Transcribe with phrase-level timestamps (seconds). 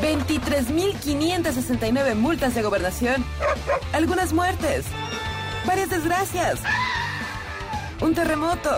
[0.00, 3.22] 23.569 multas de gobernación,
[3.92, 4.86] algunas muertes,
[5.66, 6.60] varias desgracias,
[8.00, 8.74] un terremoto,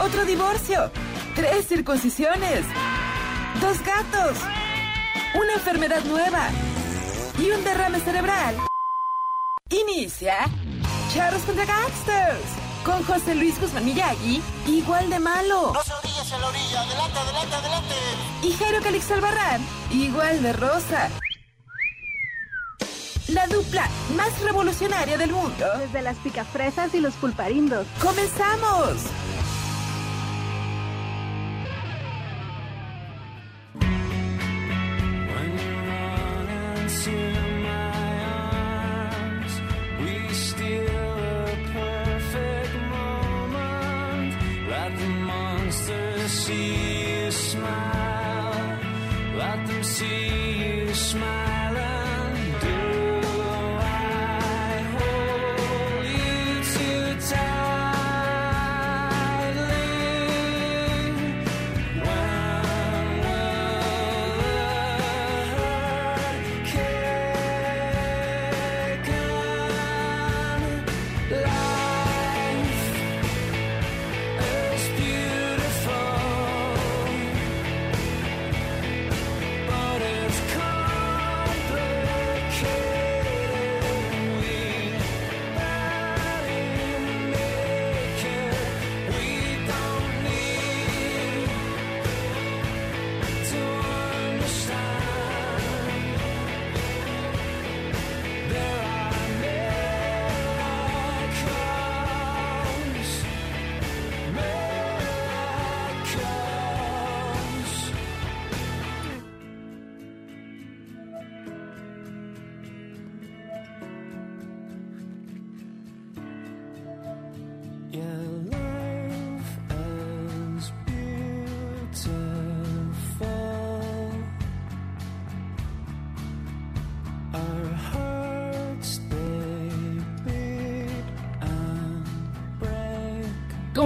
[0.00, 0.90] otro divorcio,
[1.34, 2.64] tres circuncisiones,
[3.60, 4.38] dos gatos,
[5.34, 6.48] una enfermedad nueva
[7.38, 8.56] y un derrame cerebral.
[9.70, 10.46] Inicia
[11.12, 12.46] Charros contra Gangsters
[12.84, 15.72] con José Luis Guzmán Miyagi, igual de malo.
[15.72, 16.80] No se orillas en la orilla.
[16.80, 17.94] Adelante, adelante, adelante.
[18.42, 19.60] Y Jairo Calix Albarrán,
[19.90, 21.08] igual de rosa.
[23.28, 25.66] La dupla más revolucionaria del mundo.
[25.78, 27.86] Desde las picafresas y los pulparindos.
[28.00, 29.02] ¡Comenzamos!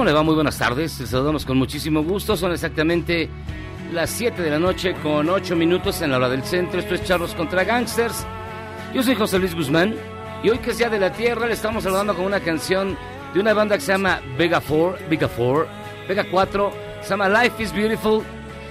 [0.02, 0.24] ¿Cómo le va?
[0.24, 0.98] Muy buenas tardes.
[0.98, 2.36] Les saludamos con muchísimo gusto.
[2.36, 3.30] Son exactamente
[3.92, 6.80] las 7 de la noche con 8 minutos en la hora del centro.
[6.80, 8.26] Esto es Charlos contra Gangsters.
[8.92, 9.94] Yo soy José Luis Guzmán
[10.42, 12.98] y hoy que Día de la Tierra le estamos saludando con una canción
[13.32, 15.68] de una banda que se llama Vega 4, Vega 4,
[16.08, 18.24] Vega 4, se llama Life is Beautiful.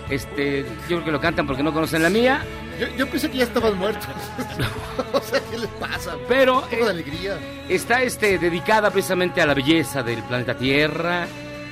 [0.09, 2.43] Este, yo creo que lo cantan porque no conocen la mía.
[2.79, 4.07] Yo, yo pensé que ya estaban muertos.
[5.13, 6.15] o sea, ¿qué les pasa?
[6.27, 7.37] Pero Un poco eh, de alegría.
[7.69, 11.27] está este, dedicada precisamente a la belleza del planeta Tierra.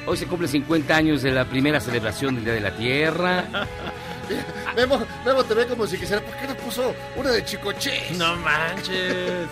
[0.06, 3.46] Hoy se cumple 50 años de la primera celebración del Día de la Tierra.
[4.76, 6.22] Memo, Memo te ve como si quisiera.
[6.22, 8.12] ¿Por qué no puso una de Chicoche?
[8.18, 9.48] No manches.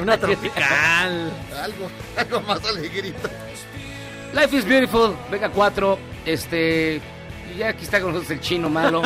[0.00, 1.32] Una tropical.
[1.62, 3.28] Algo, algo más alegrito.
[4.32, 7.02] Life is Beautiful, Vega 4, este,
[7.56, 9.02] ya aquí está con nosotros el chino malo.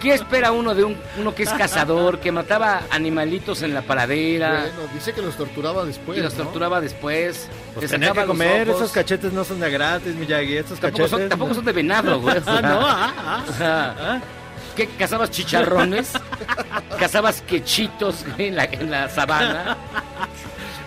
[0.00, 4.66] ¿Qué espera uno de un, uno que es cazador, que mataba animalitos en la paradera
[4.74, 6.18] Bueno, dice que los torturaba después.
[6.18, 6.44] y los ¿no?
[6.44, 7.48] torturaba después?
[7.74, 11.20] Pues tenía sacaba que comer, esos cachetes no son de gratis, Miyagi, estos Tampoco cachetes.
[11.20, 12.36] son, tampoco son de venado, güey.
[12.46, 14.20] Ah, no, ah, ah.
[14.76, 14.86] ¿Qué?
[14.88, 16.12] ¿Cazabas chicharrones?
[16.98, 19.76] ¿Cazabas quechitos en la, en la sabana?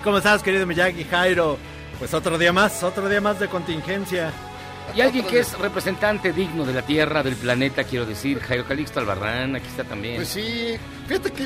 [0.03, 1.57] ¿Cómo estás, querido Miyagi, Jairo?
[1.99, 4.31] Pues otro día más, otro día más de contingencia.
[4.95, 8.99] Y alguien que es representante digno de la Tierra, del planeta, quiero decir, Jairo Calixto
[8.99, 10.15] Albarrán, aquí está también.
[10.15, 10.75] Pues sí,
[11.07, 11.43] fíjate que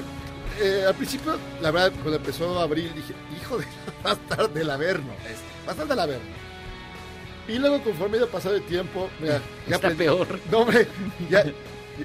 [0.62, 3.66] eh, al principio, la verdad, cuando empezó abril, dije, hijo de
[4.06, 5.14] va a estar del Averno,
[5.66, 6.42] va a estar del Averno.
[7.48, 10.40] Y luego, conforme iba pasado el tiempo, mira, ya Está aprendí- peor.
[10.52, 10.88] No, hombre,
[11.30, 11.44] ya,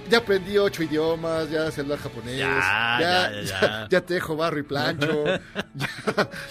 [0.09, 3.87] ya aprendí ocho idiomas, ya sé hablar japonés, Ya, ya, ya, ya.
[3.91, 5.25] ya tejo barro y plancho,
[5.75, 5.89] ya,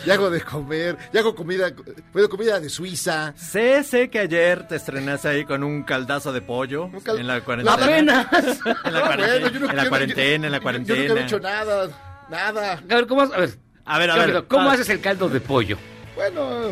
[0.06, 1.72] ya hago de comer, ya hago comida,
[2.14, 3.34] bueno, comida de Suiza.
[3.38, 7.28] Sé, sé que ayer te estrenaste ahí con un caldazo de pollo Un cal- en
[7.28, 7.74] la cuarentena.
[7.84, 8.60] ¡Apenas!
[8.86, 11.00] En la No, cuarentena, bueno, yo no en la quiero- cuarentena, en la yo- cuarentena.
[11.02, 11.90] Yo nunca he hecho nada,
[12.30, 12.74] nada.
[12.74, 14.44] A ver, ¿cómo, a ver, A ver, a ver.
[14.48, 15.78] ¿cómo ah, haces el caldo de pollo?
[16.16, 16.72] Bueno,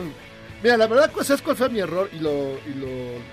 [0.64, 2.10] Mira, la verdad, ¿sabes cuál fue mi error?
[2.14, 2.88] Y lo, y lo,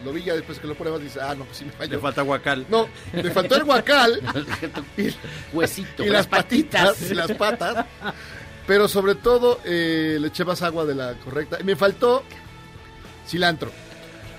[0.04, 2.00] lo vi ya después que lo pruebas, dices, ah, no, pues sí me Le falló.
[2.00, 2.66] falta guacal.
[2.68, 4.20] No, me faltó el guacal
[4.96, 5.08] y,
[5.52, 6.04] Huesito.
[6.04, 7.86] y las patitas y las patas.
[8.66, 11.58] Pero sobre todo eh, le eché más agua de la correcta.
[11.60, 12.24] Y me faltó
[13.26, 13.70] cilantro.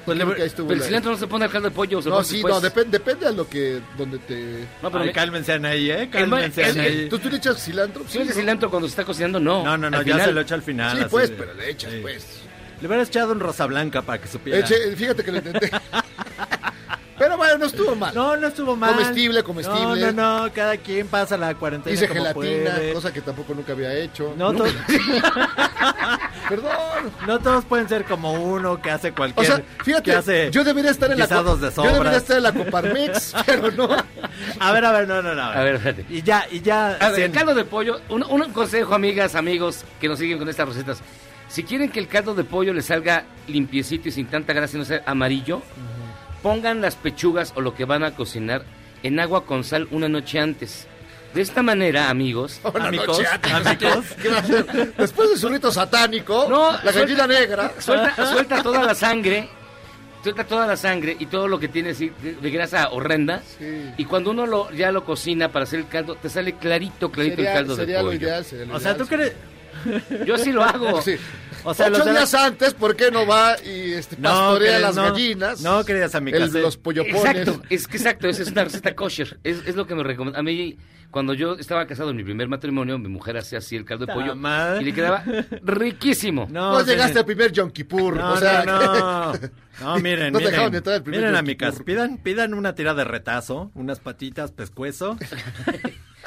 [0.05, 2.01] Pues le- Pero el la- cilantro no se pone al caldo de pollo.
[2.01, 2.53] se No, sí, después.
[2.55, 4.65] no, depende, depende a lo que, donde te...
[4.81, 6.01] No, pero Ay, me- cálmense ahí, ¿eh?
[6.03, 7.07] El- Cálmense el- ahí.
[7.09, 8.03] ¿Tú, tú le echas cilantro?
[8.03, 8.31] De ¿no?
[8.33, 9.63] cilantro cuando se está cocinando, no.
[9.63, 10.97] No, no, no, ya final- se lo echa al final.
[10.97, 11.99] Sí, así pues, de- pero le echas, sí.
[12.01, 12.25] pues.
[12.81, 14.59] Le hubieras echado un rosa blanca para que supiera.
[14.59, 15.71] Eche- fíjate que lo intenté.
[17.17, 18.15] Pero bueno, no estuvo mal.
[18.15, 18.95] No, no estuvo mal.
[18.95, 20.11] Comestible, comestible.
[20.11, 22.93] No, no, no, cada quien pasa la cuarentena Hice como gelatina, puede.
[22.93, 24.33] cosa que tampoco nunca había hecho.
[24.35, 24.65] No, to-
[26.49, 26.71] Perdón.
[27.27, 29.45] no todos pueden ser como uno que hace O cualquier...
[29.45, 31.35] sea, que fíjate, hace yo debería estar en la de
[31.75, 33.87] yo debería estar en la Coparmex, pero no.
[34.59, 35.41] A ver, a ver, no, no, no.
[35.43, 36.05] A ver, espérate.
[36.09, 36.97] Y ya, y ya...
[36.99, 40.49] A ver, el caldo de pollo, un, un consejo, amigas, amigos, que nos siguen con
[40.49, 41.01] estas recetas.
[41.51, 44.79] Si quieren que el caldo de pollo les salga limpiecito y sin tanta grasa y
[44.79, 45.61] no sea amarillo,
[46.41, 48.63] pongan las pechugas o lo que van a cocinar
[49.03, 50.87] en agua con sal una noche antes.
[51.33, 53.53] De esta manera, amigos, Una Amigos, noche antes.
[53.53, 54.05] amigos.
[54.21, 54.93] ¿Qué va a hacer?
[54.97, 57.71] Después de su rito satánico, No, la gallina suelta- negra.
[57.79, 59.49] suelta, suelta toda la sangre,
[60.23, 62.11] suelta toda la sangre y todo lo que tiene de,
[62.41, 63.41] de grasa horrenda.
[63.57, 63.91] Sí.
[63.97, 67.35] Y cuando uno lo, ya lo cocina para hacer el caldo, te sale clarito, clarito
[67.37, 68.17] Sería, el caldo de sería lo pollo.
[68.17, 68.45] ideal.
[68.45, 69.15] sería lo O sea, ideal, ¿tú sí.
[69.15, 69.33] crees...?
[70.25, 71.01] Yo así lo hago.
[71.01, 71.15] Sí.
[71.63, 74.29] O sea, Ocho los de la- días antes, ¿por qué no va y este, No,
[74.29, 75.03] pastorea las no.
[75.03, 75.61] gallinas?
[75.61, 77.23] No, queridas amigas, El- los pollopones.
[77.23, 79.39] Exacto, es que exacto, esa es una receta kosher.
[79.43, 80.39] Es, es lo que me recomienda.
[80.39, 80.75] A mí,
[81.11, 84.13] cuando yo estaba casado en mi primer matrimonio, mi mujer hacía así el caldo de
[84.13, 84.81] pollo madre.
[84.81, 85.23] y le quedaba
[85.61, 86.47] riquísimo.
[86.49, 87.19] No, sí, llegaste sí.
[87.19, 88.15] al primer Yom Kippur.
[88.15, 89.33] No, o sea, no, no.
[89.81, 90.73] No, miren, No te miren.
[90.75, 95.15] entrar el primer miren, amigas, pidan, pidan una tira de retazo, unas patitas, pescuezo.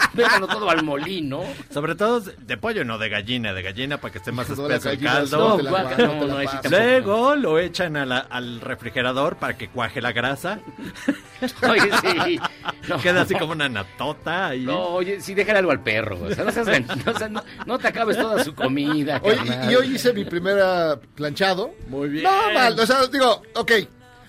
[0.14, 1.42] Véanlo todo al molino.
[1.72, 4.90] Sobre todo de pollo, no de gallina, de gallina para que esté más No, espeso
[4.90, 5.58] el caldo.
[5.62, 6.38] no guaca, no, no.
[6.70, 10.60] Luego lo echan a la- al refrigerador para que cuaje la grasa.
[11.68, 12.40] Oye, sí.
[12.88, 12.98] No.
[13.02, 14.62] Queda así como una natota ahí.
[14.64, 16.18] No, oye, sí, déjale algo al perro.
[16.22, 16.68] O sea, no, seas
[17.66, 19.20] no, te acabes toda su comida.
[19.22, 19.38] Oye,
[19.70, 21.72] y hoy hice mi primera planchado.
[21.88, 22.24] Muy bien.
[22.24, 23.72] No, mal, o sea, digo, ok.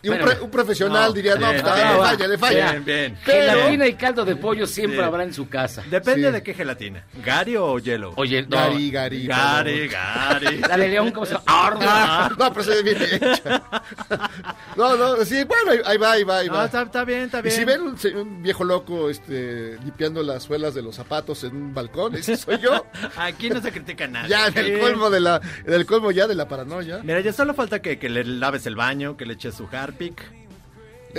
[0.05, 1.87] Y un, pre- un profesional no, diría, no, bien, pues, bien.
[1.87, 2.71] le falla, le falla.
[2.71, 3.17] Bien, bien.
[3.25, 5.83] Pero, Gelatina y caldo de pollo siempre habrá en su casa.
[5.89, 6.33] Depende Sí.
[6.33, 7.03] de qué gelatina.
[7.23, 8.13] ¿Gary o hielo?
[8.15, 8.49] Oye, no.
[8.55, 9.27] Gary, Gary.
[9.27, 10.57] Gary, Gary.
[10.59, 11.43] La de León, ¿cómo se llama?
[11.47, 13.63] Ah, no, pero se ve bien hecha.
[14.75, 16.65] No, no, sí, bueno, ahí, ahí va, ahí va, ahí No, va.
[16.65, 17.55] está, está bien, está Y bien.
[17.55, 21.73] si ven un, un viejo loco este, limpiando las suelas de los zapatos en un
[21.73, 22.85] balcón, ese soy yo.
[23.17, 24.29] Aquí no se critica a nadie.
[24.29, 26.99] Ya en el colmo de la, en el colmo ya de la paranoia.
[27.03, 29.94] Mira, ya solo falta que, que le laves el baño, que le eches su Harpic.
[29.99, 30.13] Y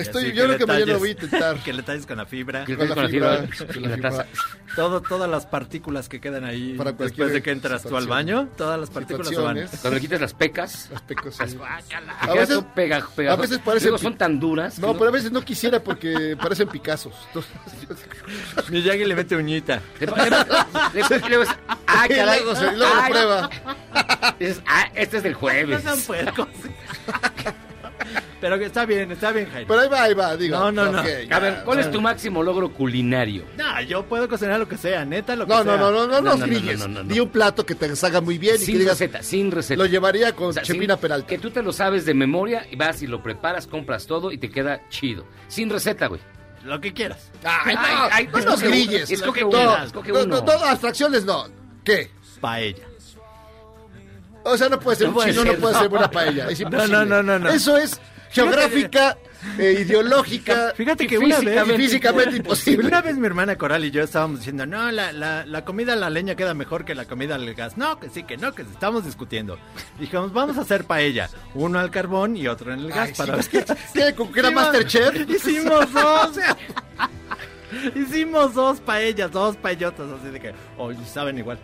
[0.00, 1.56] Estoy, yo creo que mañana lo voy a intentar.
[1.64, 2.67] Que le talles con la fibra.
[2.67, 4.26] Que- Con la con la fibra, fibra, con la fibra.
[4.75, 8.46] Todo, todas las partículas que quedan ahí Para después de que entras tú al baño,
[8.58, 9.56] todas las partículas se van.
[9.81, 14.02] Cuando le quitas las pecas, Las te A veces- pega, pega- a veces parecen pi-
[14.02, 14.78] son tan duras.
[14.78, 17.14] No, pero a veces no quisiera porque parecen Picassos.
[18.70, 19.81] Miyagi le mete uñita.
[19.99, 21.46] Le- le- le- le- le-
[21.87, 22.40] ah, y caray.
[22.40, 23.50] luego, se- luego lo Ay, prueba.
[24.38, 25.82] dices, ah, este es del jueves.
[25.84, 25.94] No.
[28.41, 29.67] Pero que está bien, está bien, Jaime.
[29.67, 30.58] Pero ahí va, ahí va, digo.
[30.58, 31.00] No, no, no.
[31.00, 31.38] ok, A ya.
[31.38, 33.44] ver, ¿cuál es tu máximo logro culinario?
[33.56, 35.76] No, yo puedo cocinar lo que sea, neta, lo que No, sea.
[35.76, 36.79] no, no, no, no, No, no, no, grilles.
[36.79, 37.14] no, no, no, no.
[37.14, 39.79] Di un plato que te salga muy bien y Sin que digas, receta, sin receta.
[39.82, 41.26] lo llevaría con O sea, Chepina sin- Peralta.
[41.26, 44.38] Que tú te lo sabes de memoria y vas y lo preparas, compras todo y
[44.38, 45.25] te queda chido.
[45.49, 46.20] Sin receta, güey.
[46.64, 47.31] Lo que quieras.
[47.44, 49.11] Ay, no, Ay, ay, no, escoge grilles.
[49.11, 50.37] escoge No, uno, no, escoge no, uno.
[50.41, 51.47] no, no, abstracciones no.
[51.85, 52.11] ¿Qué?
[52.40, 52.83] Paella.
[54.49, 55.81] O sea, no puede ser No un puede chino, ser, no puede no.
[55.81, 56.49] ser buena paella.
[56.50, 56.97] Es No, imposible.
[56.99, 57.49] no, no, no, no.
[57.50, 58.00] Eso es
[58.31, 59.17] geográfica,
[59.59, 61.76] eh, ideológica Fíjate que una vez...
[61.76, 62.87] físicamente Sí, imposible.
[62.88, 65.97] una vez mi hermana Coral y yo estábamos diciendo, no, la, la, la comida a
[65.97, 67.76] la leña queda mejor que la comida al gas.
[67.79, 69.59] No, que sí, que no, que estamos discutiendo.
[69.99, 71.31] Dijimos, vamos a hacer paella.
[71.55, 74.15] Uno al carbón y otro en el gas Ay, sí, para es que, ¿qué?
[74.15, 75.31] ¿Con que era Hicimos- Masterchef?
[75.31, 76.31] Hicimos dos.
[77.95, 81.59] Hicimos dos paellas, dos paellotas, así de que, oye, saben igual.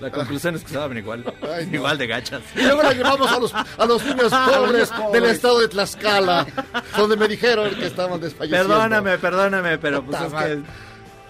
[0.00, 1.24] La conclusión es que saben igual.
[1.54, 1.76] Ay, no.
[1.76, 2.42] Igual de gachas.
[2.54, 6.46] Y luego la llevamos a los, a los niños pobres del estado de Tlaxcala,
[6.96, 8.68] donde me dijeron que estaban desfalleciendo.
[8.68, 10.62] Perdóname, perdóname, pero pues es que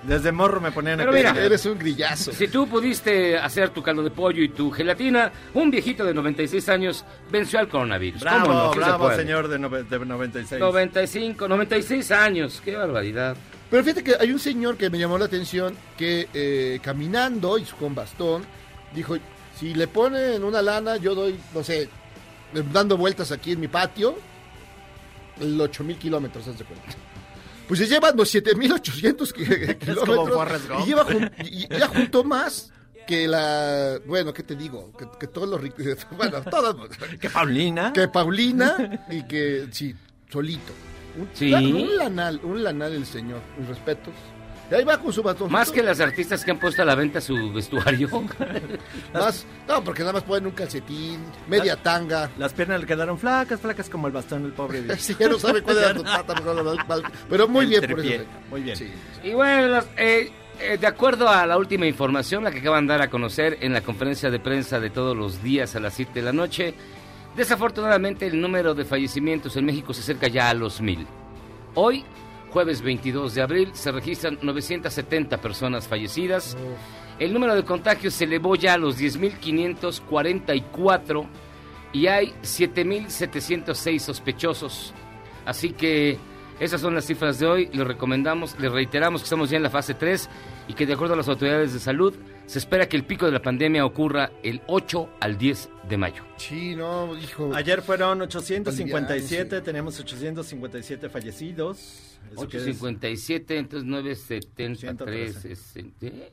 [0.02, 1.46] desde morro me ponían a Pero mira, cocinar.
[1.46, 2.32] Eres un grillazo.
[2.32, 6.68] Si tú pudiste hacer tu caldo de pollo y tu gelatina, un viejito de 96
[6.68, 8.20] años venció al coronavirus.
[8.20, 8.73] Bravo, ¿Cómo no?
[8.73, 9.16] Se bravo, puede.
[9.16, 10.61] señor de, de 96.
[10.61, 12.62] 95, 96 años.
[12.64, 13.37] Qué barbaridad.
[13.70, 17.64] Pero fíjate que hay un señor que me llamó la atención que eh, caminando y
[17.64, 18.44] con bastón
[18.94, 19.16] dijo,
[19.58, 21.88] si le ponen una lana, yo doy, no sé,
[22.73, 24.16] dando vueltas aquí en mi patio,
[25.40, 26.87] el 8000 kilómetros, haz de cuenta.
[27.66, 29.44] Pues se llevan los 7800 ki-
[29.80, 32.73] kilómetros y, lleva jun- y- ya juntó más
[33.06, 34.92] que la, bueno, ¿qué te digo?
[34.96, 35.85] Que, que todos los ricos,
[36.16, 36.76] bueno, todos,
[37.20, 37.92] Que Paulina.
[37.92, 39.94] que Paulina y que, sí,
[40.30, 40.73] solito.
[41.18, 41.52] Un, Sí.
[41.52, 44.12] un lanal, un lanal el señor, mis respetos.
[44.68, 45.50] Y ahí va con su batón.
[45.52, 48.08] Más que las artistas que han puesto a la venta su vestuario.
[49.14, 52.30] Más, no, porque nada más ponen un calcetín, media tanga.
[52.37, 54.82] Las piernas le quedaron flacas, flacas como el bastón del pobre.
[54.99, 56.35] Sí, ya no sabe cuál era tu pata,
[57.28, 58.25] pero, muy El bien por eso.
[58.50, 58.76] Muy bien.
[58.76, 58.90] Sí.
[59.23, 62.94] Y bueno, los- eh, eh, de acuerdo a la última información, la que acaban de
[62.94, 66.12] dar a conocer en la conferencia de prensa de todos los días a las 7
[66.14, 66.75] de la noche,
[67.37, 71.07] desafortunadamente el número de fallecimientos en México se acerca ya a los mil.
[71.75, 72.05] Hoy,
[72.50, 76.57] jueves 22 de abril, se registran 970 personas fallecidas.
[77.19, 81.26] El número de contagios se elevó ya a los 10.544
[81.93, 84.93] y hay 7.706 sospechosos.
[85.45, 86.19] Así que
[86.59, 87.69] esas son las cifras de hoy.
[87.73, 90.28] Les recomendamos, les reiteramos que estamos ya en la fase 3
[90.69, 92.14] y que de acuerdo a las autoridades de salud
[92.47, 96.23] se espera que el pico de la pandemia ocurra el 8 al 10 de mayo.
[96.37, 97.53] Sí, no, hijo.
[97.55, 101.79] Ayer fueron 857, Bolivianos, tenemos 857 fallecidos.
[102.33, 104.79] Eso que es- 857, entonces 973.
[104.81, 105.53] 113.
[105.53, 106.33] este,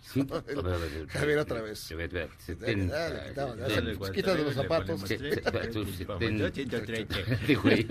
[0.00, 1.90] sí, a ver, a ver, A ver, otra vez.
[1.90, 3.74] a ver, a ver, Dale, 70, dale, quitamos, dale.
[3.74, 5.00] setenta, quítate los zapatos.
[5.00, 6.04] Sí, sí, sí, sí,
[6.52, 7.14] 130.
[7.46, 7.86] Sí, güey.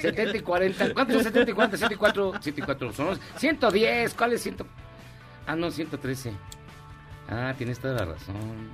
[0.00, 0.94] 70 y 40.
[0.94, 1.76] ¿Cuántos son 70 y 40?
[1.76, 4.14] 74, 74 son 110.
[4.14, 4.56] ¿Cuál es 100?
[5.48, 6.32] Ah, no, 113.
[7.28, 8.70] Ah, tienes toda la razón.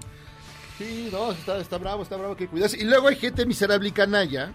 [0.78, 2.78] Sí, no, está, está bravo, está bravo, que cuidarse.
[2.78, 4.52] Y luego hay gente miserable y canalla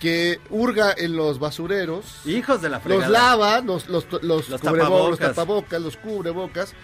[0.00, 3.08] que hurga en los basureros, Hijos de la fregada.
[3.08, 5.08] los lava, los, los, los, Los cubrebo- tapabocas.
[5.10, 6.74] los tapabocas, los cubrebocas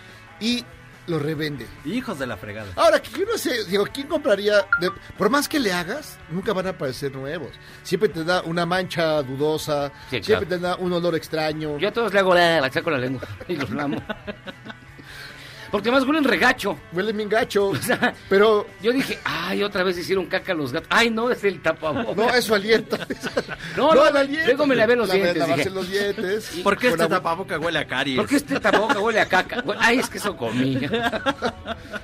[0.40, 0.64] y
[1.06, 1.66] los revende.
[1.84, 2.68] Hijos de la fregada.
[2.76, 4.64] Ahora, que no sé, digo, ¿quién compraría?
[4.80, 7.50] de- por más que le hagas, nunca van a aparecer nuevos.
[7.82, 10.48] Siempre te da una mancha dudosa, Sí, siempre claro.
[10.48, 11.78] te da un olor extraño.
[11.78, 14.00] Yo a todos le hago la, la saco la lengua y los lamo.
[15.70, 16.76] Porque además huelen regacho.
[16.92, 20.88] Huele bien gacho, sea, pero Yo dije, ay, otra vez hicieron caca los gatos.
[20.90, 22.16] Ay, no, es el tapabocas.
[22.16, 22.98] no, eso alienta.
[23.76, 24.46] No, no, el aliento.
[24.46, 25.70] luego me lavé los La- dientes, Lavarse dije.
[25.74, 26.50] los dientes.
[26.64, 28.16] ¿Por qué este tapaboca huele a caries?
[28.16, 29.62] ¿Por qué este tapabocas huele a caca?
[29.78, 30.78] Ay, es que eso comí.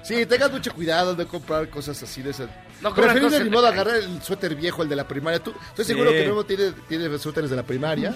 [0.02, 2.48] Sí, tengan mucho cuidado de comprar cosas así de esas.
[2.80, 5.38] No Preferible ni modo agarrar el suéter viejo, el de la primaria.
[5.42, 8.14] Tú, estoy seguro que Memo tiene, tiene suéteres de la primaria.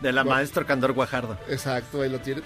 [0.00, 0.30] De la No.
[0.30, 1.38] maestro Candor Guajardo.
[1.48, 2.42] Exacto, ahí lo tiene.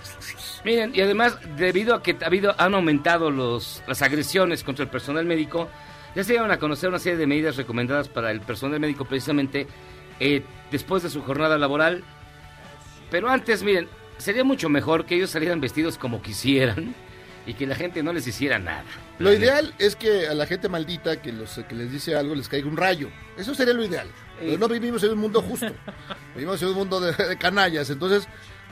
[0.64, 4.90] Miren, y además, debido a que ha habido, han aumentado los, las agresiones contra el
[4.90, 5.68] personal médico,
[6.14, 9.66] ya se dieron a conocer una serie de medidas recomendadas para el personal médico precisamente
[10.20, 12.02] eh, después de su jornada laboral.
[13.10, 16.94] Pero antes, miren, sería mucho mejor que ellos salieran vestidos como quisieran
[17.46, 18.84] y que la gente no les hiciera nada.
[19.18, 22.48] Lo ideal es que a la gente maldita que, los, que les dice algo les
[22.48, 23.08] caiga un rayo.
[23.36, 24.08] Eso sería lo ideal.
[24.38, 25.72] Pero no vivimos en un mundo justo.
[26.34, 27.90] Vivimos en un mundo de, de canallas.
[27.90, 28.28] Entonces,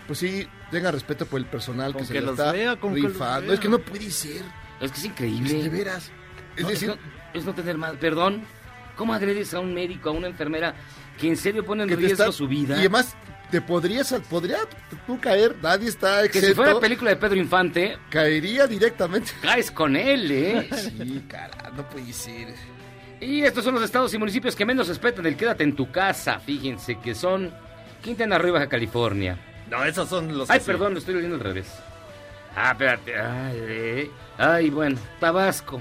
[0.06, 3.00] pues sí, tengan respeto por el personal que se que lo está vea, con que
[3.00, 3.12] los.
[3.50, 4.42] Es que no puede ser.
[4.80, 5.62] Es que es Es increíble.
[5.62, 6.10] de veras.
[6.56, 6.96] Es No, decir, no,
[7.34, 7.92] es no tener más.
[7.96, 8.42] Perdón,
[8.96, 10.74] ¿cómo agredes a un médico, a una enfermera
[11.18, 12.76] que en serio pone en que riesgo está- su vida?
[12.76, 13.16] Y además,
[13.50, 14.58] te podrías, podría
[15.06, 15.56] tú caer.
[15.62, 16.48] Nadie está que exento.
[16.48, 19.32] si fuera película de Pedro Infante, Caería directamente.
[19.40, 20.68] caes con él, ¿eh?
[20.72, 22.54] Sí, cara, no puede ser.
[23.20, 26.38] Y estos son los estados y municipios que menos respetan el quédate en tu casa.
[26.38, 27.50] Fíjense que son
[28.02, 29.38] Quintana Roo, y Baja California.
[29.70, 31.72] No, esos son los Ay, perdón, lo estoy leyendo al revés.
[32.54, 33.18] Ah, espérate.
[33.18, 34.10] Ay, eh.
[34.38, 35.80] Ay, bueno, Tabasco,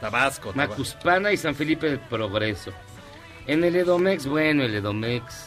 [0.00, 0.50] Tabasco.
[0.50, 0.52] Tabasco.
[0.54, 2.72] Macuspana y San Felipe del Progreso.
[3.46, 5.46] En el Edomex, bueno, el Edomex.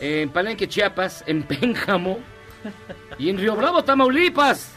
[0.00, 2.18] En Palenque, Chiapas, en Pénjamo
[3.18, 4.72] y en Río Bravo, Tamaulipas.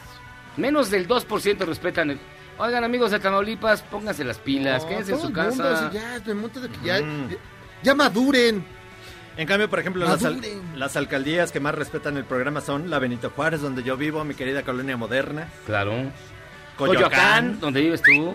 [0.56, 2.18] Menos del 2% respetan el...
[2.58, 5.90] Oigan, amigos de Tamaulipas, pónganse las pilas, No, quédense en su el mundo, casa.
[5.92, 7.28] ya, de que ya, Mm.
[7.30, 7.36] ya,
[7.82, 8.64] ya maduren.
[9.38, 10.78] En cambio, por ejemplo, las, al- Maduren.
[10.78, 14.34] las alcaldías que más respetan el programa son la Benito Juárez, donde yo vivo, mi
[14.34, 15.92] querida colonia moderna, Claro.
[16.76, 18.34] Coyoacán, Coyoacán, donde vives tú.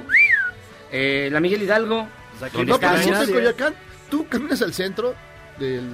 [0.91, 2.07] Eh, la Miguel Hidalgo.
[2.31, 3.33] Pues aquí ¿Dónde No, pero en.
[3.33, 3.75] Coyoacán,
[4.09, 5.13] tú caminas al centro
[5.59, 5.89] del,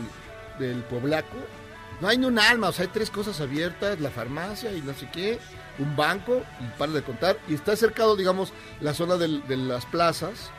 [0.59, 1.37] del Poblaco,
[2.01, 4.93] no hay ni un alma, o sea, hay tres cosas abiertas, la farmacia y no
[4.93, 5.37] sé qué,
[5.79, 9.85] un banco, y para de contar, y está cercado, digamos, la zona del- de las
[9.85, 10.51] plazas,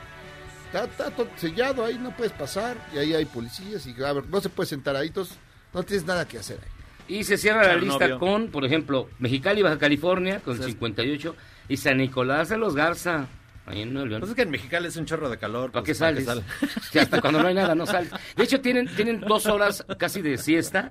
[0.73, 4.27] está, está todo sellado, ahí no puedes pasar, y ahí hay policías, y a ver,
[4.29, 5.39] no se puede sentar ahí, entonces
[5.75, 7.17] no tienes nada que hacer ahí.
[7.17, 10.63] Y se cierra la lista con, por ejemplo, Mexicali, Baja California, con Sí.
[10.63, 11.35] 58.
[11.69, 13.27] Y San Nicolás de los Garza,
[13.67, 14.21] ahí en Nuevo León.
[14.21, 15.73] Pues es que en Mexicali es un chorro de calor.
[15.73, 16.45] ¿Para qué pues, ¿para sales?
[17.01, 18.13] hasta cuando no hay nada, no sales.
[18.37, 20.91] De hecho, tienen, tienen dos horas casi de siesta,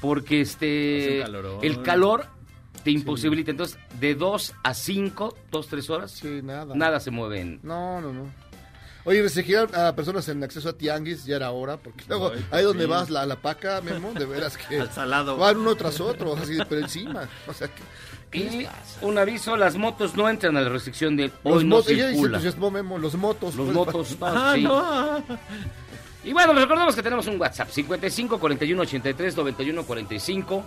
[0.00, 1.22] porque este
[1.66, 2.26] el calor
[2.84, 3.50] te imposibilita.
[3.50, 6.72] Entonces, de dos a cinco, dos, tres horas, Sí, nada.
[6.76, 7.60] nada se mueve en...
[7.64, 8.26] No, no, no.
[9.04, 12.62] Oye, restringir a personas en acceso a tianguis ya era hora, porque luego Ay, ahí
[12.64, 15.36] donde vas, la, la paca, Memo, de veras que Al salado.
[15.36, 17.28] van uno tras otro, así, pero encima.
[17.48, 17.82] O sea, que,
[18.30, 18.78] ¿qué les Y pasa?
[19.02, 22.04] un aviso, las motos no entran a la restricción de Los hoy no motos, ella
[22.06, 22.38] dice circula.
[22.38, 23.56] entusiasmo Memo, los motos.
[23.56, 24.62] Los pues, motos, no, Ah, sí.
[24.62, 25.24] no.
[26.24, 30.64] Y bueno, les recordamos que tenemos un WhatsApp, 55 41 83 91 45.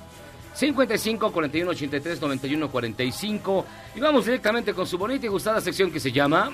[0.53, 3.65] 55 41 83 91 45.
[3.95, 6.51] Y vamos directamente con su bonita y gustada sección que se llama...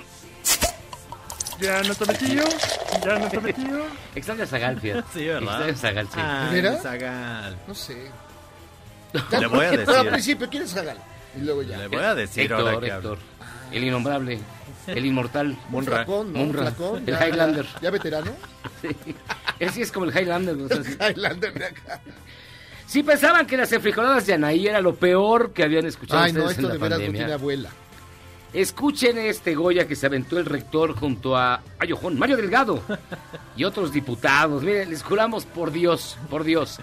[1.62, 2.44] Ya no está metido,
[3.04, 3.86] ya no está metido.
[4.14, 5.04] Extraña Zagal, fíjate.
[5.12, 5.68] Sí, ¿verdad?
[5.68, 6.20] Extraña Zagal, sí.
[6.20, 6.76] Ay, ¿Mira?
[6.78, 7.56] Zagal.
[7.68, 8.10] No sé.
[9.38, 10.10] Le voy a Pero al decir.
[10.10, 10.98] principio, ¿quién es Hagal?
[11.36, 11.78] Y luego ya.
[11.78, 13.18] Le voy a decir ahora Héctor, que Héctor.
[13.70, 14.38] El innombrable,
[14.86, 15.46] el inmortal.
[15.66, 15.96] Un Munra.
[16.04, 16.52] flacón, ¿no?
[16.52, 16.98] Flacón.
[17.06, 17.66] El ya- Highlander.
[17.80, 18.32] Ya, veterano.
[18.82, 18.88] Sí.
[19.58, 20.56] Él sí es como el Highlander.
[20.56, 20.96] o sea, sí.
[21.00, 22.00] Highlander de acá.
[22.86, 26.40] Si pensaban que las enfrijoladas de Anaí era lo peor que habían escuchado Ay, no,
[26.40, 27.70] ustedes esto en de la veras no pandemia, tiene abuela.
[28.52, 32.80] Escuchen este Goya que se aventó el rector junto a Ayojón, Mario Delgado
[33.56, 34.62] y otros diputados.
[34.62, 36.78] Miren, les juramos por Dios, por Dios.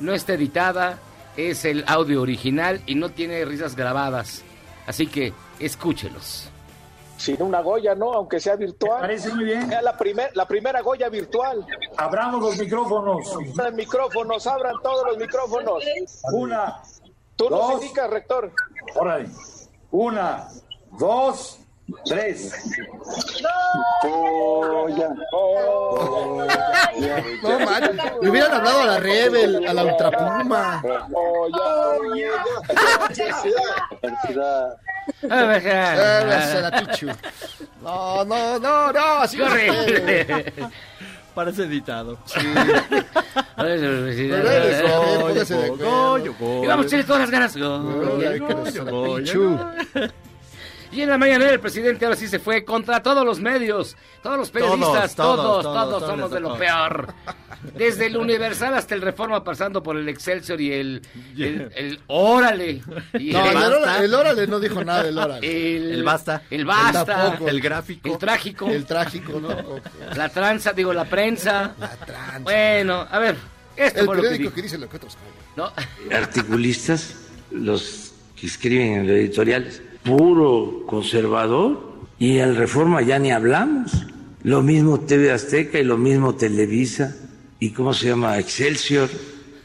[0.00, 0.98] No está editada,
[1.36, 4.42] es el audio original y no tiene risas grabadas.
[4.86, 6.50] Así que escúchelos.
[7.16, 8.12] sin una Goya, ¿no?
[8.12, 9.00] Aunque sea virtual.
[9.00, 9.72] Parece muy bien.
[9.72, 11.64] Es la, primer, la primera Goya virtual.
[11.96, 13.32] Abramos los micrófonos.
[13.52, 15.82] Abran micrófonos, abran todos los micrófonos.
[16.32, 16.82] Una,
[17.36, 17.82] Tú nos Dos.
[17.82, 18.52] indicas, rector.
[18.94, 19.28] órale.
[19.90, 20.46] Una,
[20.98, 21.58] dos,
[22.04, 22.52] tres.
[24.02, 25.10] Goya.
[27.42, 27.82] No, man.
[28.22, 30.82] Le hubieran hablado a la Rebel, a la Ultrapuma.
[35.28, 35.36] A
[36.60, 37.08] la Pichu.
[37.82, 39.36] No, no, no, no, así.
[39.38, 40.52] ¡Corre!
[41.34, 42.16] Parece editado.
[45.16, 46.10] Póngase de acuerdo.
[46.10, 46.32] Goyo.
[46.62, 47.56] Y vamos a echarle todas las ganas.
[48.86, 49.74] Goya.
[50.94, 54.38] Y en la mañana el presidente ahora sí se fue contra todos los medios, todos
[54.38, 57.12] los periodistas, todos, Todos, todos, todos, todos somos de lo peor.
[57.74, 61.02] Desde el Universal hasta el Reforma, pasando por el Excelsior y el,
[61.36, 62.82] el, el Órale.
[63.18, 65.76] Y No, el, el, órale, el órale no dijo nada del órale.
[65.76, 66.42] el, El Basta.
[66.50, 67.04] El Basta.
[67.06, 67.48] tampoco.
[67.48, 68.08] El gráfico.
[68.12, 68.68] El trágico.
[68.68, 69.48] El trágico, ¿no?
[70.14, 71.74] La tranza, digo, la prensa.
[71.80, 72.38] La tranza.
[72.40, 73.36] Bueno, a ver,
[73.76, 74.54] esto El fue lo que periódico dijo.
[74.54, 75.16] que dice lo que otros
[76.12, 77.14] articulistas,
[77.50, 83.92] los que escriben en los editoriales, puro conservador, y en Reforma ya ni hablamos.
[84.42, 87.16] Lo mismo TV Azteca y lo mismo Televisa,
[87.58, 89.08] y cómo se llama Excelsior,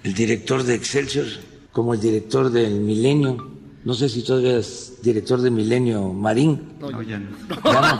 [0.03, 1.25] el director de Excelsior,
[1.71, 3.49] como el director del Milenio.
[3.83, 6.73] No sé si todavía es director de Milenio Marín.
[6.79, 7.29] No, ya no.
[7.47, 7.99] Ya no.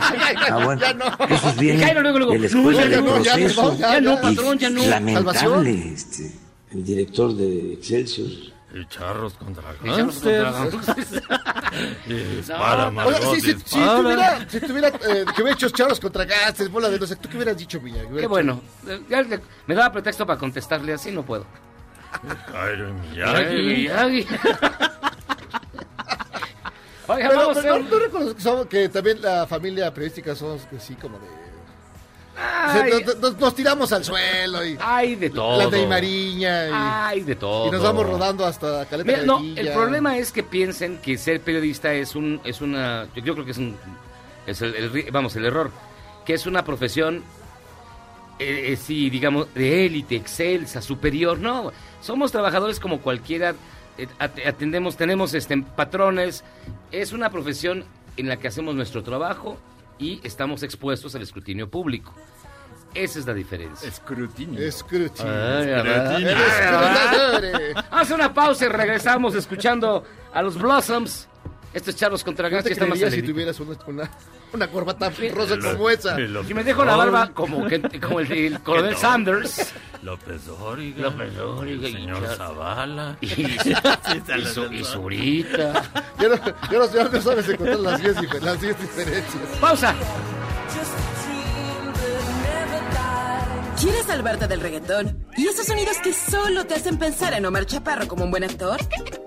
[0.50, 0.80] Ah, bueno.
[0.80, 1.04] Ya no.
[1.34, 3.78] Esos vienen de la escuela ya de no, ya no, proceso.
[3.78, 4.86] ya no, patrón, ya no.
[4.86, 6.32] Lamentable, este,
[6.72, 8.28] el director de Excelsior.
[8.72, 10.06] Y charros contra contra-
[12.06, 13.96] Dispara, No, Margot, Oiga, si, si, si dispara.
[13.96, 17.28] tuviera, si tuviera eh, que hubiera hecho charros contra gases, bola de no sé, ¿tú
[17.28, 18.02] qué hubieras dicho, Villa?
[18.16, 18.60] Qué bueno.
[19.08, 21.44] Ya le- me daba pretexto para contestarle así, no puedo.
[22.52, 24.26] Jairo y Miyagi, Miyagi.
[27.06, 28.44] Oiga, Pero, vamos a pero hacer...
[28.44, 31.26] no, que, también la familia periodística somos así como de...
[32.42, 35.58] Ay, nos, nos- nos tiramos al suelo y hay de todo.
[35.58, 37.68] la de Mariña y, Hay de todo.
[37.68, 41.40] y nos vamos rodando hasta Caleta Mira, no, el problema es que piensen que ser
[41.40, 43.76] periodista es un, es una, yo, creo que es un,
[44.46, 45.70] es el, vamos, el error,
[46.24, 47.22] que es una profesión,
[48.38, 53.54] eh, eh, sí, digamos, de élite, excelsa, superior, no, somos trabajadores como cualquiera,
[53.98, 56.42] eh, at- atendemos, tenemos este, patrones,
[56.90, 57.84] es una profesión
[58.16, 59.58] en la que hacemos nuestro trabajo
[60.00, 62.14] y estamos expuestos al escrutinio público.
[62.94, 63.88] Esa es la diferencia.
[63.88, 64.60] Escrutinio.
[64.60, 65.32] Escrutinio.
[65.60, 66.22] El ¿verdad?
[66.22, 67.84] escrutinio.
[67.90, 71.28] Hace una pausa y regresamos escuchando a los Blossoms.
[71.72, 74.10] Estos charros contra ¿No gas te que están más si tuvieras una, una,
[74.52, 76.16] una corbata rosa como esa?
[76.46, 79.72] Si me dejo la barba como, que, como el, el coronel Sanders.
[80.02, 81.02] López Dóriga.
[81.02, 83.16] López Dóriga el y señor Char- Zavala.
[83.20, 83.74] Y, Sí,
[84.36, 85.82] y, su- y Zurita.
[86.18, 89.58] Ya no, ya no, ya no sabes encontrar las 10 difer- las 10 diferencias.
[89.60, 89.94] Pausa.
[93.80, 95.26] ¿Quieres salvarte del reggaetón?
[95.38, 98.78] ¿Y esos sonidos que solo te hacen pensar en Omar Chaparro como un buen actor?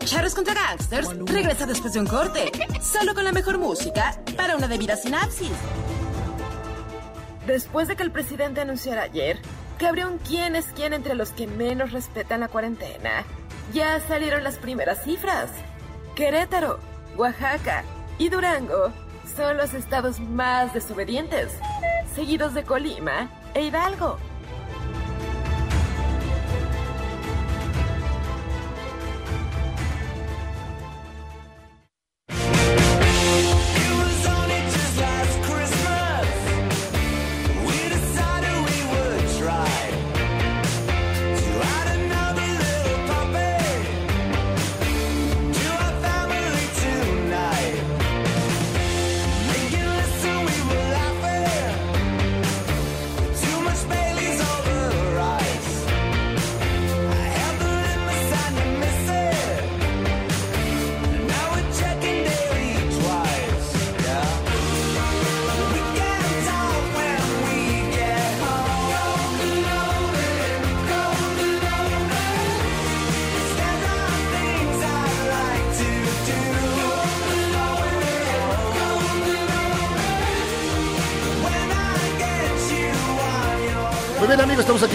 [0.05, 4.67] Charros contra Gangsters regresa después de un corte, solo con la mejor música para una
[4.67, 5.49] debida sinapsis.
[7.47, 9.39] Después de que el presidente anunciara ayer
[9.79, 13.25] que habría un quién es quién entre los que menos respetan la cuarentena,
[13.73, 15.49] ya salieron las primeras cifras.
[16.13, 16.79] Querétaro,
[17.17, 17.83] Oaxaca
[18.19, 18.93] y Durango
[19.35, 21.53] son los estados más desobedientes,
[22.13, 24.19] seguidos de Colima e Hidalgo.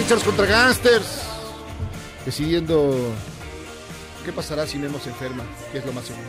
[0.09, 1.21] Charles contra Gangsters.
[2.25, 3.13] Decidiendo
[4.25, 6.25] qué pasará si Memo se enferma, que es lo más seguro.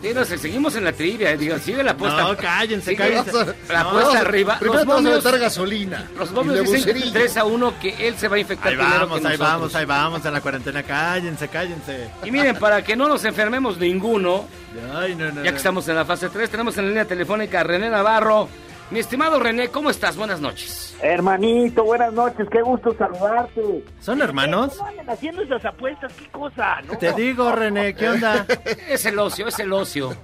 [0.00, 2.22] Sí, no sé, seguimos en la trivia, eh, digo, sigue la apuesta.
[2.22, 3.32] No, cállense, cállense.
[3.68, 4.56] La No, apuesta arriba.
[4.60, 6.08] Primero vamos a meter gasolina.
[6.16, 7.12] los y momios dicen lebucerillo.
[7.12, 9.50] 3 a 1 que él se va a infectar Ahí primero vamos, que ahí nosotros.
[9.60, 10.82] vamos, ahí vamos en la cuarentena.
[10.84, 12.10] Cállense, cállense.
[12.24, 14.46] Y miren, para que no nos enfermemos ninguno,
[14.94, 15.42] Ay, no, no, ya no.
[15.42, 18.48] que estamos en la fase 3, tenemos en la línea telefónica a René Navarro.
[18.90, 20.16] Mi estimado René, ¿cómo estás?
[20.16, 20.96] Buenas noches.
[21.02, 23.84] Hermanito, buenas noches, qué gusto saludarte.
[24.00, 24.78] ¿Son hermanos?
[24.78, 26.96] No anden haciendo esas apuestas, qué cosa, ¿no?
[26.96, 28.46] Te digo, René, ¿qué onda?
[28.88, 30.16] Es el ocio, es el ocio.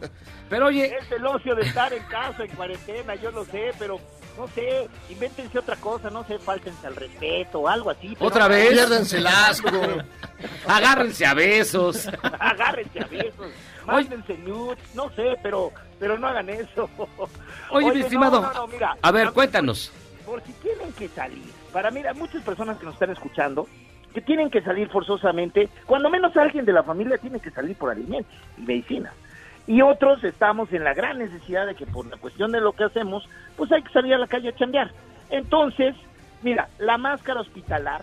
[0.48, 4.00] Pero oye, Es el ocio de estar en casa, en cuarentena, yo lo sé, pero
[4.38, 8.14] no sé, invéntense otra cosa, no sé, fáltense al respeto algo así.
[8.14, 8.70] pero- otra vez.
[8.70, 9.68] Piérdense el asco.
[10.66, 12.09] Agárrense a besos.
[12.40, 13.46] Agárrense a besos,
[13.86, 16.88] mándense nudes, no sé, pero, pero no hagan eso.
[17.70, 18.42] Oye, mi estimado.
[18.42, 19.92] no, no, mira, A ver, cuéntanos.
[20.26, 23.68] Por si tienen que salir, para mira, muchas personas que nos están escuchando,
[24.14, 27.90] que tienen que salir forzosamente, cuando menos alguien de la familia tiene que salir por
[27.90, 29.12] alimentos y medicina.
[29.66, 32.84] Y otros estamos en la gran necesidad de que por la cuestión de lo que
[32.84, 34.90] hacemos, pues hay que salir a la calle a chambear.
[35.30, 35.94] Entonces,
[36.42, 38.02] mira, la máscara hospitalar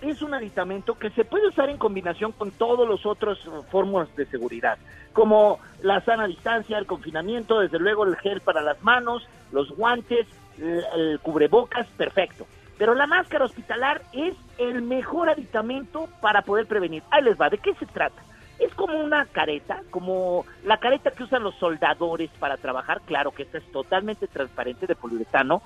[0.00, 3.38] es un aditamento que se puede usar en combinación con todos los otros
[3.70, 4.78] fórmulas de seguridad,
[5.12, 10.26] como la sana distancia, el confinamiento, desde luego el gel para las manos, los guantes,
[10.58, 12.46] el cubrebocas, perfecto.
[12.78, 17.02] Pero la máscara hospitalar es el mejor aditamento para poder prevenir.
[17.10, 18.22] Ahí les va, ¿de qué se trata?
[18.60, 23.42] Es como una careta, como la careta que usan los soldadores para trabajar, claro que
[23.42, 25.62] esta es totalmente transparente de poliuretano,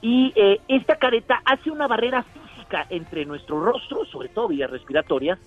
[0.00, 2.55] y eh, esta careta hace una barrera física
[2.90, 5.38] entre nuestro rostro, sobre todo vías respiratorias,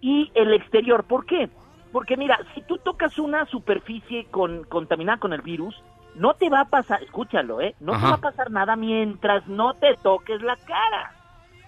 [0.00, 1.04] y el exterior.
[1.04, 1.48] ¿Por qué?
[1.92, 5.74] Porque mira, si tú tocas una superficie con, contaminada con el virus,
[6.14, 7.74] no te va a pasar, escúchalo, ¿eh?
[7.80, 11.12] No te va a pasar nada mientras no te toques la cara.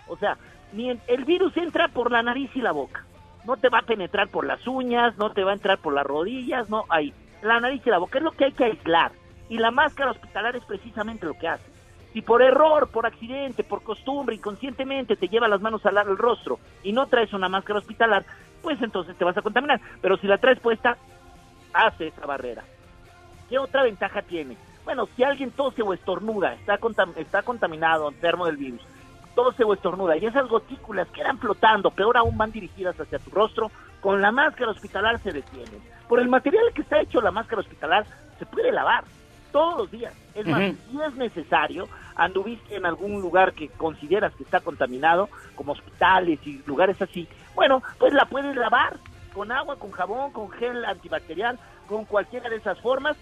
[0.08, 0.36] O sea,
[1.06, 3.04] el virus entra por la nariz y la boca.
[3.46, 6.04] No te va a penetrar por las uñas, no te va a entrar por las
[6.04, 7.12] rodillas, no, ahí.
[7.42, 9.12] La nariz y la boca es lo que hay que aislar.
[9.48, 11.73] Y la máscara hospitalar es precisamente lo que hace.
[12.14, 16.58] Si por error, por accidente, por costumbre, inconscientemente te lleva las manos al, al rostro
[16.82, 18.24] y no traes una máscara hospitalar,
[18.62, 19.80] pues entonces te vas a contaminar.
[20.00, 20.96] Pero si la traes puesta,
[21.74, 22.64] hace esa barrera.
[23.50, 24.56] ¿Qué otra ventaja tiene?
[24.84, 28.80] Bueno, si alguien tose o estornuda, está, contam- está contaminado, enfermo del virus,
[29.34, 33.70] tose o estornuda y esas gotículas quedan flotando, peor aún van dirigidas hacia tu rostro,
[34.00, 35.82] con la máscara hospitalar se detienen.
[36.08, 38.06] Por el material que está hecho la máscara hospitalar,
[38.38, 39.02] se puede lavar
[39.54, 40.12] todos los días.
[40.34, 41.86] Es más, si es necesario,
[42.16, 47.80] anduviste en algún lugar que consideras que está contaminado, como hospitales y lugares así, bueno,
[48.00, 48.98] pues la puedes lavar
[49.32, 53.16] con agua, con jabón, con gel antibacterial, con cualquiera de esas formas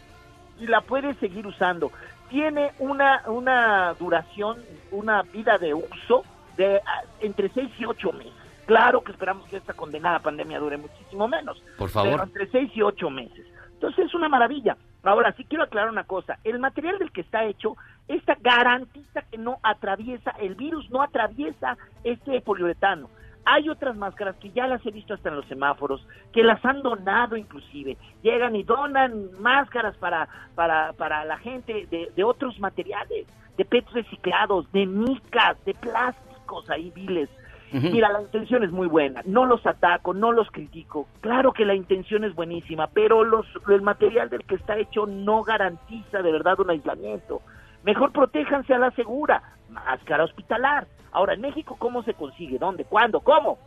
[0.59, 1.93] y la puedes seguir usando.
[2.31, 4.57] Tiene una, una duración,
[4.91, 6.25] una vida de uso
[6.57, 8.33] de ah, entre 6 y 8 meses.
[8.65, 11.63] Claro que esperamos que esta condenada pandemia dure muchísimo menos.
[11.77, 12.13] Por favor.
[12.13, 13.47] Pero entre 6 y 8 meses.
[13.75, 14.79] Entonces es una maravilla.
[15.03, 16.39] Ahora, sí quiero aclarar una cosa.
[16.45, 17.77] El material del que está hecho,
[18.09, 23.09] esta garantiza que no atraviesa, el virus no atraviesa este poliuretano.
[23.45, 26.83] Hay otras máscaras que ya las he visto hasta en los semáforos, que las han
[26.83, 27.97] donado inclusive.
[28.23, 33.93] Llegan y donan máscaras para, para, para la gente de, de otros materiales, de PETs
[33.93, 37.29] reciclados, de micas, de plásticos ahí viles.
[37.73, 39.23] Mira, la intención es muy buena.
[39.25, 41.07] No los ataco, no los critico.
[41.21, 45.43] Claro que la intención es buenísima, pero los, el material del que está hecho no
[45.43, 47.41] garantiza de verdad un aislamiento.
[47.83, 49.43] Mejor protéjanse a la segura.
[49.71, 50.87] Máscara hospitalar.
[51.13, 52.59] Ahora, en México, ¿cómo se consigue?
[52.59, 52.85] ¿Dónde?
[52.85, 53.21] ¿Cuándo?
[53.21, 53.59] ¿Cómo?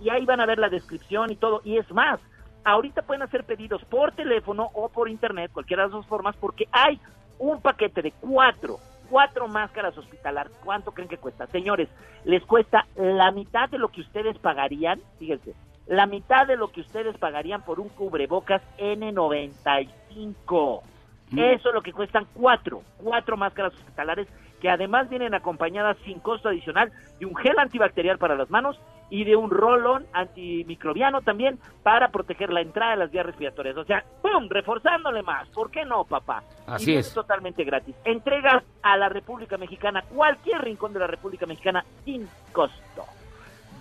[0.00, 1.60] Y ahí van a ver la descripción y todo.
[1.64, 2.18] Y es más,
[2.64, 6.66] ahorita pueden hacer pedidos por teléfono o por internet, cualquiera de las dos formas, porque
[6.72, 6.98] hay
[7.38, 8.78] un paquete de cuatro,
[9.14, 10.50] cuatro máscaras hospitalar.
[10.64, 11.46] ¿Cuánto creen que cuesta?
[11.46, 11.88] Señores,
[12.24, 15.54] les cuesta la mitad de lo que ustedes pagarían, fíjense,
[15.86, 20.82] la mitad de lo que ustedes pagarían por un cubrebocas N95.
[21.36, 24.26] Eso es lo que cuestan cuatro, cuatro máscaras hospitalares
[24.64, 29.24] que además vienen acompañadas sin costo adicional de un gel antibacterial para las manos y
[29.24, 33.76] de un rolón antimicrobiano también para proteger la entrada de las vías respiratorias.
[33.76, 34.48] O sea, ¡pum!
[34.48, 35.46] Reforzándole más.
[35.50, 36.44] ¿Por qué no, papá?
[36.66, 37.12] Así Y es.
[37.12, 37.94] totalmente gratis.
[38.06, 43.04] Entregas a la República Mexicana, cualquier rincón de la República Mexicana, sin costo.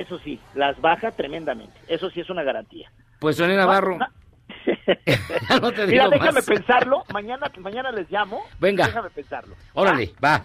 [0.00, 1.78] eso sí, las baja tremendamente.
[1.88, 2.90] Eso sí es una garantía.
[3.18, 3.98] Pues René Navarro.
[5.60, 6.46] No te Mira, déjame más.
[6.46, 7.04] pensarlo.
[7.12, 8.42] Mañana, mañana les llamo.
[8.60, 8.86] Venga.
[8.86, 9.54] Déjame pensarlo.
[9.74, 10.44] Órale, va.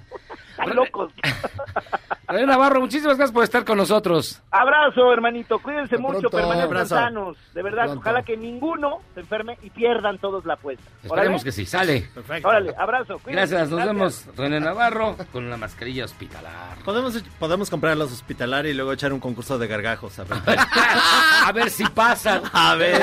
[0.60, 1.12] Están locos.
[2.28, 4.42] René Navarro, muchísimas gracias por estar con nosotros.
[4.52, 5.60] Abrazo, hermanito.
[5.60, 6.38] Cuídense mucho, pronto.
[6.38, 7.38] permanezcan sanos.
[7.54, 8.02] De verdad, Pronto.
[8.02, 10.84] ojalá que ninguno se enferme y pierdan todos la apuesta.
[11.04, 12.10] Esperemos que sí, sale.
[12.44, 13.20] Órale, abrazo.
[13.20, 13.56] cuídense.
[13.56, 16.78] Gracias, nos vemos René Navarro con la mascarilla hospitalar.
[16.84, 20.20] Podemos, podemos comprar los hospitalarios y luego echar un concurso de gargajos.
[20.20, 20.38] A ver,
[21.46, 22.42] A ver si pasa.
[22.52, 23.02] a ver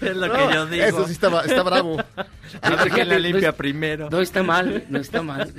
[0.00, 0.84] es lo que yo digo.
[0.84, 1.96] Eso sí está, está bravo.
[2.60, 4.10] A ver quién la limpia primero.
[4.10, 5.52] No está mal, no está mal.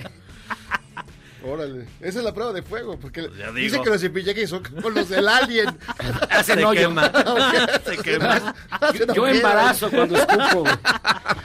[1.45, 1.85] Órale.
[1.99, 3.51] Esa es la prueba de fuego, porque digo.
[3.53, 5.77] dice que los cepilleques son como los del alien.
[6.29, 6.87] Hacen Se hoyo.
[6.89, 7.11] quema.
[7.85, 8.55] Se quema.
[9.13, 10.63] Yo embarazo cuando escupo.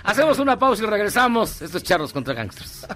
[0.05, 1.61] Hacemos una pausa y regresamos.
[1.63, 2.87] Esto es Charlos contra Gangsters.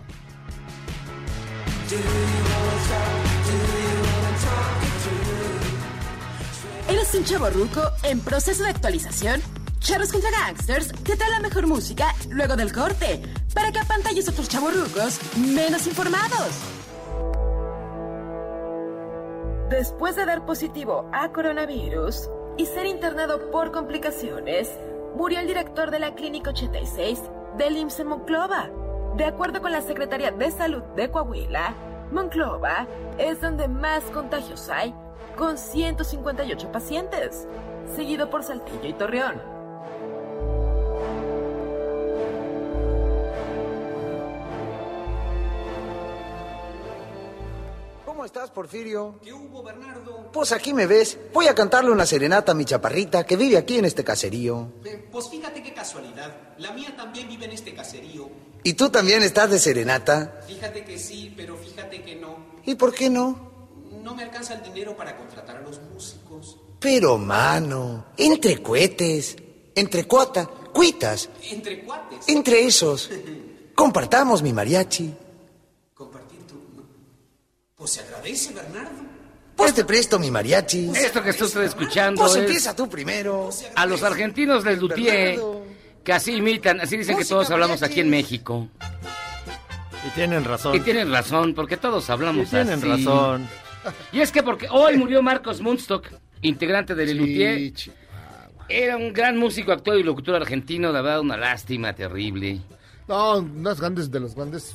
[6.88, 9.41] ¿Eres un chavo ruco en proceso de actualización?
[9.81, 13.21] Charros contra Gangsters te trae la mejor música luego del corte
[13.55, 16.49] para que apantalles a otros chavos rucos menos informados.
[19.73, 24.71] Después de dar positivo a coronavirus y ser internado por complicaciones,
[25.17, 27.23] murió el director de la Clínica 86
[27.57, 28.69] del IMSS en Monclova.
[29.17, 31.75] De acuerdo con la Secretaría de Salud de Coahuila,
[32.11, 34.95] Monclova es donde más contagios hay,
[35.39, 37.49] con 158 pacientes,
[37.97, 39.52] seguido por Saltillo y Torreón.
[48.23, 49.19] ¿Cómo estás, Porfirio?
[49.21, 50.31] ¿Qué hubo, Bernardo?
[50.33, 51.19] Pues aquí me ves.
[51.35, 54.69] Voy a cantarle una serenata a mi chaparrita que vive aquí en este caserío.
[54.85, 56.33] Eh, Pues fíjate qué casualidad.
[56.59, 58.31] La mía también vive en este caserío.
[58.63, 60.41] ¿Y tú también estás de serenata?
[60.47, 62.37] Fíjate que sí, pero fíjate que no.
[62.65, 63.51] ¿Y por qué no?
[64.05, 66.59] No me alcanza el dinero para contratar a los músicos.
[66.79, 69.35] Pero, mano, entre cohetes,
[69.75, 72.29] entre cuota, cuitas, Entre cuates.
[72.29, 73.11] entre esos.
[73.75, 75.13] Compartamos mi mariachi.
[77.83, 78.90] Pues se agradece, Bernardo.
[79.57, 80.90] Pues te presto mi mariachi.
[80.95, 83.51] Esto que está usted escuchando Pues es empieza tú primero.
[83.75, 85.40] a los argentinos del Luthier
[86.05, 88.68] que así imitan, así dicen que todos hablamos aquí en México.
[90.07, 90.77] Y tienen razón.
[90.77, 92.87] Y tienen razón, porque todos hablamos Y tienen así.
[92.88, 93.49] razón.
[94.12, 96.07] Y es que porque hoy murió Marcos Munstock,
[96.42, 97.90] integrante del chi-
[98.68, 102.61] Era un gran músico, actor y locutor argentino, la verdad, una lástima terrible.
[103.09, 104.73] No, unas grandes de los grandes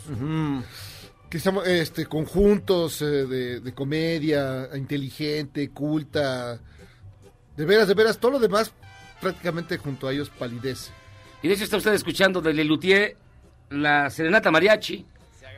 [1.29, 6.59] que llama, este, conjuntos eh, de, de comedia, inteligente, culta.
[7.55, 8.71] De veras, de veras, todo lo demás
[9.19, 10.91] prácticamente junto a ellos palidez.
[11.41, 13.17] Y de hecho está usted escuchando de Lelutier
[13.69, 15.05] la Serenata Mariachi,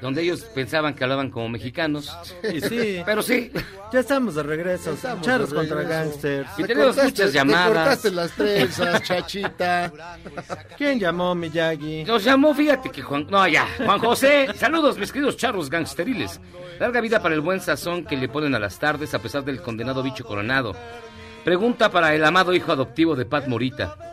[0.02, 2.16] donde ellos pensaban que hablaban como mexicanos.
[2.44, 3.02] Y sí.
[3.06, 3.52] Pero sí.
[3.92, 4.92] Ya estamos de regreso.
[4.92, 6.50] Estamos Charros de contra gangsters.
[6.58, 7.68] Y tenemos muchas llamadas.
[7.68, 9.92] cortaste las trenzas, chachita.
[10.78, 12.04] ¿Quién llamó Miyagi?
[12.04, 13.28] Nos llamó, fíjate que Juan...
[13.30, 13.68] No, ya.
[13.84, 14.50] Juan José.
[14.56, 16.40] Saludos, mis queridos charros gangsteriles.
[16.80, 19.62] Larga vida para el buen sazón que le ponen a las tardes a pesar del
[19.62, 20.76] condenado bicho coronado.
[21.44, 24.09] Pregunta para el amado hijo adoptivo de Pat Morita.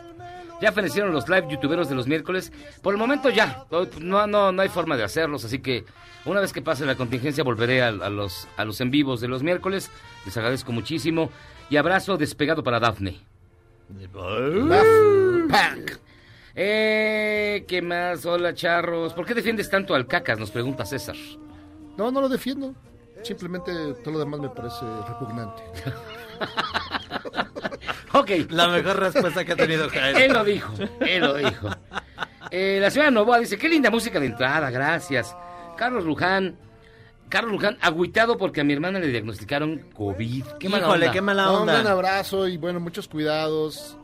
[0.61, 2.51] Ya fenecieron los live youtuberos de los miércoles.
[2.81, 3.65] Por el momento ya.
[3.99, 5.85] No, no, no hay forma de hacerlos, así que
[6.25, 9.27] una vez que pase la contingencia volveré a, a los, a los en vivos de
[9.27, 9.91] los miércoles.
[10.25, 11.29] Les agradezco muchísimo.
[11.69, 12.79] Y abrazo despegado para
[15.47, 15.91] Punk.
[16.55, 18.25] Eh, ¿qué más?
[18.25, 19.13] Hola, charros.
[19.13, 20.39] ¿Por qué defiendes tanto al cacas?
[20.39, 21.15] Nos pregunta César.
[21.97, 22.73] No, no lo defiendo.
[23.23, 23.71] Simplemente
[24.03, 25.63] todo lo demás me parece repugnante.
[28.13, 28.31] Ok.
[28.49, 30.25] La mejor respuesta que ha tenido Jaime.
[30.25, 31.69] Él lo dijo, él lo dijo.
[32.49, 35.35] Eh, la señora Novoa dice, qué linda música de entrada, gracias.
[35.77, 36.57] Carlos Luján.
[37.29, 40.45] Carlos Luján, agüitado porque a mi hermana le diagnosticaron COVID.
[40.59, 41.11] Qué mala Híjole, onda.
[41.13, 41.81] qué mala No, onda.
[41.81, 43.97] un abrazo y bueno, muchos cuidados.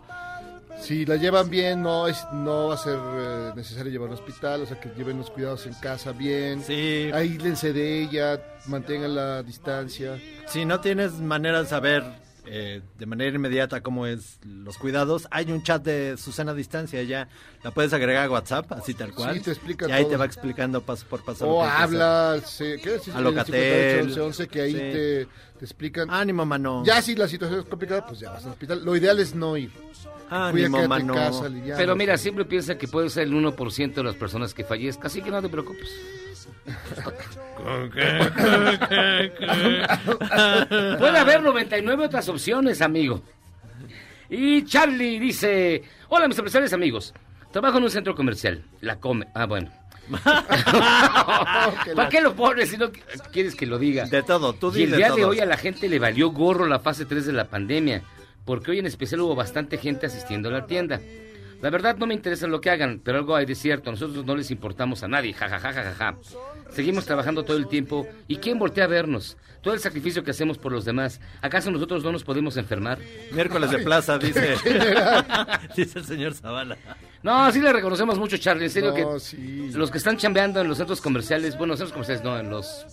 [0.84, 4.62] Si la llevan bien, no es no va a ser eh, necesario llevar al hospital,
[4.62, 6.62] o sea que lleven los cuidados en casa bien.
[6.62, 7.10] Sí.
[7.14, 10.20] Aíslense de ella, mantengan la distancia.
[10.48, 12.04] Si no tienes manera de saber
[12.46, 17.30] eh, de manera inmediata cómo es los cuidados, hay un chat de Susana distancia, ya
[17.64, 19.36] la puedes agregar a WhatsApp, así tal cual.
[19.36, 20.12] Sí, te explica Y ahí todo.
[20.12, 21.48] te va explicando paso por paso.
[21.50, 23.08] O que que habla, se, ¿qué es?
[23.08, 24.20] A Locatel.
[24.20, 24.78] 11, que ahí Sí.
[24.78, 25.28] te,
[25.64, 26.10] te explican.
[26.10, 26.84] Ánimo, mano.
[26.86, 28.84] Ya si la situación es complicada, pues ya vas al hospital.
[28.84, 29.72] Lo ideal es no ir.
[30.30, 31.14] Ánimo, Cuida, quédate en mano.
[31.14, 31.78] casa, liviano.
[31.78, 35.22] Pero mira, siempre piensa que puede ser el 1% de las personas que fallezcan, así
[35.22, 35.90] que no te preocupes.
[41.00, 43.22] Puede haber 99 otras opciones, amigo.
[44.30, 47.14] Y Charlie dice, hola mis apreciables amigos,
[47.54, 49.28] trabajo en un centro comercial, la come...
[49.34, 49.72] Ah, bueno.
[51.96, 54.06] ¿Para qué lo pones si no qu- quieres que lo diga?
[54.06, 55.30] De todo, tú Y el de día de todos.
[55.32, 58.04] hoy a la gente le valió gorro la fase 3 de la pandemia,
[58.46, 61.00] porque hoy en especial hubo bastante gente asistiendo a la tienda.
[61.62, 64.36] La verdad no me interesa lo que hagan, pero algo hay de cierto, nosotros no
[64.36, 66.18] les importamos a nadie, jajajajaja.
[66.72, 69.38] Seguimos trabajando todo el tiempo, ¿y quién voltea a vernos?
[69.62, 73.00] Todo el sacrificio que hacemos por los demás, ¿acaso nosotros no nos podemos enfermar?
[73.32, 74.56] Miércoles de plaza, dice.
[75.78, 76.78] dice el señor Zavala.
[77.24, 79.70] No, sí le reconocemos mucho, Charlie, en serio No, que sí.
[79.74, 82.86] los que están chambeando en los centros comerciales, bueno, centros comerciales no, en los...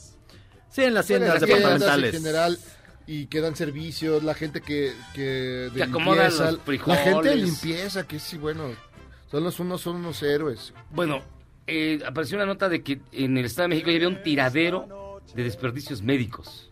[0.70, 2.14] Sí, en las Bueno, tiendas las tiendas departamentales.
[2.14, 2.58] en general
[3.08, 6.98] y que dan servicios, la gente que, que de Que acomodan limpieza, los frijoles.
[7.06, 8.70] la gente de limpieza, que sí, bueno,
[9.30, 10.72] son los unos son unos héroes.
[10.90, 11.22] Bueno,
[11.66, 15.20] eh, apareció una nota de que en el Estado de México ya había un tiradero
[15.34, 16.69] de desperdicios médicos.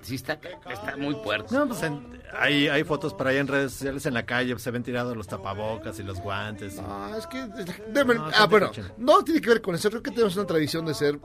[0.00, 0.38] Sí, está,
[0.70, 1.52] está muy puerto.
[1.54, 4.62] No, pues en- hay, hay fotos por ahí en redes sociales en la calle, pues,
[4.62, 6.78] se ven tirados los tapabocas y los guantes.
[6.78, 10.36] Ah, es que No, ah, bueno, no tiene que ver con eso, creo que tenemos
[10.36, 11.18] una tradición de ser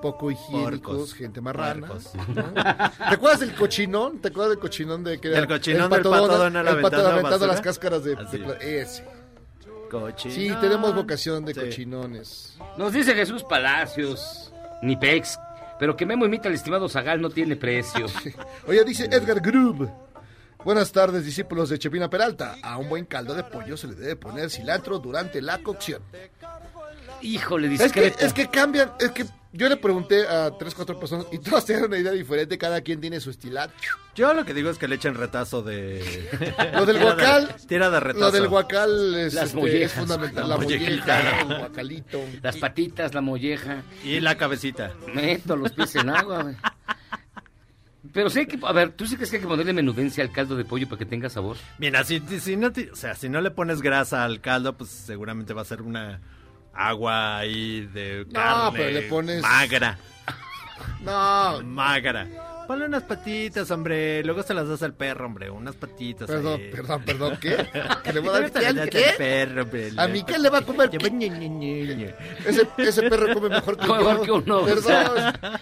[0.00, 1.14] poco higiénicos, Porcos.
[1.14, 1.88] gente marrana.
[1.88, 1.94] ¿no?
[2.52, 4.20] ¿Te acuerdas del cochinón?
[4.20, 6.68] ¿Te acuerdas del cochinón de que era El cochinón el del pato pato Donald, Donald
[6.68, 9.04] el aventando aventando las cáscaras de, de ese.
[9.90, 10.36] Cochinón.
[10.36, 11.60] Sí, tenemos vocación de Sí.
[11.60, 12.56] cochinones.
[12.76, 15.38] Nos dice Jesús Palacios, ni pex,
[15.78, 18.06] pero que Memo imita al estimado Zagal no tiene precio.
[18.66, 19.90] Oye, dice Edgar Grub.
[20.64, 22.56] Buenas tardes, discípulos de Chepina Peralta.
[22.62, 26.02] A un buen caldo de pollo se le debe poner cilantro durante la cocción.
[27.20, 31.26] Híjole, Es que, es que cambian, es que yo le pregunté a tres, cuatro personas
[31.32, 33.72] y todas tienen una idea diferente, cada quien tiene su estilacho.
[34.16, 36.28] Yo lo que digo es que le echen retazo de...
[36.74, 38.24] Lo del guacal, Tira de retazo.
[38.26, 39.92] lo del guacal es, Las este, mollejas.
[39.92, 40.48] es fundamental.
[40.48, 42.20] La La molleja, el guacalito.
[42.42, 43.82] Las patitas, la molleja.
[44.04, 44.92] Y la cabecita.
[45.14, 46.56] Meto los pies en agua, güey.
[48.12, 50.30] Pero sí hay que, a ver, ¿tú sí crees que hay que ponerle menudencia al
[50.30, 51.56] caldo de pollo para que tenga sabor?
[51.78, 54.90] Mira, si, si no te- o sea, si no le pones grasa al caldo, pues
[54.90, 56.20] seguramente va a ser una
[56.76, 59.98] agua ahí de No, carne pero le pones- magra,
[61.02, 62.26] No, magra.
[62.66, 64.24] Ponle unas patitas, hombre.
[64.24, 65.50] Luego se las das al perro, hombre.
[65.50, 66.26] Unas patitas.
[66.26, 66.70] perdón, ahí.
[66.70, 67.56] perdón, perdón, ¿qué?
[68.02, 68.50] ¿Que le voy a dar al
[69.18, 69.92] perro, hombre.
[69.98, 70.88] ¿A mí qué le va a comer?
[72.46, 74.22] Ese, ese perro come mejor que Mejor yo.
[74.22, 74.82] que uno, o Perdón.
[74.82, 75.60] sea.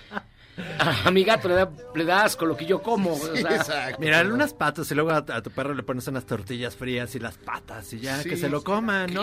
[0.79, 3.15] A, a mi gato le da, le da asco lo que yo como.
[3.15, 3.97] o sea, exacto.
[4.01, 7.19] Mira, unas patas y luego a, a tu perro le pones unas tortillas frías y
[7.19, 8.29] las patas y ya, Sí.
[8.29, 9.23] que se lo coma, ¿no?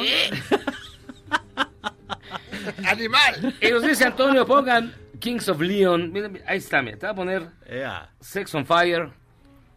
[2.88, 3.56] ¡Animal!
[3.62, 6.12] Y nos dice Antonio, pongan Kings of Leon.
[6.12, 8.10] Mira, mira, ahí está, mira, te voy a poner Ea.
[8.20, 9.10] Sex on Fire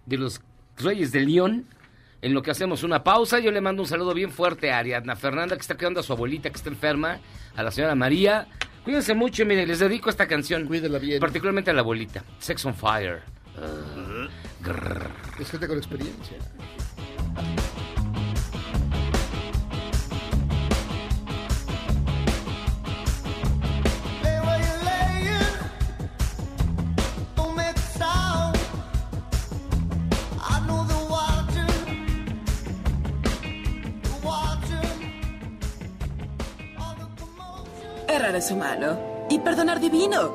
[0.07, 0.41] de los
[0.77, 1.67] Reyes de León.
[2.21, 5.17] En lo que hacemos una pausa, yo le mando un saludo bien fuerte a Ariadna
[5.17, 7.19] Fernanda, que está cuidando a su abuelita, que está enferma,
[7.57, 8.47] a la señora María.
[8.85, 10.67] Cuídense mucho, miren, les dedico esta canción.
[10.67, 11.19] Cuídela bien.
[11.19, 12.23] Particularmente a la abuelita.
[12.39, 13.23] Sex on Fire.
[15.41, 16.37] Es gente con experiencia.
[38.23, 40.31] Errar es humano y perdonar divino.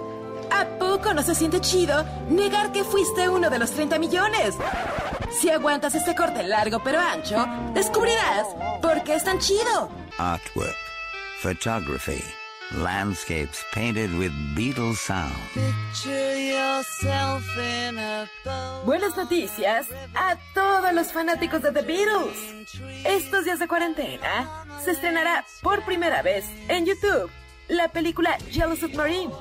[0.51, 4.55] ¿A poco no se siente chido negar que fuiste uno de los 30 millones?
[5.39, 8.45] Si aguantas este corte largo pero ancho, descubrirás
[8.81, 9.89] por qué es tan chido.
[10.17, 10.75] Artwork,
[11.41, 12.21] photography,
[12.73, 15.31] landscapes painted with Beatles sound.
[18.83, 22.81] Buenas noticias a todos los fanáticos de The Beatles.
[23.05, 27.31] Estos días de cuarentena se estrenará por primera vez en YouTube
[27.68, 29.32] la película Yellow Submarine.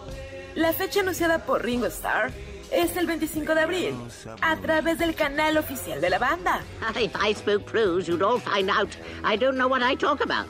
[0.55, 2.33] La fecha anunciada por Ringo Starr
[2.71, 3.95] es el 25 de abril
[4.41, 6.63] a través del canal oficial de la banda.
[7.01, 10.47] If I spoke prose, you'd all find out I don't know what I talk about.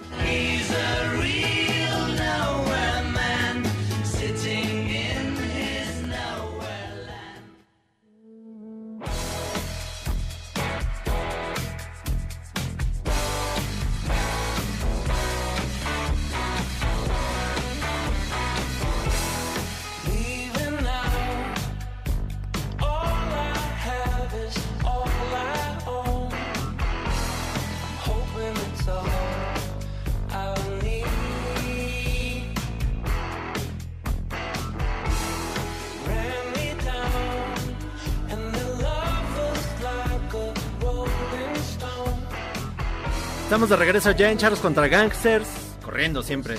[43.57, 45.49] Estamos de regreso ya en Charlos contra Gangsters,
[45.83, 46.57] corriendo siempre.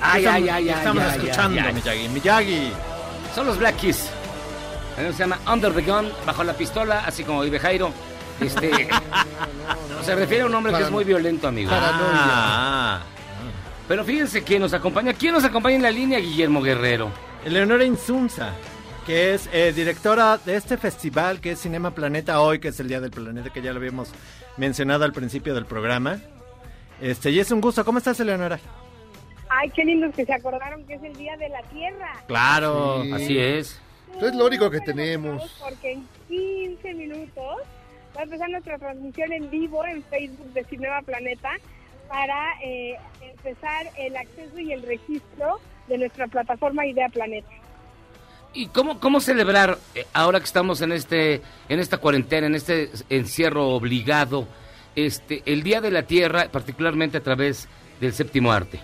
[0.00, 1.74] Ay, estamos, ay, ay, ay, Estamos ay, escuchando, ay, ay.
[1.74, 2.08] Miyagi.
[2.08, 2.72] Miyagi.
[3.32, 4.10] Son los Black Keys.
[4.96, 7.92] Se llama Under the Gun, bajo la pistola, así como vive Jairo.
[8.40, 8.88] Este,
[10.02, 11.70] se refiere a un hombre que es muy violento, amigo.
[11.72, 13.02] Ah,
[13.86, 15.12] Pero fíjense que nos acompaña.
[15.12, 16.18] ¿Quién nos acompaña en la línea?
[16.18, 17.08] Guillermo Guerrero.
[17.44, 18.50] Eleonora Insunza,
[19.06, 22.88] que es eh, directora de este festival que es Cinema Planeta hoy, que es el
[22.88, 24.10] Día del Planeta, que ya lo habíamos
[24.56, 26.18] mencionado al principio del programa.
[27.00, 27.84] Este, y es un gusto.
[27.84, 28.58] ¿Cómo estás, Eleonora?
[29.48, 32.14] Ay, qué lindos que se acordaron que es el Día de la Tierra.
[32.26, 33.12] Claro, Sí.
[33.12, 33.80] Así es.
[34.20, 35.56] Es lo único que tenemos.
[35.62, 37.58] Porque en 15 minutos
[38.16, 41.50] va a empezar nuestra transmisión en vivo en Facebook de Cinema Planeta
[42.08, 47.50] para eh, empezar el acceso y el registro de nuestra plataforma Idea Planeta.
[48.56, 52.88] ¿Y cómo, cómo celebrar eh, ahora que estamos en este en esta cuarentena, en este
[53.10, 54.48] encierro obligado,
[54.96, 57.68] este el Día de la Tierra, particularmente a través
[58.00, 58.80] del séptimo arte?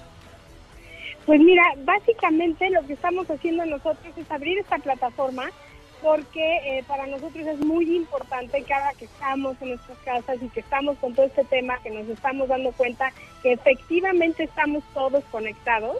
[1.24, 5.44] Pues mira, básicamente lo que estamos haciendo nosotros es abrir esta plataforma
[6.02, 10.60] porque eh, para nosotros es muy importante cada que estamos en nuestras casas y que
[10.60, 13.10] estamos con todo este tema, que nos estamos dando cuenta
[13.42, 15.96] que efectivamente estamos todos conectados,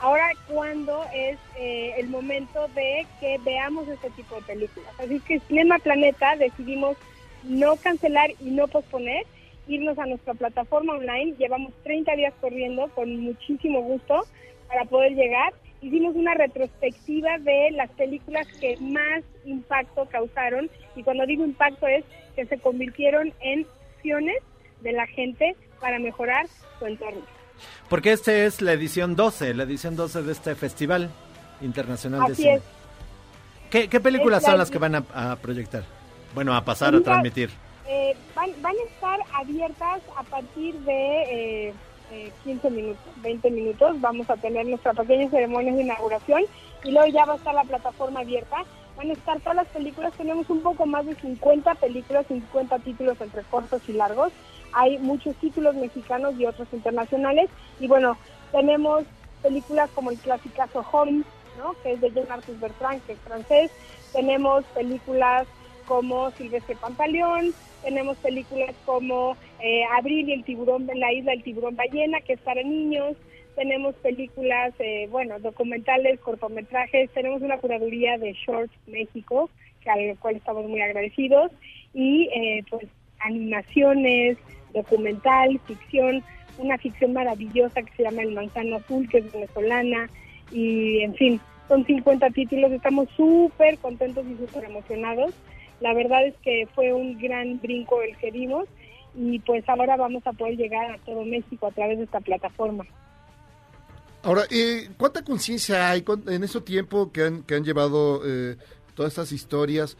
[0.00, 4.94] Ahora, ¿cuándo es eh, el momento de que veamos este tipo de películas?
[4.98, 6.96] Así que Cinema Planeta decidimos
[7.42, 9.26] no cancelar y no posponer,
[9.66, 11.34] irnos a nuestra plataforma online.
[11.36, 14.24] Llevamos 30 días corriendo con muchísimo gusto
[14.68, 15.52] para poder llegar.
[15.80, 22.04] Hicimos una retrospectiva de las películas que más impacto causaron y cuando digo impacto es
[22.36, 24.42] que se convirtieron en acciones
[24.80, 26.46] de la gente para mejorar
[26.78, 27.37] su entorno.
[27.88, 31.10] Porque esta es la edición 12, la edición 12 de este Festival
[31.60, 32.54] Internacional de Cine.
[32.54, 32.62] es.
[33.70, 35.84] ¿Qué, qué películas la- son las que van a, a proyectar?
[36.34, 37.50] Bueno, a pasar a transmitir.
[37.86, 41.22] Eh, van, van a estar abiertas a partir de
[41.68, 41.74] eh,
[42.12, 44.00] eh, 15 minutos, 20 minutos.
[44.00, 46.42] Vamos a tener nuestra pequeña ceremonia de inauguración
[46.84, 48.56] y luego ya va a estar la plataforma abierta.
[48.96, 50.12] Van a estar todas las películas.
[50.18, 54.32] Tenemos un poco más de 50 películas, 50 títulos entre cortos y largos.
[54.72, 57.50] Hay muchos títulos mexicanos y otros internacionales.
[57.80, 58.16] Y bueno,
[58.52, 59.04] tenemos
[59.42, 61.22] películas como el clasicazo Home,
[61.82, 63.70] que es de Jean-Marcus Bertrand, que es francés.
[64.12, 65.46] Tenemos películas
[65.86, 71.76] como Silvestre Pantaleón, tenemos películas como eh, Abril y el tiburón, la isla del tiburón
[71.76, 73.16] ballena, que es para niños,
[73.56, 79.50] tenemos películas, eh, bueno, documentales, cortometrajes, tenemos una curaduría de Shorts México,
[79.80, 81.50] que al cual estamos muy agradecidos,
[81.94, 82.86] y eh, pues
[83.20, 84.36] animaciones,
[84.72, 86.22] documental, ficción,
[86.58, 90.08] una ficción maravillosa que se llama El Manzano Azul, que es venezolana,
[90.50, 95.34] y en fin, son 50 títulos, estamos súper contentos y súper emocionados.
[95.80, 98.66] La verdad es que fue un gran brinco el que dimos
[99.14, 102.84] y pues ahora vamos a poder llegar a todo México a través de esta plataforma.
[104.22, 108.56] Ahora, eh, ¿cuánta conciencia hay en ese tiempo que han, que han llevado eh,
[108.94, 109.96] todas estas historias?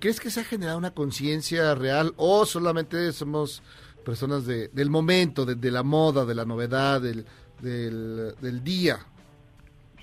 [0.00, 3.62] ¿Crees que se ha generado una conciencia real o solamente somos
[4.04, 7.24] personas de, del momento, de, de la moda, de la novedad, del,
[7.60, 8.98] del, del día?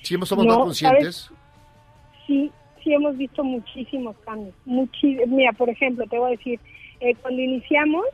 [0.04, 1.16] ¿Siempre somos No, más conscientes?
[1.16, 1.40] ¿sabes?
[2.28, 2.52] Sí,
[2.84, 4.54] sí hemos visto muchísimos cambios.
[4.66, 6.60] Muchi- Mira, por ejemplo, te voy a decir,
[7.00, 8.06] eh, cuando iniciamos,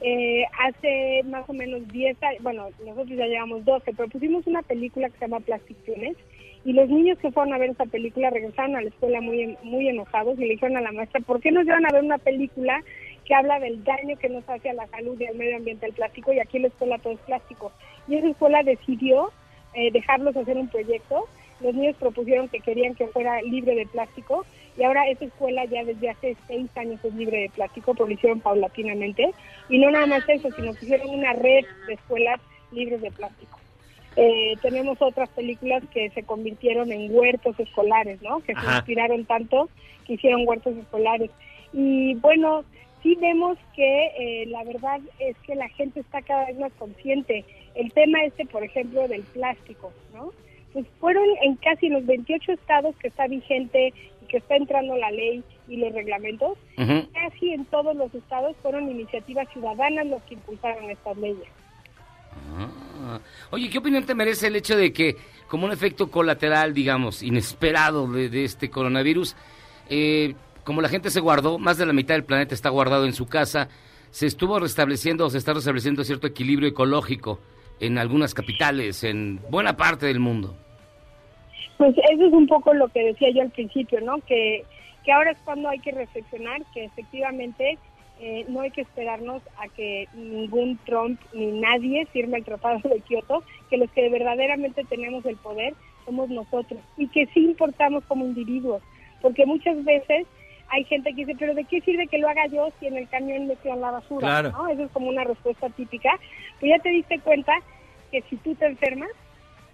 [0.00, 4.62] eh, hace más o menos 10 años, bueno, nosotros ya llevamos 12, pero pusimos una
[4.62, 6.16] película que se llama Plastic Tunes
[6.64, 9.88] y los niños que fueron a ver esa película regresaron a la escuela muy, muy
[9.88, 12.82] enojados y le dijeron a la maestra, ¿por qué nos llevan a ver una película
[13.24, 15.92] que habla del daño que nos hace a la salud y al medio ambiente el
[15.92, 17.72] plástico y aquí en la escuela todo es plástico?
[18.06, 19.30] Y esa escuela decidió
[19.74, 21.26] eh, dejarlos hacer un proyecto.
[21.60, 24.44] Los niños propusieron que querían que fuera libre de plástico
[24.76, 28.14] y ahora esa escuela ya desde hace seis años es libre de plástico, pero lo
[28.14, 29.32] hicieron paulatinamente.
[29.68, 32.40] Y no nada más eso, sino que hicieron una red de escuelas
[32.70, 33.58] libres de plástico.
[34.20, 38.40] Eh, tenemos otras películas que se convirtieron en huertos escolares, ¿no?
[38.40, 39.68] Que se inspiraron tanto
[40.04, 41.30] que hicieron huertos escolares.
[41.72, 42.64] Y bueno,
[43.00, 47.44] sí vemos que eh, la verdad es que la gente está cada vez más consciente.
[47.76, 50.32] El tema este, por ejemplo, del plástico, ¿no?
[50.72, 55.12] Pues fueron en casi los 28 estados que está vigente y que está entrando la
[55.12, 56.58] ley y los reglamentos,
[57.14, 61.48] casi en todos los estados fueron iniciativas ciudadanas los que impulsaron estas leyes.
[62.56, 63.20] Ah.
[63.50, 65.16] Oye, ¿qué opinión te merece el hecho de que,
[65.48, 69.36] como un efecto colateral, digamos, inesperado de, este coronavirus,
[69.88, 70.34] eh,
[70.64, 73.26] como la gente se guardó, más de la mitad del planeta está guardado en su
[73.26, 73.68] casa,
[74.10, 77.40] se estuvo restableciendo o se está restableciendo cierto equilibrio ecológico
[77.80, 80.56] en algunas capitales, en buena parte del mundo?
[81.76, 84.18] Pues eso es un poco lo que decía yo al principio, ¿no?
[84.26, 84.64] Que,
[85.04, 87.78] que ahora es cuando hay que reflexionar que efectivamente
[88.20, 93.00] eh, no hay que esperarnos a que ningún Trump ni nadie firme el Tratado de
[93.00, 98.24] Kioto, que los que verdaderamente tenemos el poder somos nosotros y que sí importamos como
[98.24, 98.82] individuos,
[99.20, 100.26] porque muchas veces
[100.70, 103.08] hay gente que dice, pero ¿de qué sirve que lo haga yo si en el
[103.08, 104.26] camión me en la basura?
[104.26, 104.52] Claro.
[104.52, 104.68] ¿no?
[104.68, 106.10] Eso es como una respuesta típica.
[106.60, 107.52] Pues ya te diste cuenta
[108.10, 109.10] que si tú te enfermas,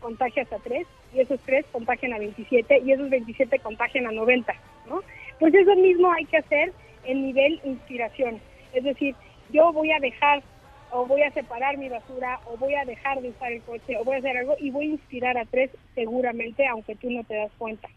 [0.01, 4.55] contagias a tres, y esos tres contagian a 27, y esos 27 contagian a 90,
[4.88, 5.01] ¿no?
[5.40, 6.72] Pues eso mismo hay que hacer
[7.07, 8.41] en nivel inspiración.
[8.73, 9.15] Es decir,
[9.51, 10.43] yo voy a dejar
[10.91, 14.05] o voy a separar mi basura o voy a dejar de usar el coche o
[14.05, 17.35] voy a hacer algo y voy a inspirar a tres seguramente, aunque tú no te
[17.35, 17.89] das cuenta.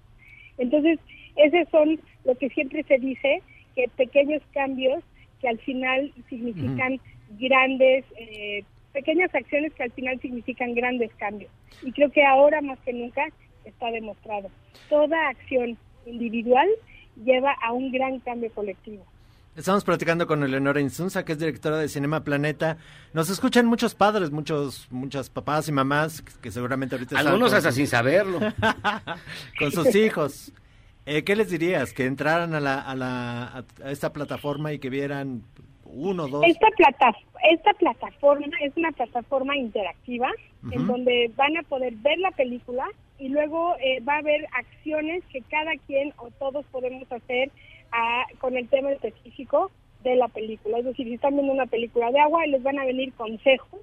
[0.58, 1.00] Entonces,
[1.36, 3.42] esos son lo que siempre se dice,
[3.76, 5.04] que pequeños cambios
[5.40, 7.00] que al final significan
[7.40, 11.52] grandes, eh, pequeñas acciones que al final significan grandes cambios.
[11.84, 13.28] Y creo que ahora más que nunca
[13.66, 14.50] está demostrado.
[14.90, 15.78] Toda acción
[16.08, 16.68] individual
[17.24, 19.04] lleva a un gran cambio colectivo.
[19.56, 22.78] Estamos platicando con Eleonora Insunza, que es directora de Cinema Planeta.
[23.14, 27.54] Nos escuchan muchos padres, muchos, muchas papás y mamás que, que seguramente ahorita están Algunos
[27.54, 28.40] hasta sin saberlo.
[29.60, 30.54] con sus hijos.
[31.08, 31.92] Eh, ¿Qué les dirías?
[31.92, 35.42] Que entraran a, la, a, la, a esta plataforma y que vieran
[35.86, 36.44] uno, dos.
[36.46, 37.18] Esta, plata,
[37.50, 40.30] esta plataforma es una plataforma interactiva
[40.72, 42.86] en donde van a poder ver la película
[43.20, 47.52] y luego eh, va a haber acciones que cada quien o todos podemos hacer
[47.92, 49.72] ah, con el tema específico
[50.04, 50.80] de la película.
[50.80, 53.82] Es decir, si están viendo una película de agua, les van a venir consejos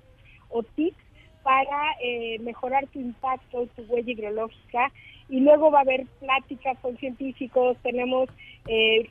[0.51, 0.97] o tips
[1.43, 4.93] para eh, mejorar tu impacto, tu huella hidrológica.
[5.29, 8.29] Y luego va a haber pláticas con científicos, tenemos
[8.69, 9.09] eh,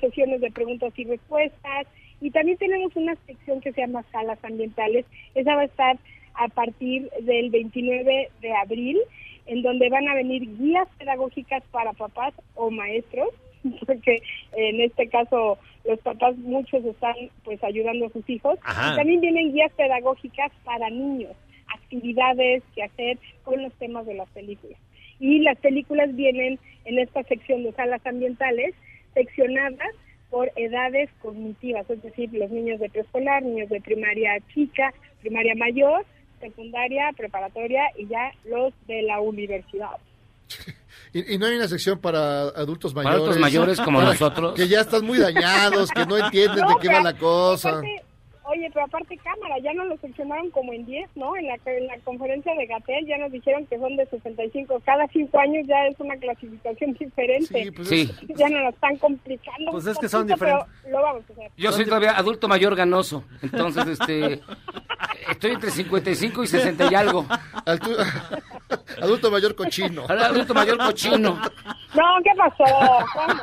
[0.00, 1.86] sesiones de preguntas y respuestas.
[2.20, 5.06] Y también tenemos una sección que se llama salas ambientales.
[5.34, 5.98] Esa va a estar
[6.34, 8.98] a partir del 29 de abril,
[9.50, 13.30] en donde van a venir guías pedagógicas para papás o maestros,
[13.86, 14.22] porque
[14.56, 18.60] en este caso los papás muchos están pues ayudando a sus hijos.
[18.62, 18.92] Ajá.
[18.92, 21.32] Y también vienen guías pedagógicas para niños,
[21.66, 24.78] actividades que hacer con los temas de las películas.
[25.18, 28.72] Y las películas vienen en esta sección de salas ambientales
[29.14, 29.90] seccionadas
[30.30, 36.06] por edades cognitivas, es decir, los niños de preescolar, niños de primaria chica, primaria mayor,
[36.40, 39.96] secundaria, preparatoria y ya los de la universidad.
[41.12, 43.22] Y, y no hay una sección para adultos Para mayores.
[43.22, 44.54] adultos mayores como Para- nosotros.
[44.54, 47.70] Que ya están muy dañados, que no entienden No, de qué va la cosa.
[47.70, 48.02] aparte-
[48.50, 51.36] oye, pero aparte cámara, ya nos lo seccionaron como en 10, ¿no?
[51.36, 54.80] En la, en la conferencia de Gatel ya nos dijeron que son de 65.
[54.84, 57.64] Cada cinco años ya es una clasificación diferente.
[57.64, 58.10] Sí, pues Sí.
[58.36, 59.72] Ya nos lo están complicando.
[59.72, 60.90] Pues es que son poquito, diferentes.
[60.90, 61.50] Lo vamos a hacer.
[61.56, 63.24] Yo soy todavía adulto mayor ganoso.
[63.42, 64.40] Entonces, este.
[65.30, 67.26] Estoy entre 55 y 60 y algo.
[69.00, 70.04] Adulto mayor cochino.
[70.08, 71.40] Adulto mayor cochino.
[71.94, 72.64] No, ¿qué pasó?
[73.14, 73.42] ¿Cómo?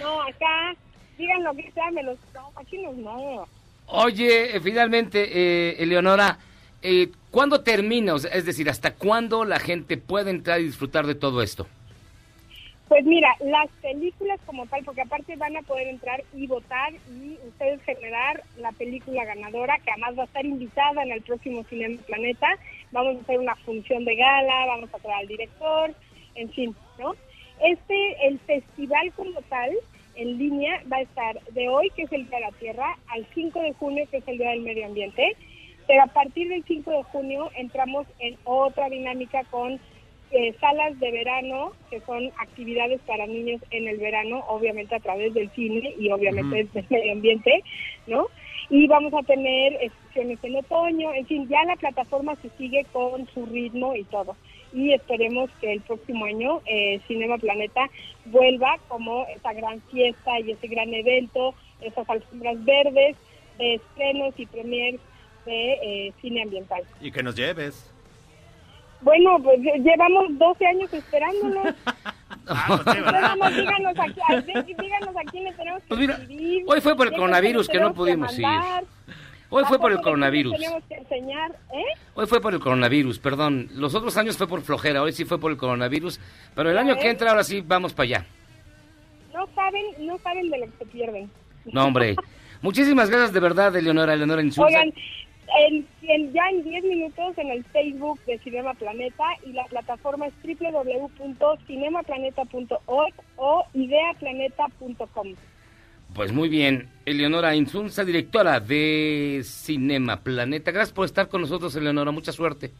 [0.00, 0.74] No, acá,
[1.18, 2.18] digan lo que sea, me los...
[2.34, 3.46] No, cochinos no.
[3.88, 6.38] Oye, eh, finalmente, eh, Eleonora,
[6.82, 8.14] eh, ¿cuándo termina?
[8.14, 11.66] O sea, es decir, ¿hasta cuándo la gente puede entrar y disfrutar de todo esto?
[12.88, 17.36] Pues mira, las películas como tal, porque aparte van a poder entrar y votar y
[17.48, 22.00] ustedes generar la película ganadora, que además va a estar invitada en el próximo Cinema
[22.06, 22.46] Planeta.
[22.92, 25.94] Vamos a hacer una función de gala, vamos a traer al director,
[26.36, 27.14] en fin, ¿no?
[27.60, 29.70] Este, el festival como tal,
[30.16, 33.26] en línea, va a estar de hoy, que es el Día de la Tierra, al
[33.34, 35.36] 5 de junio, que es el Día del Medio Ambiente.
[35.86, 39.78] Pero a partir del 5 de junio entramos en otra dinámica con
[40.32, 45.32] eh, salas de verano, que son actividades para niños en el verano, obviamente a través
[45.34, 47.62] del cine y obviamente del medio ambiente,
[48.08, 48.26] ¿no?
[48.68, 53.28] Y vamos a tener exposiciones en otoño, en fin, ya la plataforma se sigue con
[53.28, 54.34] su ritmo y todo.
[54.76, 57.88] Y esperemos que el próximo año eh, Cinema Planeta
[58.26, 63.16] vuelva como esa gran fiesta y ese gran evento, esas alfombras verdes
[63.56, 65.00] de estrenos y premiers
[65.46, 66.82] de eh, cine ambiental.
[67.00, 67.90] Y que nos lleves.
[69.00, 71.62] Bueno, pues eh, llevamos 12 años esperándolo.
[72.46, 76.80] Nada más díganos aquí, a díganos a quién le tenemos que Pues mira, escribir, hoy
[76.82, 78.44] fue por el coronavirus que no pudimos ir.
[79.56, 80.52] Hoy fue por el coronavirus.
[80.56, 81.84] Tenemos que enseñar, ¿eh?
[82.14, 83.68] Hoy fue por el coronavirus, perdón.
[83.74, 86.20] Los otros años fue por flojera, hoy sí fue por el coronavirus.
[86.54, 88.26] Pero el año que entra, ahora sí, vamos para allá.
[89.32, 91.30] No saben, no saben de lo que se pierden.
[91.72, 92.16] No, hombre.
[92.62, 94.66] Muchísimas gracias de verdad, Eleonora, Eleonora Insulza.
[94.78, 94.92] Oigan,
[95.68, 100.26] en- en- ya en 10 minutos en el Facebook de Cinema Planeta y la plataforma
[100.26, 105.34] es www.cinemaplaneta.org o ideaplaneta.com.
[106.14, 110.72] Pues muy bien, Eleonora Insunza, directora de Cinema Planeta.
[110.72, 112.10] Gracias por estar con nosotros, Eleonora.
[112.10, 112.72] Mucha suerte.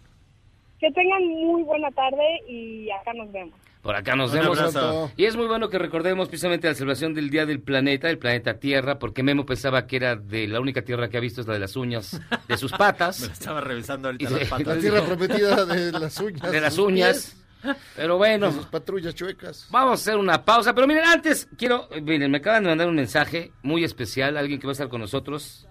[0.81, 3.55] Que tengan muy buena tarde y acá nos vemos.
[3.83, 4.59] Por acá nos Un vemos.
[4.59, 5.13] abrazo.
[5.17, 8.55] Y es muy bueno que recordemos precisamente la celebración del Día del Planeta, el planeta
[8.59, 11.55] Tierra, porque Memo pensaba que era de la única tierra que ha visto es la
[11.55, 13.21] de las uñas de sus patas.
[13.21, 14.67] Me estaba revisando ahorita Y las de- patas.
[14.67, 16.51] La tierra prometida de las uñas.
[16.53, 17.43] de las uñas.
[17.97, 19.67] Pero bueno, sus patrullas chuecas.
[19.71, 20.75] vamos a hacer una pausa.
[20.75, 24.67] Pero miren, antes quiero, miren, me acaban de mandar un mensaje muy especial, alguien que
[24.67, 25.67] va a estar con nosotros.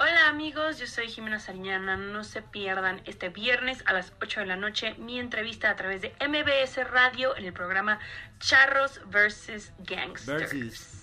[0.00, 1.96] Hola amigos, yo soy Jimena Sariñana.
[1.96, 6.02] No se pierdan este viernes a las 8 de la noche mi entrevista a través
[6.02, 7.98] de MBS Radio en el programa
[8.38, 9.72] Charros vs.
[9.80, 10.98] Gangsters.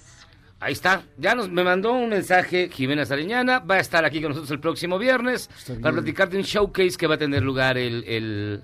[0.61, 4.29] Ahí está, ya nos me mandó un mensaje Jimena Sariñana, va a estar aquí con
[4.29, 5.49] nosotros el próximo viernes
[5.81, 8.63] para platicar de un showcase que va a tener lugar el, el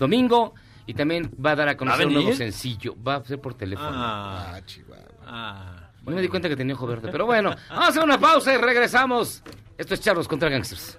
[0.00, 0.54] domingo
[0.86, 2.24] y también va a dar a conocer un venir?
[2.24, 3.90] nuevo sencillo, va a ser por teléfono.
[3.92, 5.04] Ah, Ah, chihuahua.
[5.26, 5.76] ah.
[6.04, 8.52] No me di cuenta que tenía ojo verde, pero bueno, vamos a hacer una pausa
[8.54, 9.42] y regresamos.
[9.78, 10.98] Esto es Charlos contra Gangsters.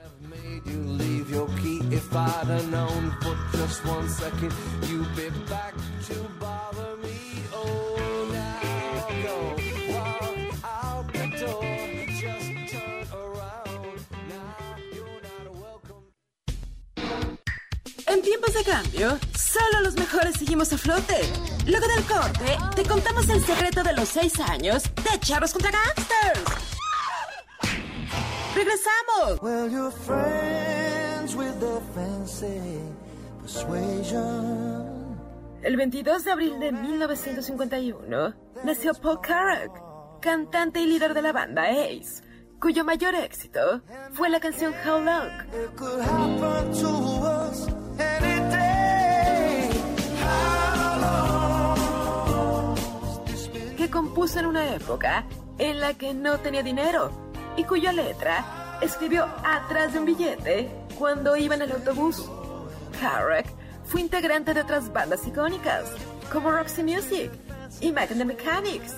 [18.22, 21.16] En tiempos de cambio, solo los mejores seguimos a flote.
[21.66, 26.44] Luego del corte, te contamos el secreto de los seis años de Charros contra Gangsters.
[28.54, 29.42] ¡Regresamos!
[29.42, 32.62] Well, you're friends with their fancy
[33.42, 35.18] persuasion.
[35.64, 39.72] El 22 de abril de 1951 nació Paul Carrack,
[40.22, 42.22] cantante y líder de la banda Ace,
[42.60, 43.82] cuyo mayor éxito
[44.14, 45.32] fue la canción How Long,
[54.12, 55.24] compuso en una época
[55.58, 57.12] en la que no tenía dinero
[57.56, 62.30] y cuya letra escribió atrás de un billete cuando iba en el autobús.
[63.00, 63.46] Carrack
[63.86, 65.86] fue integrante de otras bandas icónicas
[66.30, 67.32] como Roxy Music
[67.80, 68.96] y Mac the Mechanics.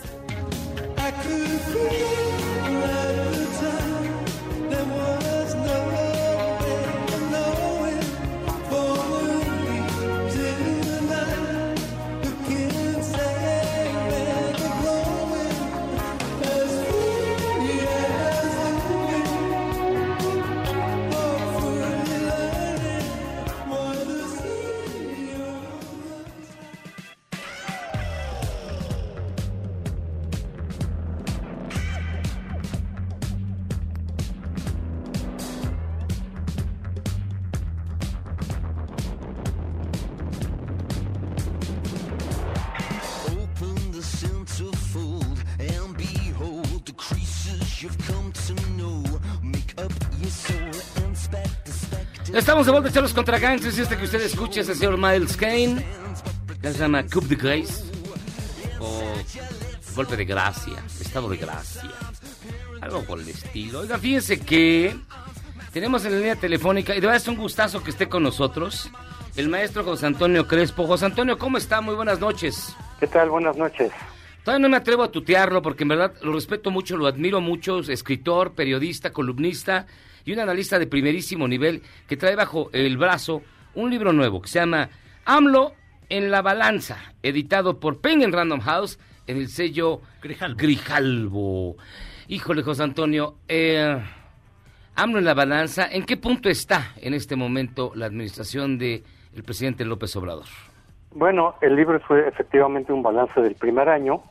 [52.43, 55.81] Estamos de vuelta, Charlos contra Gangsters, este que usted escucha es el señor Miles Kane,
[56.61, 57.85] que se llama Coup de Grace,
[58.81, 59.13] o
[59.95, 61.89] Golpe de Gracia, Estado de Gracia,
[62.81, 63.79] algo por el estilo.
[63.79, 64.93] Oiga, fíjense que
[65.71, 68.91] tenemos en la línea telefónica, y de verdad es un gustazo que esté con nosotros,
[69.37, 70.85] el maestro José Antonio Crespo.
[70.85, 71.79] José Antonio, ¿cómo está?
[71.79, 72.75] Muy buenas noches.
[72.99, 73.29] ¿Qué tal?
[73.29, 73.89] Buenas noches.
[74.43, 77.79] Todavía no me atrevo a tutearlo porque en verdad lo respeto mucho, lo admiro mucho,
[77.79, 79.87] es escritor, periodista, columnista
[80.25, 83.41] y un analista de primerísimo nivel que trae bajo el brazo
[83.75, 84.89] un libro nuevo que se llama
[85.25, 85.73] AMLO
[86.09, 91.75] en la balanza, editado por Penguin Random House en el sello Grijalbo.
[92.27, 93.97] Híjole, José Antonio, eh,
[94.95, 99.03] AMLO en la balanza, ¿en qué punto está en este momento la administración de
[99.33, 100.45] el presidente López Obrador?
[101.11, 104.23] Bueno, el libro fue efectivamente un balance del primer año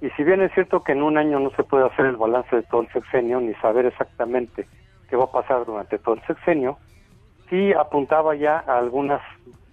[0.00, 2.56] y si bien es cierto que en un año no se puede hacer el balance
[2.56, 4.66] de todo el sexenio ni saber exactamente
[5.12, 6.78] qué va a pasar durante todo el sexenio,
[7.50, 9.20] sí apuntaba ya a algunas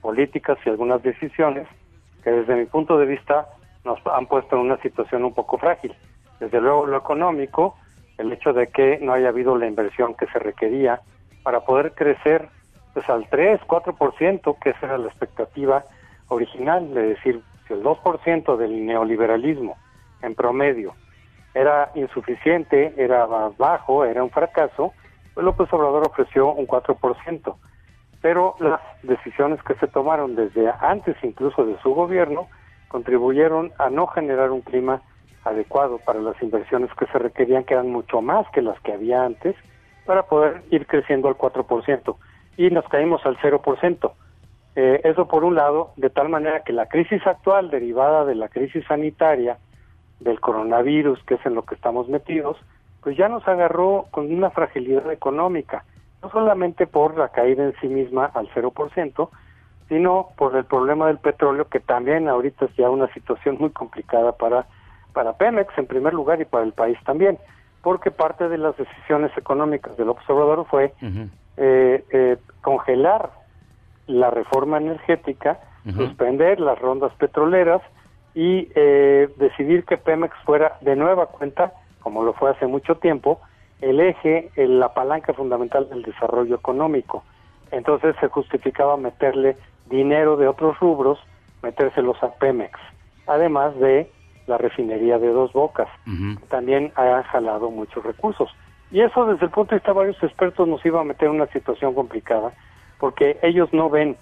[0.02, 1.66] políticas y algunas decisiones
[2.22, 3.48] que desde mi punto de vista
[3.86, 5.96] nos han puesto en una situación un poco frágil.
[6.42, 7.78] Desde luego lo económico,
[8.18, 11.00] el hecho de que no haya habido la inversión que se requería
[11.42, 12.50] para poder crecer
[12.94, 15.86] pues al 3, 4%, que esa era la expectativa
[16.28, 19.78] original, es decir, si el 2% del neoliberalismo
[20.22, 20.96] en promedio
[21.54, 23.26] era insuficiente, era
[23.58, 24.94] bajo, era un fracaso,
[25.42, 27.56] López Obrador ofreció un 4%.
[28.22, 32.48] Pero las decisiones que se tomaron desde antes incluso de su gobierno
[32.90, 35.02] contribuyeron a no generar un clima
[35.46, 39.24] adecuado para las inversiones que se requerían, que eran mucho más que las que había
[39.24, 39.56] antes,
[40.06, 42.16] para poder ir creciendo al 4%.
[42.58, 44.12] Y nos caímos al 0%.
[44.76, 48.50] Eh, eso por un lado, de tal manera que la crisis actual derivada de la
[48.50, 49.58] crisis sanitaria,
[50.20, 52.58] del coronavirus, que es en lo que estamos metidos,
[53.02, 55.86] pues ya nos agarró con una fragilidad económica,
[56.22, 59.30] no solamente por la caída en sí misma al 0%,
[59.88, 64.34] sino por el problema del petróleo, que también ahorita es ya una situación muy complicada
[64.34, 64.68] para,
[65.14, 67.40] para Pemex en primer lugar y para el país también,
[67.82, 70.94] porque parte de las decisiones económicas del observador fue
[71.58, 73.32] eh, eh, congelar
[74.08, 75.60] la reforma energética,
[75.96, 77.82] suspender las rondas petroleras
[78.36, 83.40] y eh, decidir que Pemex fuera de nueva cuenta, como lo fue hace mucho tiempo,
[83.82, 87.24] el eje, el- la palanca fundamental del desarrollo económico.
[87.72, 89.56] Entonces se justificaba meterle
[89.90, 91.20] dinero de otros rubros,
[91.62, 92.80] metérselos a Pemex,
[93.28, 94.12] además de
[94.48, 95.88] la refinería de Dos Bocas.
[96.50, 98.50] También ha jalado muchos recursos.
[98.92, 101.36] Y eso desde el punto de vista de varios expertos nos iba a meter en
[101.36, 102.54] una situación complicada,
[103.00, 104.18] porque ellos no ven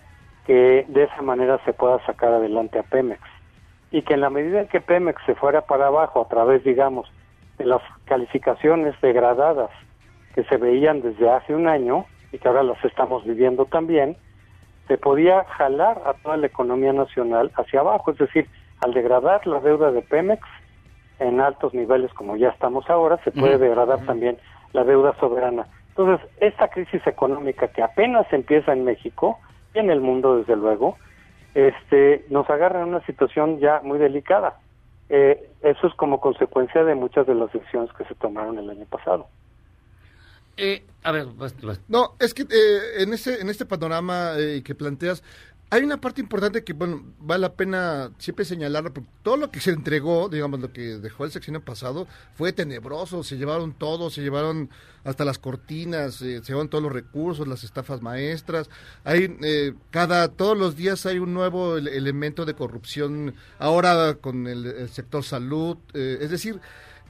[0.45, 3.21] que de esa manera se pueda sacar adelante a Pemex.
[3.91, 7.09] Y que en la medida en que Pemex se fuera para abajo a través, digamos,
[7.57, 9.69] de las calificaciones degradadas
[10.35, 14.17] que se veían desde hace un año y que ahora las estamos viviendo también,
[14.87, 18.11] se podía jalar a toda la economía nacional hacia abajo.
[18.11, 18.47] Es decir,
[18.81, 20.41] al degradar la deuda de Pemex
[21.19, 24.37] en altos niveles como ya estamos ahora, se puede degradar también
[24.73, 25.67] la deuda soberana.
[25.89, 29.39] Entonces, esta crisis económica que apenas empieza en México
[29.73, 30.97] y en el mundo, desde luego,
[31.55, 34.59] este, nos agarra en una situación ya muy delicada.
[35.09, 38.85] Eh, eso es como consecuencia de muchas de las decisiones que se tomaron el año
[38.85, 39.27] pasado.
[40.57, 44.63] Eh, a ver, vas- vas- No, es que eh, en este en este panorama eh,
[44.63, 45.23] que planteas
[45.69, 49.59] hay una parte importante que bueno vale la pena siempre señalarlo porque todo lo que
[49.59, 54.21] se entregó, digamos lo que dejó el sexenio pasado fue tenebroso, se llevaron todo, se
[54.21, 54.69] llevaron
[55.03, 58.69] hasta las cortinas, eh, se llevaron todos los recursos, las estafas maestras,
[59.03, 64.47] hay eh, cada todos los días hay un nuevo ele- elemento de corrupción ahora con
[64.47, 66.61] el, el sector salud, eh, es decir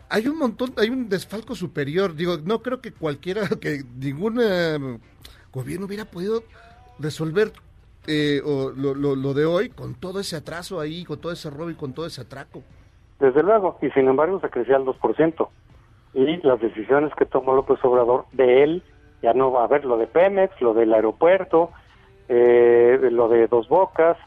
[0.10, 2.16] hay un montón, hay un desfalco superior.
[2.16, 5.00] Digo, no creo que cualquiera, que ningún eh,
[5.52, 6.44] gobierno hubiera podido
[6.98, 7.52] resolver
[8.08, 11.50] eh, o lo, lo- lo de hoy con todo ese atraso ahí, con todo ese
[11.50, 12.64] robo y con todo ese atraco.
[13.20, 15.50] Desde luego, y sin embargo se crecía al 2%.
[16.14, 18.84] Y las decisiones que tomó López Obrador de él,
[19.22, 21.72] ya no va a haber lo de Pemex, lo del aeropuerto,
[22.30, 24.18] eh, lo de Dos Bocas.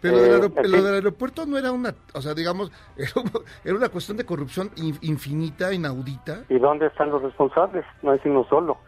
[0.00, 3.30] Pero lo del, eh, lo del aeropuerto no era una, o sea, digamos, era, un-
[3.64, 6.44] era una cuestión de corrupción in- infinita, inaudita.
[6.48, 7.84] ¿Y dónde están los responsables?
[8.02, 8.78] No es uno solo.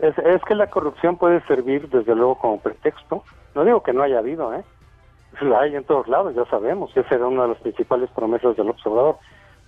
[0.00, 3.22] Es, es que la corrupción puede servir, desde luego, como pretexto.
[3.56, 4.62] No digo que no haya habido, ¿eh?
[5.40, 6.94] La hay en todos lados, ya sabemos.
[6.94, 9.16] Esa era una de las principales promesas del observador.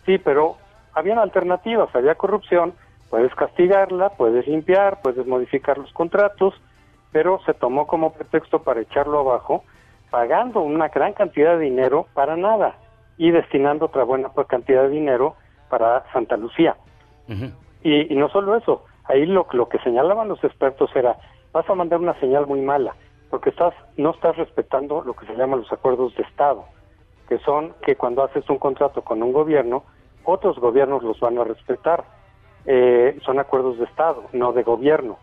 [0.05, 0.57] Sí, pero
[0.93, 1.89] habían alternativas.
[1.95, 2.75] Había corrupción,
[3.09, 6.53] puedes castigarla, puedes limpiar, puedes modificar los contratos,
[7.13, 9.65] pero se tomó como pretexto para echarlo abajo,
[10.11, 12.77] pagando una gran cantidad de dinero para nada
[13.17, 15.35] y destinando otra buena cantidad de dinero
[15.71, 16.77] para Santa Lucía.
[17.83, 21.17] Y, y no solo eso, ahí lo, lo que señalaban los expertos era,
[21.53, 22.95] vas a mandar una señal muy mala,
[23.31, 26.65] porque estás no estás respetando lo que se llaman los acuerdos de Estado,
[27.29, 29.85] que son que cuando haces un contrato con un gobierno,
[30.25, 32.05] otros gobiernos los van a respetar.
[32.67, 35.19] Eh, son acuerdos de Estado, no de gobierno.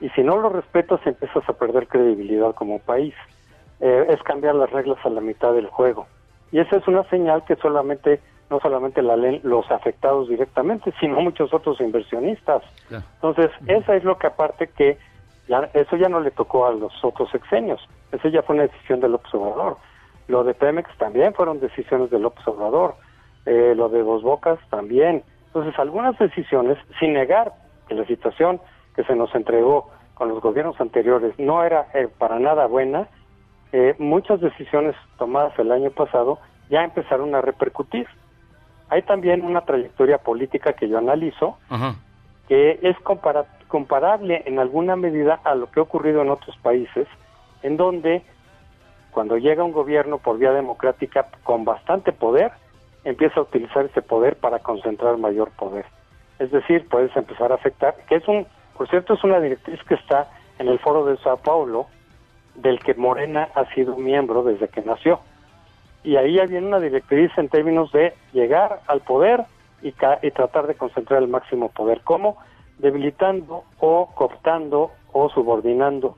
[0.00, 3.14] Y si no los respetas, empiezas a perder credibilidad como país.
[3.80, 6.06] Eh, es cambiar las reglas a la mitad del juego.
[6.52, 11.20] Y esa es una señal que solamente, no solamente la leen los afectados directamente, sino
[11.20, 12.62] muchos otros inversionistas.
[12.90, 14.98] Entonces, esa es lo que aparte que
[15.50, 17.80] ya, eso ya no le tocó a los otros sexenios.
[18.12, 19.76] Eso ya fue una decisión del observador.
[20.28, 22.94] Lo de Pemex también fueron decisiones del observador.
[23.46, 25.24] Eh, lo de Dos Bocas también.
[25.48, 27.52] Entonces, algunas decisiones, sin negar
[27.88, 28.60] que la situación
[28.94, 33.08] que se nos entregó con los gobiernos anteriores no era eh, para nada buena,
[33.72, 36.38] eh, muchas decisiones tomadas el año pasado
[36.68, 38.06] ya empezaron a repercutir.
[38.88, 41.58] Hay también una trayectoria política que yo analizo,
[42.48, 47.08] que es compara- comparable en alguna medida a lo que ha ocurrido en otros países,
[47.62, 48.22] en donde
[49.12, 52.52] cuando llega un gobierno por vía democrática con bastante poder,
[53.04, 55.86] empieza a utilizar ese poder para concentrar mayor poder.
[56.38, 58.46] Es decir, puedes empezar a afectar, que es un,
[58.76, 61.86] por cierto, es una directriz que está en el foro de Sao Paulo,
[62.56, 65.20] del que Morena ha sido miembro desde que nació.
[66.02, 69.44] Y ahí ya viene una directriz en términos de llegar al poder
[69.82, 72.00] y, y tratar de concentrar el máximo poder.
[72.02, 72.36] ¿Cómo?
[72.80, 76.16] Debilitando o cooptando o subordinando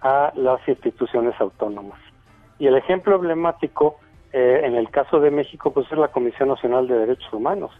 [0.00, 1.98] a las instituciones autónomas.
[2.58, 3.96] Y el ejemplo emblemático
[4.32, 7.72] eh, en el caso de México pues es la Comisión Nacional de Derechos Humanos,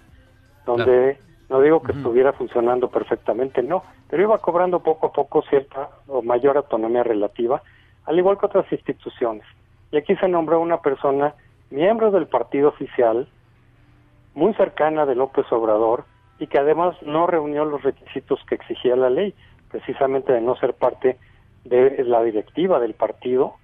[0.67, 1.19] donde
[1.49, 6.23] no digo que estuviera funcionando perfectamente, no, pero iba cobrando poco a poco cierta o
[6.23, 7.63] mayor autonomía relativa,
[8.05, 9.45] al igual que otras instituciones.
[9.93, 11.35] Y aquí se nombró una persona
[11.71, 13.29] miembro del partido oficial,
[14.35, 16.05] muy cercana de López Obrador,
[16.41, 19.35] y que además no reunió los requisitos que exigía la ley,
[19.71, 21.19] precisamente de no ser parte
[21.65, 23.55] de la directiva del partido,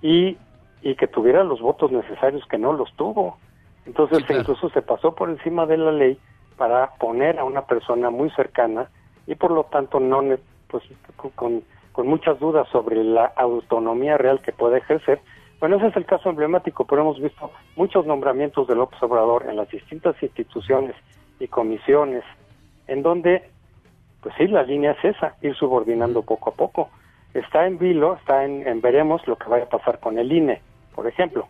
[0.00, 0.36] y,
[0.80, 3.36] y que tuviera los votos necesarios que no los tuvo.
[3.86, 6.18] Entonces incluso se pasó por encima de la ley
[6.56, 8.88] para poner a una persona muy cercana
[9.26, 10.22] y por lo tanto no
[10.68, 10.82] pues
[11.36, 11.62] con,
[11.92, 15.20] con muchas dudas sobre la autonomía real que puede ejercer.
[15.60, 19.56] Bueno, ese es el caso emblemático, pero hemos visto muchos nombramientos de López Obrador en
[19.56, 20.96] las distintas instituciones
[21.42, 22.22] y comisiones,
[22.86, 23.42] en donde,
[24.20, 26.90] pues sí, la línea es esa, ir subordinando poco a poco.
[27.34, 30.60] Está en vilo, está en, en veremos lo que vaya a pasar con el INE,
[30.94, 31.48] por ejemplo.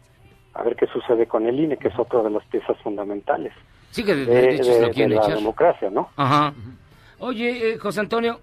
[0.54, 3.52] A ver qué sucede con el INE, que es otra de las piezas fundamentales
[3.90, 6.08] Sí, que de, de, de lo de la democracia, ¿no?
[6.16, 6.54] Ajá.
[7.18, 8.40] Oye, eh, José Antonio,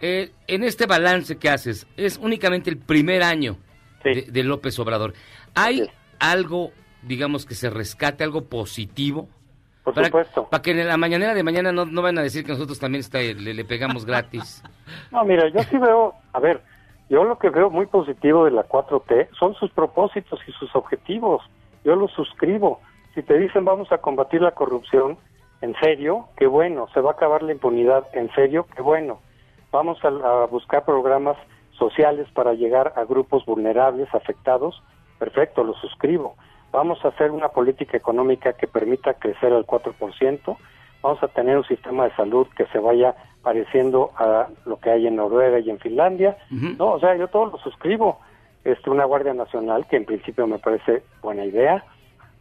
[0.00, 3.58] eh, en este balance que haces, es únicamente el primer año
[4.02, 5.14] de López Obrador.
[5.54, 5.88] ¿Hay
[6.18, 6.72] algo,
[7.02, 9.28] digamos, que se rescate, algo positivo?
[9.88, 10.44] Por para, supuesto.
[10.50, 13.00] Para que en la mañana de mañana no, no van a decir que nosotros también
[13.00, 14.62] está, le, le pegamos gratis.
[15.10, 16.62] No, mira, yo sí veo, a ver,
[17.10, 21.42] yo lo que veo muy positivo de la 4T son sus propósitos y sus objetivos.
[21.84, 22.80] Yo los suscribo.
[23.14, 25.18] Si te dicen vamos a combatir la corrupción,
[25.60, 26.86] en serio, qué bueno.
[26.94, 29.20] Se va a acabar la impunidad, en serio, qué bueno.
[29.70, 31.36] Vamos a, a buscar programas
[31.78, 34.82] sociales para llegar a grupos vulnerables, afectados,
[35.18, 36.34] perfecto, lo suscribo.
[36.72, 40.56] Vamos a hacer una política económica que permita crecer al 4%.
[41.02, 45.06] Vamos a tener un sistema de salud que se vaya pareciendo a lo que hay
[45.06, 46.36] en Noruega y en Finlandia.
[46.50, 48.18] No, o sea, yo todo lo suscribo.
[48.64, 51.84] Este, una Guardia Nacional, que en principio me parece buena idea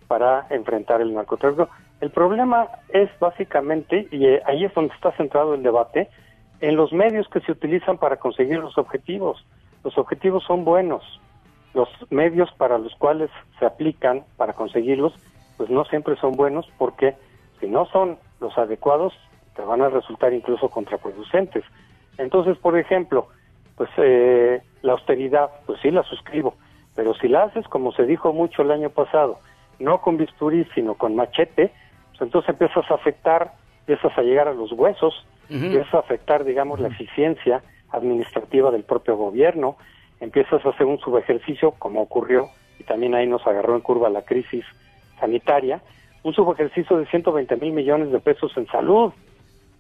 [0.08, 1.70] para enfrentar el narcotráfico.
[2.02, 6.10] El problema es básicamente, y eh, ahí es donde está centrado el debate,
[6.60, 9.46] en los medios que se utilizan para conseguir los objetivos.
[9.84, 11.04] Los objetivos son buenos.
[11.78, 15.14] Los medios para los cuales se aplican para conseguirlos,
[15.58, 17.16] pues no siempre son buenos porque
[17.60, 19.14] si no son los adecuados,
[19.56, 21.64] te van a resultar incluso contraproducentes.
[22.18, 23.28] Entonces, por ejemplo,
[23.76, 26.56] pues eh, la austeridad, pues sí la suscribo,
[26.96, 29.38] pero si la haces como se dijo mucho el año pasado,
[29.78, 31.72] no con bisturí, sino con machete,
[32.10, 36.80] pues entonces empiezas a afectar, empiezas a llegar a los huesos, empiezas a afectar, digamos,
[36.80, 37.62] la eficiencia
[37.92, 39.78] administrativa del propio gobierno,
[40.20, 42.50] empiezas a hacer un subejercicio, como ocurrió,
[42.80, 44.66] y también ahí nos agarró en curva la crisis
[45.20, 45.82] sanitaria,
[46.24, 49.14] un subejercicio de 120 mil millones de pesos en salud.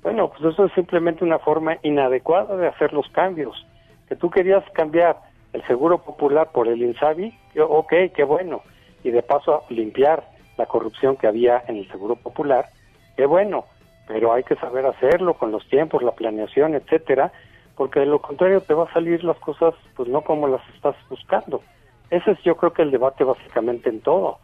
[0.02, 3.66] Bueno, pues eso es simplemente una forma inadecuada de hacer los cambios.
[4.08, 5.18] Que tú querías cambiar
[5.54, 8.62] el seguro popular por el INSABI, ok, qué bueno.
[9.04, 10.24] Y de paso limpiar
[10.58, 12.70] la corrupción que había en el seguro popular,
[13.16, 13.66] qué bueno.
[14.08, 17.32] Pero hay que saber hacerlo con los tiempos, la planeación, etcétera,
[17.78, 20.96] porque de lo contrario te va a salir las cosas pues no como las estás
[21.10, 21.62] buscando.
[22.10, 24.40] Ese es yo creo que el debate básicamente en todo.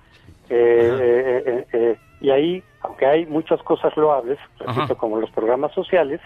[0.49, 5.73] Eh, eh, eh, eh, y ahí, aunque hay muchas cosas loables, repito, como los programas
[5.73, 6.21] sociales,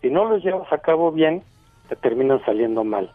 [0.00, 1.42] si no los llevas a cabo bien,
[1.88, 3.12] te terminan saliendo mal.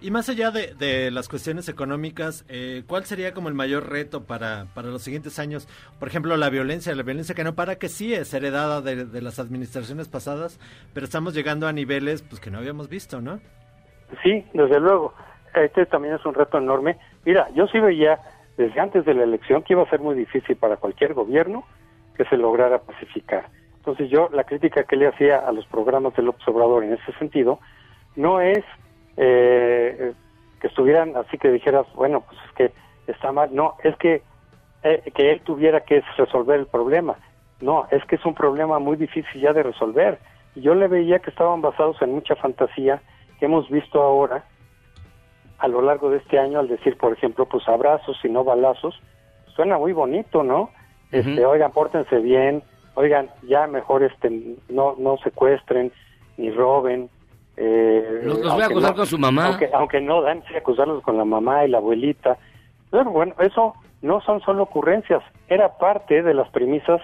[0.00, 4.24] Y más allá de, de las cuestiones económicas, eh, ¿cuál sería como el mayor reto
[4.24, 5.66] para, para los siguientes años?
[5.98, 9.22] Por ejemplo, la violencia, la violencia que no para, que sí es heredada de, de
[9.22, 10.60] las administraciones pasadas,
[10.92, 13.40] pero estamos llegando a niveles pues que no habíamos visto, ¿no?
[14.22, 15.14] Sí, desde luego.
[15.54, 16.98] Este también es un reto enorme.
[17.24, 18.18] Mira, yo sí veía
[18.56, 21.64] desde antes de la elección que iba a ser muy difícil para cualquier gobierno
[22.16, 23.48] que se lograra pacificar.
[23.76, 27.12] Entonces yo la crítica que le hacía a los programas del López Obrador en ese
[27.18, 27.60] sentido
[28.16, 28.64] no es
[29.16, 30.12] eh,
[30.60, 32.72] que estuvieran así que dijeras, bueno, pues es que
[33.12, 33.54] está mal.
[33.54, 34.22] No, es que,
[34.82, 37.16] eh, que él tuviera que resolver el problema.
[37.60, 40.18] No, es que es un problema muy difícil ya de resolver.
[40.54, 43.02] Y yo le veía que estaban basados en mucha fantasía
[43.38, 44.44] que hemos visto ahora
[45.58, 49.00] a lo largo de este año al decir, por ejemplo, pues abrazos y no balazos.
[49.54, 50.70] Suena muy bonito, ¿no?
[51.10, 52.62] Este, oigan, pórtense bien,
[52.94, 55.92] oigan, ya mejor este no no secuestren
[56.36, 57.08] ni roben.
[57.56, 59.46] Eh, Los- los voy a acusar no- con su mamá.
[59.46, 62.36] Aunque, aunque no dan, sí, acusarlos con la mamá y la abuelita.
[62.90, 67.00] Pero bueno, eso no son solo ocurrencias, era parte de las premisas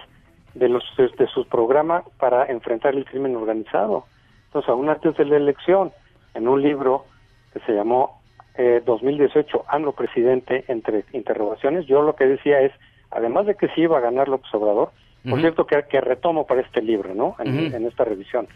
[0.53, 4.05] de los de su programa para enfrentar el crimen organizado.
[4.47, 5.91] Entonces, aún antes de la elección,
[6.33, 7.05] en un libro
[7.53, 8.19] que se llamó
[8.55, 12.73] eh, 2018, AMLO presidente, entre interrogaciones, yo lo que decía es,
[13.09, 14.91] además de que sí iba a ganar López Obrador,
[15.29, 17.35] por cierto que, que retomo para este libro, ¿no?
[17.73, 18.47] En esta revisión.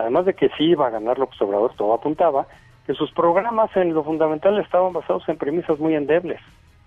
[0.00, 2.46] Además de que sí iba a ganar López Obrador, todo apuntaba,
[2.86, 6.40] que sus programas en lo fundamental estaban basados en premisas muy endebles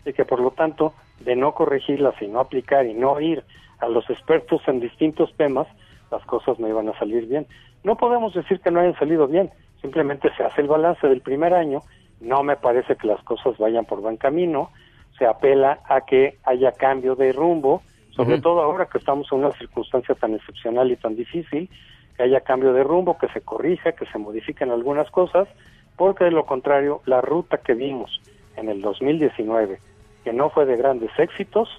[0.03, 3.43] y que por lo tanto de no corregirlas y no aplicar y no ir
[3.79, 5.67] a los expertos en distintos temas,
[6.09, 7.45] las cosas no iban a salir bien.
[7.83, 11.53] No podemos decir que no hayan salido bien, simplemente se hace el balance del primer
[11.53, 11.81] año,
[12.19, 14.71] no me parece que las cosas vayan por buen camino,
[15.19, 19.51] se apela a que haya cambio de rumbo, sobre todo ahora que estamos en una
[19.51, 21.69] circunstancia tan excepcional y tan difícil,
[22.15, 25.47] que haya cambio de rumbo, que se corrija, que se modifiquen algunas cosas,
[25.95, 28.21] porque de lo contrario, la ruta que vimos
[28.55, 29.79] en el 2019,
[30.23, 31.69] que no fue de grandes éxitos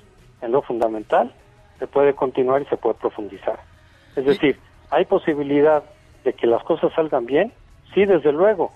[0.42, 1.32] en lo fundamental,
[1.78, 3.58] se puede continuar y se puede profundizar.
[4.16, 4.58] Es decir,
[4.90, 5.82] hay posibilidad
[6.24, 7.52] de que las cosas salgan bien,
[7.92, 8.72] sí, desde luego,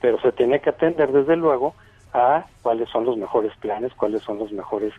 [0.00, 1.74] pero se tiene que atender desde luego
[2.12, 4.92] a cuáles son los mejores planes, cuáles son las mejores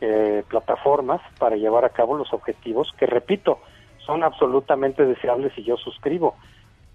[0.00, 3.58] eh, plataformas para llevar a cabo los objetivos que, repito,
[4.08, 6.34] son absolutamente deseables y yo suscribo.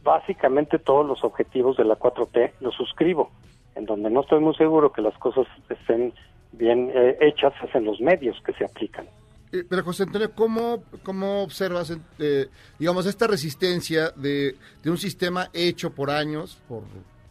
[0.04, 3.30] Básicamente todos los objetivos de la 4T los suscribo.
[3.76, 6.12] En donde no estoy muy seguro que las cosas estén
[6.54, 9.06] bien eh, hechas es en los medios que se aplican.
[9.52, 12.48] Eh, Pero José Antonio, ¿cómo, cómo observas, eh,
[12.80, 16.82] digamos, esta resistencia de, de un sistema hecho por años, por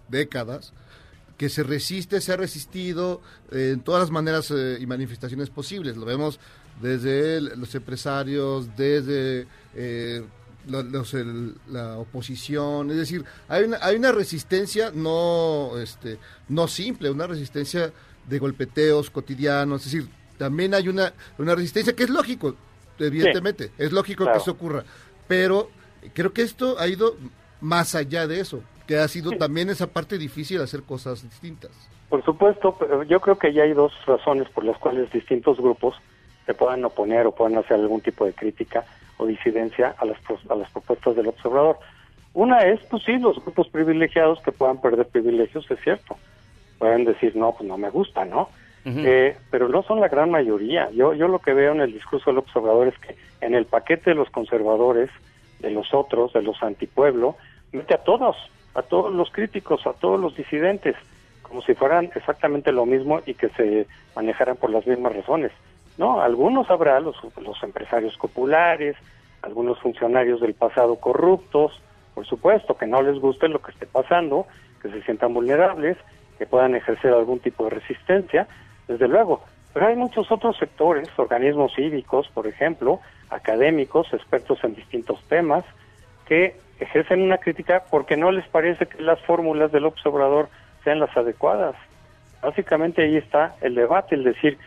[0.09, 0.73] décadas,
[1.37, 3.21] que se resiste, se ha resistido
[3.51, 5.97] eh, en todas las maneras eh, y manifestaciones posibles?
[5.97, 6.39] Lo vemos
[6.83, 10.23] desde el- los empresarios, desde eh,
[10.69, 16.19] lo- los- el- la oposición, es decir, hay una, hay una resistencia no, este,
[16.49, 17.93] no simple, una resistencia
[18.29, 20.09] de golpeteos cotidianos, es decir,
[20.39, 22.55] también hay una, una resistencia que es lógico,
[22.99, 24.39] evidentemente, es lógico claro.
[24.39, 24.85] que eso ocurra,
[25.27, 25.71] pero
[26.15, 27.17] creo que esto ha ido
[27.61, 31.71] más allá de eso, que ha sido también esa parte difícil de hacer cosas distintas.
[32.09, 35.95] Por supuesto, pero yo creo que ya hay dos razones por las cuales distintos grupos
[36.47, 38.85] se puedan oponer o puedan hacer algún tipo de crítica
[39.17, 40.19] o disidencia a las,
[40.49, 41.79] a las propuestas del observador.
[42.35, 46.17] Una es, pues sí, los grupos privilegiados que puedan perder privilegios, es cierto.
[46.79, 48.49] Pueden decir, no, pues no me gusta, ¿no?
[48.85, 50.91] Eh, pero no son la gran mayoría.
[50.91, 54.11] Yo, yo lo que veo en el discurso del observador es que en el paquete
[54.11, 55.09] de los conservadores,
[55.61, 57.37] de los otros, de los antipueblo,
[57.71, 58.37] mete a todos,
[58.75, 60.97] a todos los críticos, a todos los disidentes,
[61.43, 63.87] como si fueran exactamente lo mismo y que se
[64.17, 65.53] manejaran por las mismas razones.
[65.99, 68.97] No, algunos habrá, los, los empresarios populares,
[69.43, 71.81] algunos funcionarios del pasado corruptos,
[72.15, 74.47] por supuesto, que no les guste lo que esté pasando,
[74.81, 75.97] que se sientan vulnerables,
[76.39, 78.47] que puedan ejercer algún tipo de resistencia,
[78.89, 79.43] desde luego.
[79.73, 85.65] Pero hay muchos otros sectores, organismos cívicos, por ejemplo, académicos, expertos en distintos temas,
[86.27, 90.49] que ejercen una crítica porque no les parece que las fórmulas del observador
[90.85, 91.75] sean las adecuadas.
[92.43, 94.59] Básicamente ahí está el debate, el decir,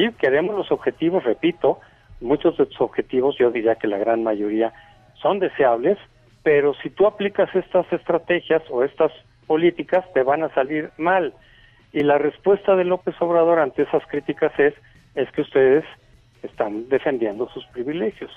[0.00, 1.80] sí, queremos los objetivos, repito,
[2.20, 4.72] muchos de sus objetivos, yo diría que la gran mayoría
[5.20, 5.98] son deseables,
[6.42, 9.12] pero si tú aplicas estas estrategias o estas
[9.46, 11.34] políticas, te van a salir mal.
[11.92, 14.74] Y la respuesta de López Obrador ante esas críticas es,
[15.14, 15.84] es que ustedes
[16.42, 18.30] están defendiendo sus privilegios.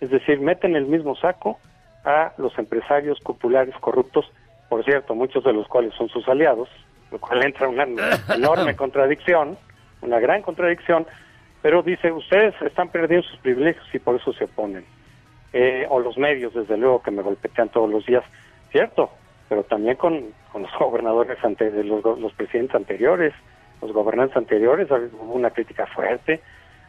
[0.00, 1.58] Es decir, meten el mismo saco
[2.04, 4.26] a los empresarios populares corruptos,
[4.68, 6.68] por cierto, muchos de los cuales son sus aliados,
[7.10, 7.84] lo cual entra una
[8.34, 9.56] enorme contradicción,
[10.02, 11.06] una gran contradicción,
[11.62, 14.84] pero dice, ustedes están perdiendo sus privilegios y por eso se oponen.
[15.52, 18.22] Eh, o los medios, desde luego, que me golpetean todos los días,
[18.70, 19.10] cierto,
[19.48, 23.32] pero también con, con los gobernadores, ante, los, los presidentes anteriores,
[23.82, 26.40] los gobernantes anteriores, hubo una crítica fuerte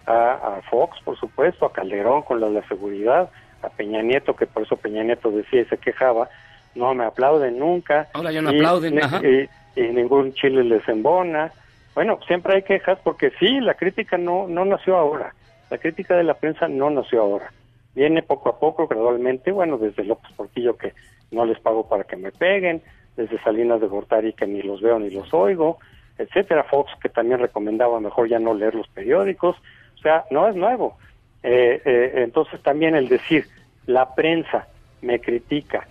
[0.05, 3.29] a, a Fox, por supuesto, a Calderón con la la seguridad,
[3.61, 6.29] a Peña Nieto, que por eso Peña Nieto decía y se quejaba,
[6.75, 8.07] no me aplauden nunca.
[8.13, 9.21] Ahora ya no y- aplauden, y- ajá.
[9.25, 11.51] y, y ningún chile les embona.
[11.97, 15.33] Bueno, siempre hay quejas porque sí, la crítica no, no nació ahora.
[15.71, 17.51] La crítica de la prensa no nació ahora.
[17.95, 20.93] Viene poco a poco, gradualmente, bueno, desde López Portillo que
[21.31, 22.83] no les pago para que me peguen,
[23.15, 25.79] desde Salinas de Gortari que ni los veo ni los oigo,
[26.19, 29.55] etcétera, Fox que también recomendaba mejor ya no leer los periódicos,
[29.95, 30.99] o sea, no es nuevo.
[31.41, 33.47] Eh, eh, entonces también el decir,
[33.87, 34.67] la prensa
[35.01, 35.87] me critica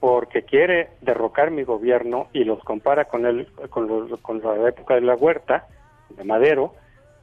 [0.00, 4.94] porque quiere derrocar mi gobierno y los compara con, el, con, los- con la época
[4.94, 5.66] de la huerta,
[6.08, 6.74] de Madero,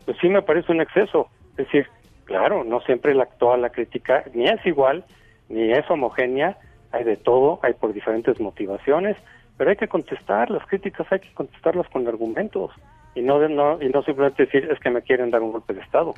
[0.05, 1.27] pues sí me parece un exceso.
[1.51, 1.87] Es decir,
[2.25, 5.03] claro, no siempre la, toda la crítica ni es igual,
[5.49, 6.57] ni es homogénea,
[6.91, 9.17] hay de todo, hay por diferentes motivaciones,
[9.57, 12.71] pero hay que contestar, las críticas hay que contestarlas con argumentos
[13.15, 15.81] y no, no, y no simplemente decir es que me quieren dar un golpe de
[15.81, 16.13] Estado.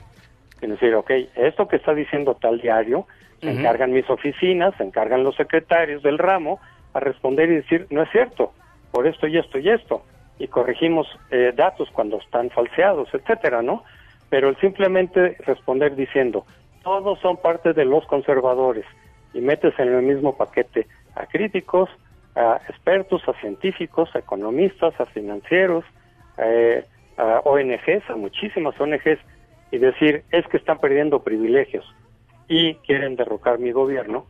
[0.59, 3.07] Sino decir, ok, esto que está diciendo tal diario,
[3.39, 6.59] se encargan mis oficinas, se encargan los secretarios del ramo
[6.93, 8.53] a responder y decir, no es cierto,
[8.91, 10.03] por esto y esto y esto.
[10.39, 13.83] Y corregimos eh, datos cuando están falseados, etcétera, ¿no?
[14.29, 16.45] Pero el simplemente responder diciendo,
[16.83, 18.85] todos son parte de los conservadores
[19.33, 21.89] y metes en el mismo paquete a críticos,
[22.35, 25.83] a expertos, a científicos, a economistas, a financieros,
[26.37, 26.85] eh,
[27.17, 29.19] a ONGs, a muchísimas ONGs,
[29.71, 31.85] y decir, es que están perdiendo privilegios
[32.49, 34.25] y quieren derrocar mi gobierno,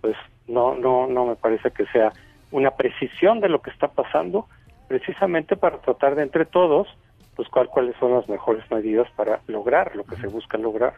[0.00, 0.16] pues
[0.48, 2.12] no, no, no me parece que sea
[2.50, 4.48] una precisión de lo que está pasando,
[4.88, 6.88] precisamente para tratar de entre todos,
[7.36, 10.94] pues cuál, cuáles son las mejores medidas para lograr lo que se busca lograr.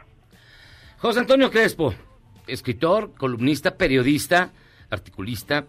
[0.98, 1.92] José Antonio Crespo,
[2.46, 4.50] escritor, columnista, periodista,
[4.90, 5.64] articulista,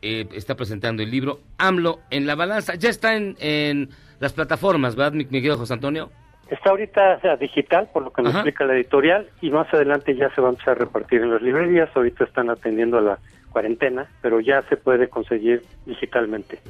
[0.00, 2.76] eh, está presentando el libro AMLO en la balanza.
[2.76, 3.90] Ya está en, en
[4.20, 6.10] las plataformas, ¿verdad, mi, mi querido José Antonio?
[6.48, 8.38] Está ahorita o sea, digital, por lo que nos Ajá.
[8.40, 11.42] explica la editorial, y más adelante ya se va a empezar a repartir en las
[11.42, 11.88] librerías.
[11.94, 13.18] Ahorita están atendiendo a la
[13.50, 16.60] cuarentena, pero ya se puede conseguir digitalmente.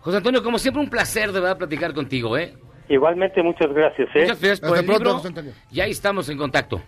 [0.00, 2.54] José Antonio, como siempre, un placer de verdad platicar contigo, ¿eh?
[2.88, 4.08] Igualmente, muchas gracias.
[4.14, 4.20] ¿eh?
[4.22, 5.14] Muchas gracias por Hasta el pronto, libro.
[5.16, 5.52] José Antonio.
[5.70, 6.80] Y ahí estamos en contacto.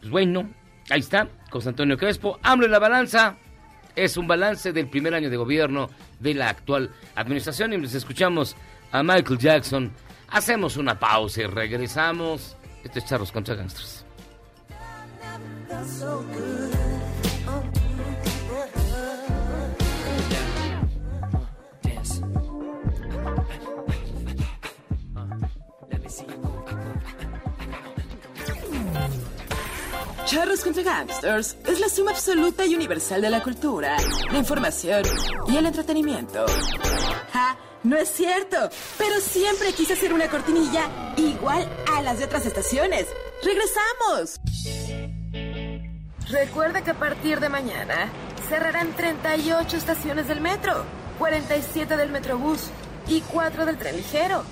[0.00, 0.50] Pues bueno,
[0.90, 2.38] ahí está, José Antonio Crespo.
[2.42, 3.36] Hambre en la balanza.
[3.94, 5.88] Es un balance del primer año de gobierno
[6.18, 7.72] de la actual administración.
[7.72, 8.56] Y nos escuchamos
[8.90, 9.92] a Michael Jackson.
[10.30, 12.56] Hacemos una pausa y regresamos.
[12.84, 14.04] Esto es Charros contra Gangsters.
[30.26, 33.96] Charros contra Gangsters es la suma absoluta y universal de la cultura,
[34.30, 35.02] la información
[35.48, 36.46] y el entretenimiento.
[37.82, 38.68] No es cierto,
[38.98, 43.06] pero siempre quise hacer una cortinilla igual a las de otras estaciones.
[43.42, 44.38] ¡Regresamos!
[46.28, 48.10] Recuerda que a partir de mañana
[48.50, 50.84] cerrarán 38 estaciones del metro,
[51.18, 52.70] 47 del metrobús
[53.08, 54.44] y 4 del tren ligero.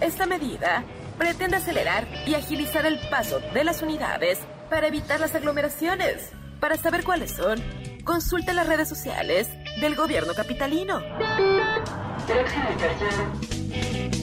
[0.00, 0.84] Esta medida
[1.18, 6.30] pretende acelerar y agilizar el paso de las unidades para evitar las aglomeraciones.
[6.58, 7.62] Para saber cuáles son,
[8.04, 9.48] consulta las redes sociales
[9.80, 11.00] del gobierno capitalino.
[12.26, 14.21] Dirección exterior.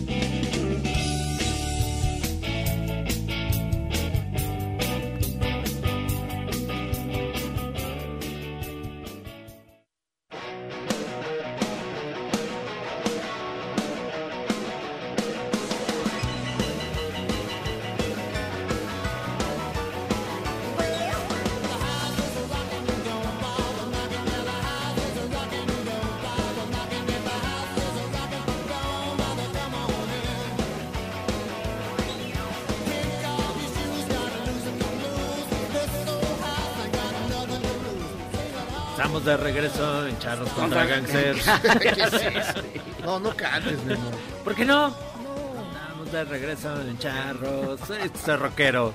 [39.20, 41.46] Estamos de regreso en Charros contra Gangsters.
[43.04, 44.12] No, no cantes, Memo.
[44.44, 44.88] ¿Por qué no?
[44.88, 47.80] Estamos de regreso en Charros.
[47.90, 48.94] Este es rockero.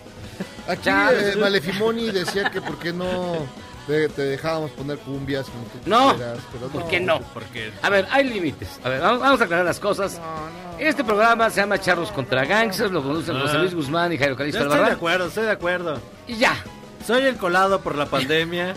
[0.69, 3.35] Aquí eh, Malefimoni decía que por qué no
[3.87, 7.21] te, te dejábamos poner cumbias como tú No, quisieras, pero ¿por qué no?
[7.35, 8.79] Porque A ver, hay límites.
[8.85, 10.21] A ver, vamos, vamos a aclarar las cosas.
[10.79, 13.41] Este programa se llama Charros contra Gangsters, lo conducen Ah.
[13.43, 16.01] José Luis Guzmán y Jairo Calixto Yo estoy de acuerdo, estoy de acuerdo.
[16.27, 16.57] Y ya.
[17.07, 18.75] Soy el colado por la pandemia.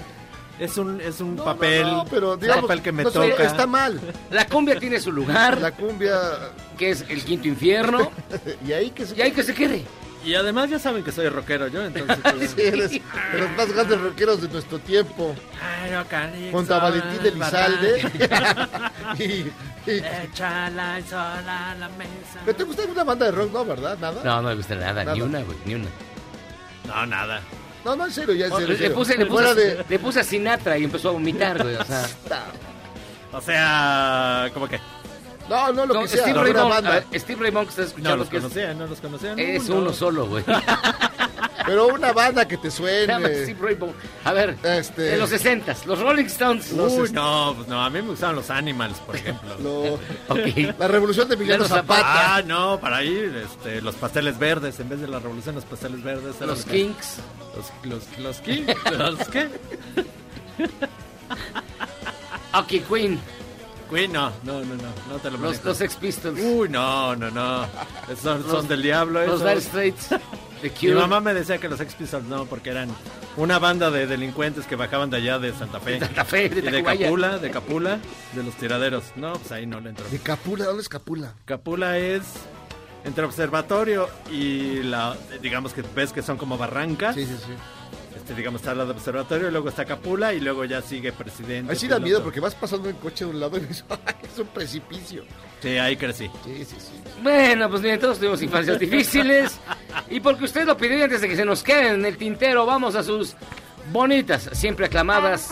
[0.60, 3.44] Es un, es un papel, no, pero digamos, papel que me no toca.
[3.44, 4.00] está mal.
[4.32, 6.18] La cumbia tiene su lugar, La cumbia
[6.78, 8.12] que es el quinto infierno,
[8.68, 9.84] y ahí que se y hay que se quede.
[10.26, 12.18] Y además ya saben que soy rockero yo, entonces...
[12.24, 13.02] pues, Sí, eres de
[13.40, 15.34] los más grandes rockeros de nuestro tiempo.
[15.60, 18.12] Jairo Calixto Junto a Valentín Elizalde.
[19.20, 19.24] Y,
[19.90, 22.42] y- Échala sola a la mesa.
[22.44, 23.98] ¿Pero te gusta alguna banda de rock, no, verdad?
[24.00, 24.22] ¿Nada?
[24.24, 25.88] No, no me gusta nada, ni una, güey, ni una.
[26.88, 27.42] No, nada.
[27.88, 28.66] No, no, en serio, ya en serio.
[28.66, 28.96] en Le serio.
[28.96, 29.86] puse, le, puse, de...
[29.88, 32.06] le puse a Sinatra y empezó a vomitar, güey, o sea...
[33.34, 34.80] O sea, ¿cómo que?
[35.50, 37.06] No, no, lo No, que sea, Steve Ray alguna Vaughan, a banda.
[37.12, 38.44] ver, Steve Ray Vaughan que estás No escuchando los que es,
[38.78, 39.36] no los conocía.
[39.36, 39.76] no, es no.
[39.78, 40.44] uno solo, güey.
[41.66, 43.44] Pero una banda que te Se llama suene.
[43.44, 43.96] Steve Ray Vaughan.
[44.24, 46.72] A ver, Este- de los 60 los Rolling Stones.
[46.72, 49.56] Uy, no, pues no, a mí me gustaban los Animals, por ejemplo.
[49.62, 49.94] Lo-
[50.30, 50.76] Ok.
[50.80, 52.02] La revolución de Emiliano Zapata.
[52.02, 52.36] Zapata.
[52.38, 56.02] Ah, no, para ir, este, los pasteles verdes, en vez de la revolución, los pasteles
[56.04, 56.36] verdes.
[56.40, 57.18] Los los- Kings.
[57.56, 59.50] Los, los, los Kings, ¿los qué?
[62.54, 63.20] Ok, Queen.
[63.90, 66.40] Queen, no, no, no, no, no te lo Los, los Sex Pistols.
[66.40, 67.64] Uy, no, no, no.
[68.10, 69.72] Esos son, Los- son del diablo, los esos.
[69.74, 70.10] Dire Straits.
[70.62, 72.90] The Mi mamá me decía que los Sex Pistols no, porque eran
[73.36, 76.00] una banda de delincuentes que bajaban de allá de Santa Fe.
[76.00, 76.84] Santa Fe, de y de.
[76.84, 78.00] Capula, de Capula,
[78.34, 79.04] de los tiraderos.
[79.16, 80.08] No, pues ahí no le entró.
[80.10, 81.34] De Capula, ¿dónde es Capula?
[81.46, 82.24] Capula es
[83.06, 87.14] entre observatorio y la, digamos que ves que son como barrancas.
[87.14, 87.54] Sí, sí, sí.
[88.28, 91.72] Este, digamos, está la de observatorio, luego está Capula y luego ya sigue presidente.
[91.72, 94.16] Ahí sí da miedo porque vas pasando en coche de un lado y dices, "Ay,
[94.22, 95.24] es un precipicio.
[95.62, 96.30] Sí, ahí crecí.
[96.44, 96.92] Sí, sí, sí.
[97.24, 99.58] Bueno, pues miren, todos tuvimos infancias difíciles.
[100.10, 102.66] Y porque usted lo pidió y antes de que se nos queden en el tintero,
[102.66, 103.34] vamos a sus
[103.92, 105.50] bonitas, siempre aclamadas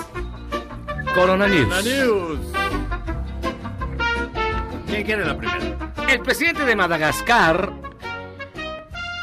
[1.15, 1.69] Corona News.
[1.69, 2.39] La news.
[4.87, 5.93] ¿Quién quiere la primera?
[6.09, 7.71] El presidente de Madagascar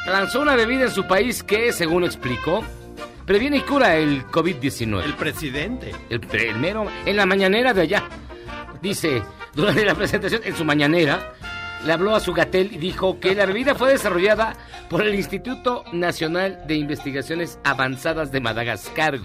[0.07, 2.65] lanzó una bebida en su país que, según explicó,
[3.27, 5.03] previene y cura el COVID-19.
[5.05, 5.93] El presidente.
[6.11, 8.05] El, pre- el mero, en la mañanera de allá.
[8.81, 9.23] Dice,
[9.55, 11.35] durante la presentación, en su mañanera,
[11.85, 14.55] le habló a su gatel y dijo que la bebida fue desarrollada
[14.89, 19.19] por el Instituto Nacional de Investigaciones Avanzadas de Madagascar.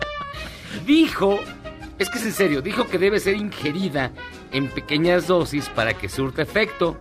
[0.86, 1.40] dijo
[1.98, 4.10] Es que es en serio, dijo que debe ser ingerida
[4.52, 6.98] en pequeñas dosis para que surta efecto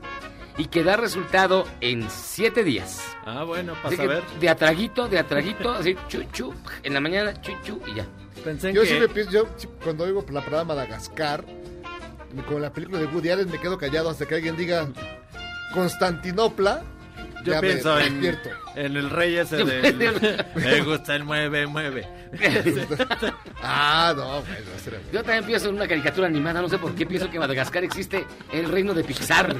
[0.57, 3.01] y que da resultado en siete días.
[3.25, 4.23] Ah, bueno, para saber.
[4.39, 6.53] de atraguito, de atraguito, así, chu, chu,
[6.83, 8.05] en la mañana, chu, chu, y ya.
[8.43, 8.87] Pensé en Yo que...
[8.87, 11.45] siempre pienso, yo sí, cuando oigo la palabra Madagascar,
[12.47, 14.87] como la película de Woody Allen, me quedo callado hasta que alguien diga
[15.73, 16.83] Constantinopla.
[17.43, 19.97] Yo ya me pienso en, el rey ese del...
[20.55, 22.07] Me gusta el mueve, mueve.
[23.63, 24.97] Ah, no, bueno.
[25.11, 28.25] Yo también pienso en una caricatura animada, no sé por qué pienso que Madagascar existe
[28.51, 29.55] en el reino de Pixar.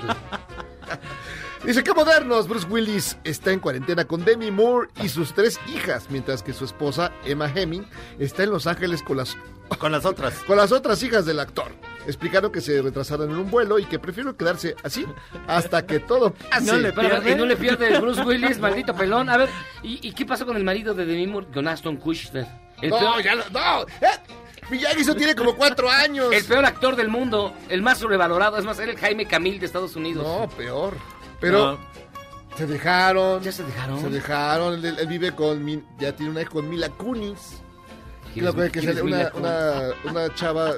[1.66, 6.08] Dice que modernos, Bruce Willis está en cuarentena con Demi Moore y sus tres hijas,
[6.10, 7.86] mientras que su esposa, Emma Hemming,
[8.20, 9.38] está en Los Ángeles con las,
[9.80, 10.34] Con las otras.
[10.48, 11.72] con las otras hijas del actor.
[12.08, 15.06] Explicaron que se retrasaron en un vuelo y que prefieren quedarse así
[15.48, 16.66] hasta que todo pase.
[16.66, 17.32] No le Pero, pierde.
[17.32, 19.30] y no le pierde el Bruce Willis, maldito pelón.
[19.30, 19.50] A ver,
[19.84, 22.48] ¿y, y qué pasó con el marido de Demi Moore, con Aston Kutcher?
[22.82, 23.84] El, No, peor, ya lo- no.
[23.84, 24.08] Eh,
[24.72, 26.32] Miyagi eso tiene como cuatro años.
[26.34, 28.58] el peor actor del mundo, el más sobrevalorado.
[28.58, 30.24] Es más, era el Jaime Camil de Estados Unidos.
[30.26, 30.96] No, peor.
[31.40, 31.78] Pero
[32.58, 33.42] se dejaron.
[33.44, 34.00] ¿Ya se dejaron?
[34.02, 34.74] Se dejaron.
[34.86, 35.64] Él, él vive con.
[35.64, 37.62] Mi- ya tiene una hija con Mila Kunis.
[38.34, 39.32] ¿Quién Que es- la- que quién sale es una, Mila
[40.06, 40.72] una, una chava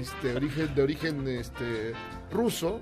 [0.00, 1.92] este, de origen, de origen este,
[2.32, 2.80] ruso.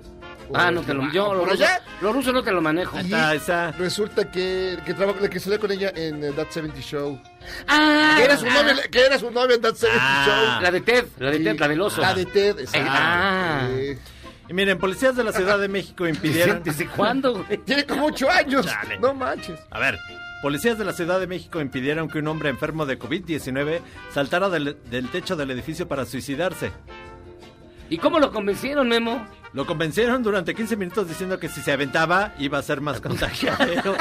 [0.53, 1.11] Ah, no te lo...
[1.11, 1.81] Yo, por lo, ruso, allá.
[2.01, 2.97] lo ruso no te lo manejo.
[2.97, 3.71] Y Está esa.
[3.71, 7.19] resulta que, que, traba- que salió con ella en eh, That 70 Show.
[7.67, 10.25] Ah, Que era su novia, que era su novia en That 70 Ah.
[10.55, 10.61] Show.
[10.63, 12.01] La de Ted, la de Sí, Ted, la del oso.
[12.01, 12.89] La de Ted, exacto.
[12.91, 13.67] Ah.
[13.71, 13.97] Eh,
[14.49, 16.61] Y miren, policías de la Ciudad de México impidieron...
[16.65, 17.57] ¿Desde cuándo, güey?
[17.59, 18.65] tiene como ocho años.
[18.65, 18.99] Chale.
[18.99, 19.59] No manches.
[19.71, 19.97] A ver,
[20.41, 23.79] policías de la Ciudad de México impidieron que un hombre enfermo de COVID-19
[24.13, 26.71] saltara del, del techo del edificio para suicidarse.
[27.89, 29.25] ¿Y cómo lo convencieron, Memo?
[29.53, 33.95] Lo convencieron durante 15 minutos diciendo que si se aventaba iba a ser más contagiado.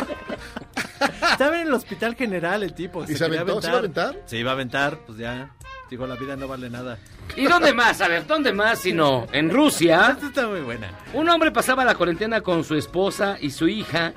[1.30, 3.04] Estaba en el hospital general el tipo.
[3.04, 3.60] ¿Y se aventó?
[3.60, 4.22] ¿Se iba a aventar?
[4.26, 5.50] Se iba a aventar, pues ya.
[5.90, 6.98] Digo, la vida no vale nada.
[7.36, 8.00] ¿Y dónde más?
[8.00, 9.26] A ver, ¿dónde más si no?
[9.32, 10.90] En Rusia, Esta está muy buena.
[11.12, 14.14] un hombre pasaba la cuarentena con su esposa y su hija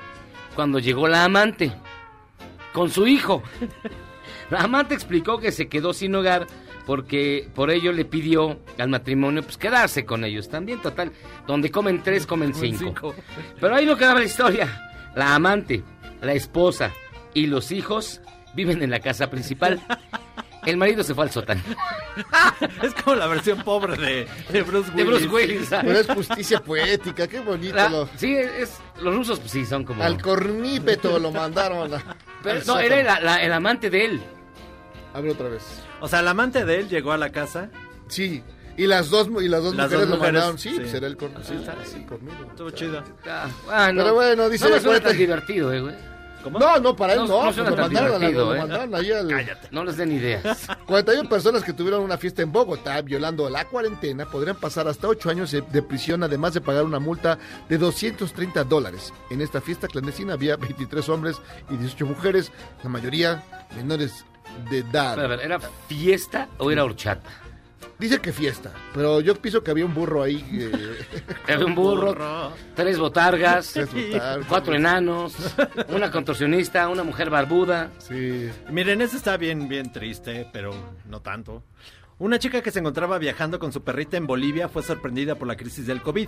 [0.55, 1.73] cuando llegó la amante.
[2.71, 3.43] Con su hijo.
[4.49, 6.47] La amante explicó que se quedó sin hogar
[6.85, 10.49] porque por ello le pidió al matrimonio pues quedarse con ellos.
[10.49, 11.11] También total,
[11.47, 13.13] donde comen tres, comen cinco.
[13.59, 14.91] Pero ahí no quedaba la historia.
[15.15, 15.83] La amante,
[16.21, 16.91] la esposa
[17.33, 18.21] y los hijos
[18.53, 19.81] viven en la casa principal.
[20.65, 21.61] El marido se fue al sótano.
[22.81, 24.95] Es como la versión pobre de, de Bruce Willis.
[24.95, 25.67] De Bruce Willis.
[25.67, 25.85] ¿sabes?
[25.85, 27.75] Pero es justicia poética, qué bonito.
[27.75, 30.01] La- lo- sí, es, los rusos pues, sí son como...
[30.01, 31.93] al cornípeto lo mandaron.
[31.93, 32.79] a- Pero, al no, sótano.
[32.87, 34.21] era la- la- el amante de él.
[35.13, 35.63] A ver otra vez.
[36.01, 37.69] O sea, el amante de él llegó a la casa.
[38.07, 38.43] Sí.
[38.77, 40.57] Y las dos, y las dos Las mujeres dos lo mujeres, mandaron.
[40.59, 40.89] Sí, sí.
[40.89, 41.39] será el corno.
[41.43, 42.35] Sí, Ah, sí, cornudo.
[42.49, 43.03] Estuvo chido.
[43.25, 44.03] Ah, ah, no.
[44.03, 45.95] Pero bueno, dice no la tan divertido, eh, güey.
[46.43, 46.59] ¿Cómo?
[46.59, 47.37] No, no, para él No, no.
[47.37, 48.59] no pues lo, mandaron la- ¿eh?
[48.59, 49.57] mandaron ahí al...
[49.71, 50.67] No les den ideas.
[50.85, 55.29] 41 personas que tuvieron una fiesta en Bogotá violando la cuarentena podrían pasar hasta 8
[55.31, 59.11] años de- de prisión, además de pagar una multa de 230 dólares.
[59.31, 61.37] En esta fiesta clandestina había 23 hombres
[61.71, 62.51] y 18 mujeres,
[62.83, 63.41] la mayoría
[63.75, 64.23] menores
[64.69, 65.19] de edad.
[65.19, 67.29] A ver, ¿era fiesta o era horchata?
[67.97, 70.45] Dice que fiesta, pero yo pienso que había un burro ahí.
[70.51, 70.97] eh,
[71.47, 74.45] Era un burro, tres botargas, Tres botargas.
[74.49, 75.33] cuatro enanos,
[75.87, 77.91] una contorsionista, una mujer barbuda.
[77.99, 78.49] sí.
[78.69, 80.73] Miren, eso está bien, bien triste, pero
[81.05, 81.63] no tanto.
[82.17, 85.55] Una chica que se encontraba viajando con su perrita en Bolivia fue sorprendida por la
[85.55, 86.27] crisis del COVID.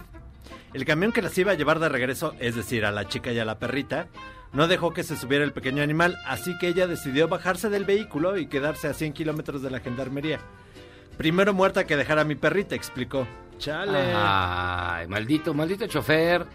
[0.73, 3.39] El camión que las iba a llevar de regreso, es decir, a la chica y
[3.39, 4.07] a la perrita,
[4.53, 8.37] no dejó que se subiera el pequeño animal, así que ella decidió bajarse del vehículo
[8.37, 10.39] y quedarse a 100 kilómetros de la gendarmería.
[11.17, 13.27] Primero muerta que dejar a mi perrita, explicó.
[13.57, 14.13] Chale.
[14.15, 16.45] Ay, maldito, maldito chofer.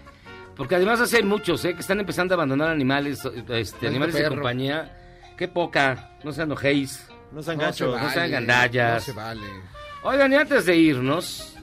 [0.56, 1.74] Porque además así hay muchos, ¿eh?
[1.74, 4.98] Que están empezando a abandonar animales, este, animales de compañía.
[5.36, 7.08] Qué poca, no sean ojéis.
[7.32, 7.88] No sean No se gachos.
[8.00, 8.94] no sean vale, gandallas.
[8.94, 9.46] No se vale.
[10.04, 11.56] Oigan, y antes de irnos,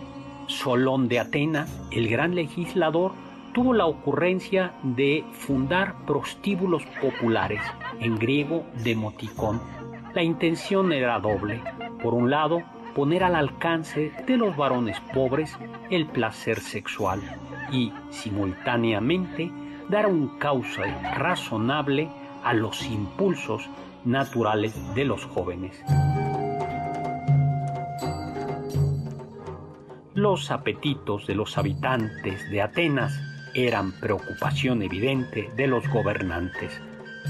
[0.47, 3.13] Solón de Atenas, el gran legislador,
[3.53, 7.61] tuvo la ocurrencia de fundar prostíbulos populares,
[7.99, 9.61] en griego demoticón.
[10.13, 11.61] La intención era doble.
[12.01, 12.63] Por un lado,
[12.95, 15.57] poner al alcance de los varones pobres
[15.89, 17.21] el placer sexual
[17.71, 19.51] y, simultáneamente,
[19.89, 20.83] dar un cauce
[21.15, 22.09] razonable
[22.43, 23.69] a los impulsos
[24.03, 25.81] naturales de los jóvenes.
[30.15, 33.19] Los apetitos de los habitantes de Atenas
[33.53, 36.81] eran preocupación evidente de los gobernantes.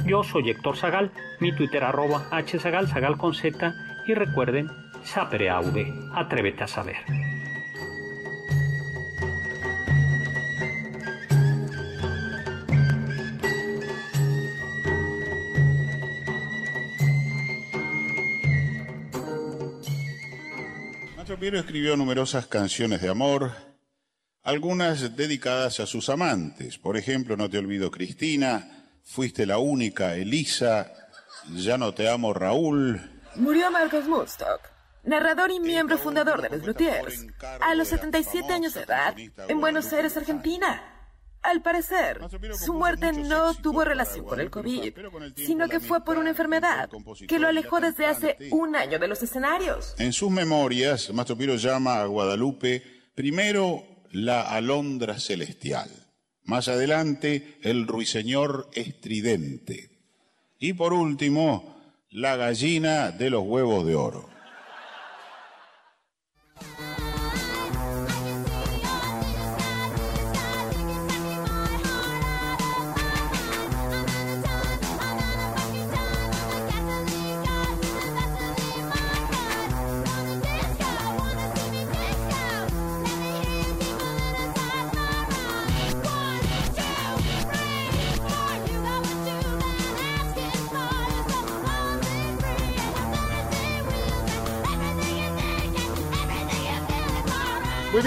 [0.06, 1.10] Yo soy Héctor Zagal,
[1.40, 3.74] mi Twitter arroba hzagal, zagal con z,
[4.06, 4.68] y recuerden,
[5.04, 6.98] sapere aude, atrévete a saber.
[21.46, 23.52] Piero escribió numerosas canciones de amor,
[24.42, 26.80] algunas dedicadas a sus amantes.
[26.80, 30.92] Por ejemplo, No te olvido Cristina, Fuiste la única, Elisa,
[31.54, 33.00] Ya no te amo Raúl.
[33.36, 34.60] Murió Marcos Woodstock,
[35.04, 37.28] narrador y miembro fundador de los Luthiers,
[37.62, 39.14] a los 77 años de edad,
[39.48, 40.95] en Buenos Aires, Argentina.
[41.46, 42.20] Al parecer,
[42.60, 44.94] su muerte no tuvo relación con el COVID,
[45.36, 46.90] sino que fue por una enfermedad
[47.28, 49.94] que lo alejó desde hace un año de los escenarios.
[50.00, 52.82] En sus memorias, Mastro Piero llama a Guadalupe
[53.14, 55.90] primero la alondra celestial,
[56.46, 59.92] más adelante el ruiseñor estridente
[60.58, 61.76] y por último
[62.10, 64.35] la gallina de los huevos de oro.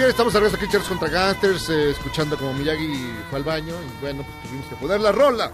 [0.09, 4.01] Estamos de regreso aquí, Charles contra Gangsters, eh, escuchando como Miyagi fue al baño y
[4.01, 5.51] bueno, pues tuvimos que poner la rola.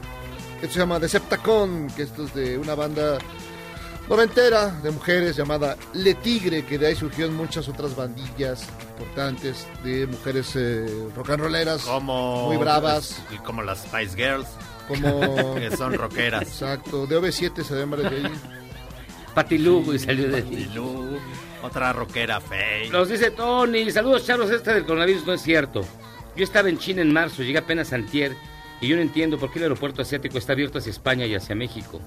[0.61, 3.17] Esto se llama Deceptacon, que esto es de una banda
[4.07, 8.63] noventera de mujeres llamada Le Tigre, que de ahí surgieron muchas otras bandillas
[8.97, 13.21] importantes de mujeres eh, rock and rolleras, Como muy bravas.
[13.31, 14.47] y como las Spice Girls.
[14.87, 16.43] Como que son rockeras.
[16.43, 18.31] Exacto, de OV7 se ven varias de ahí.
[19.33, 21.17] Patilugo y salió de Patilugo,
[21.65, 22.91] otra rockera fake.
[22.91, 25.85] Nos dice Tony, saludos Charlos, este del coronavirus no es cierto.
[26.35, 28.35] Yo estaba en China en marzo, llegué apenas antier
[28.81, 31.55] y yo no entiendo por qué el aeropuerto asiático está abierto hacia España y hacia
[31.55, 32.01] México.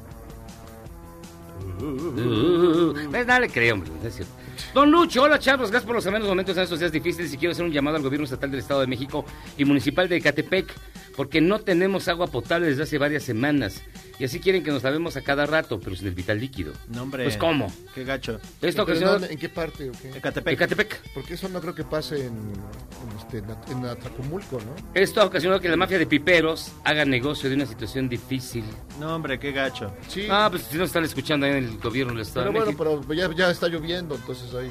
[1.80, 4.32] Uh, pues nada le creo, hombre, no es cierto.
[4.74, 7.52] Don Lucho, hola Charlos, gracias por los amenos momentos en estos días difíciles y quiero
[7.52, 9.24] hacer un llamado al gobierno estatal del Estado de México
[9.56, 10.74] y municipal de Ecatepec
[11.16, 13.82] porque no tenemos agua potable desde hace varias semanas
[14.18, 16.72] y así quieren que nos lavemos a cada rato, pero sin el vital líquido.
[16.88, 17.24] No, hombre.
[17.24, 17.72] Pues ¿cómo?
[17.94, 18.40] Qué gacho.
[18.60, 19.90] Esto no, ¿En qué parte?
[19.90, 20.10] o qué?
[20.10, 20.54] Ecatepec.
[20.54, 21.12] Ecatepec.
[21.14, 24.74] Porque eso no creo que pase en, en, este, en, ¿no?
[24.94, 28.64] Esto ha ocasionado que la mafia de piperos haga negocio de una situación difícil.
[28.98, 29.92] No, hombre, qué gacho.
[30.08, 30.26] Sí.
[30.30, 32.92] Ah, pues si no están escuchando ahí en el gobierno del Estado Pero de bueno,
[32.98, 33.06] México.
[33.08, 34.70] pero ya, ya está lloviendo, entonces ahí.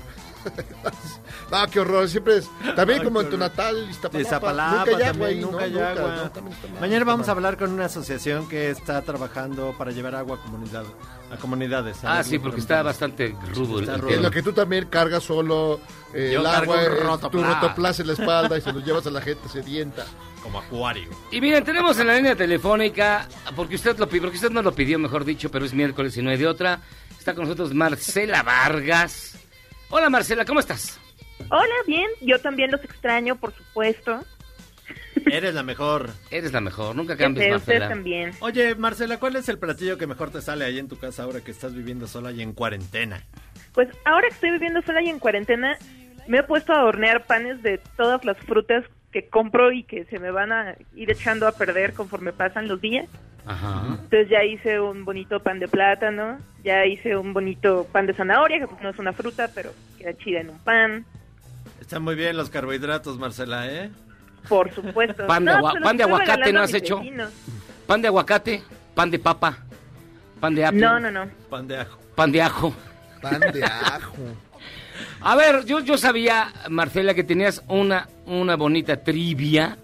[1.52, 2.08] no, qué horror.
[2.10, 2.50] Siempre es.
[2.76, 4.22] También Ay, como en tu natal, Iztapalapa.
[4.22, 5.60] Iztapalapa nunca hay agua ahí, nunca ¿no?
[5.64, 6.16] hay Nunca, agua.
[6.16, 9.92] no, también está mal, Mañana vamos a hablar con una asociación que está trabajando para
[9.92, 10.84] llevar agua a, comunidad,
[11.32, 12.04] a comunidades.
[12.04, 13.78] A Ah, sí, porque está bastante rudo.
[13.80, 14.14] el- Está el rudo.
[14.14, 15.80] En lo que tú también cargas solo
[16.14, 17.00] eh, Yo el cargo agua, un es
[17.32, 18.00] tu rotoplas.
[18.00, 20.06] en la espalda y se los llevas a la gente sedienta.
[20.44, 21.10] Como acuario.
[21.32, 24.72] Y miren, tenemos en la línea telefónica, porque usted lo pidió, porque usted no lo
[24.74, 26.80] pidió, mejor dicho, pero es miércoles y no hay de otra.
[27.18, 29.34] Está con nosotros Marcela Vargas.
[29.90, 31.00] Hola Marcela, ¿cómo estás?
[31.50, 32.08] Hola, bien.
[32.22, 34.24] Yo también los extraño, por supuesto.
[35.32, 36.10] Eres la mejor.
[36.30, 37.90] Eres la mejor, nunca cambies, sé, Marcela.
[37.90, 38.32] también.
[38.40, 41.42] Oye, Marcela, ¿cuál es el platillo que mejor te sale ahí en tu casa ahora
[41.42, 43.24] que estás viviendo sola y en cuarentena?
[43.74, 45.78] Pues ahora que estoy viviendo sola y en cuarentena,
[46.28, 48.84] me he puesto a hornear panes de todas las frutas
[49.22, 52.80] que compro y que se me van a ir echando a perder conforme pasan los
[52.80, 53.08] días.
[53.48, 53.82] Ajá.
[53.90, 58.60] Entonces ya hice un bonito pan de plátano, ya hice un bonito pan de zanahoria,
[58.60, 61.06] que pues no es una fruta, pero queda chida en un pan.
[61.82, 63.90] Están muy bien los carbohidratos, Marcela, ¿eh?
[64.48, 65.26] Por supuesto.
[65.26, 66.98] Pan de, No, agua- se los pan de estoy aguacate, ¿no has hecho?
[67.00, 67.34] vecinos.
[67.88, 68.62] Pan de aguacate,
[68.94, 69.58] pan de papa,
[70.40, 70.80] pan de apio.
[70.82, 71.28] No, no, no.
[71.50, 71.98] Pan de ajo.
[72.16, 72.76] Pan de ajo.
[73.22, 74.18] Pan de ajo.
[75.22, 79.78] A ver, yo, yo sabía, Marcela, que tenías una, una bonita trivia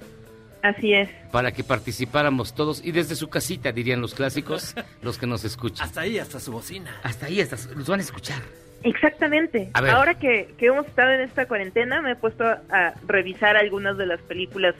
[0.61, 1.09] Así es.
[1.31, 5.85] para que participáramos todos y desde su casita, dirían los clásicos, los que nos escuchan.
[5.85, 6.91] Hasta ahí, hasta su bocina.
[7.03, 8.41] Hasta ahí, hasta, los van a escuchar.
[8.83, 9.69] Exactamente.
[9.73, 9.91] A ver.
[9.91, 13.97] Ahora que, que hemos estado en esta cuarentena, me he puesto a, a revisar algunas
[13.97, 14.75] de las películas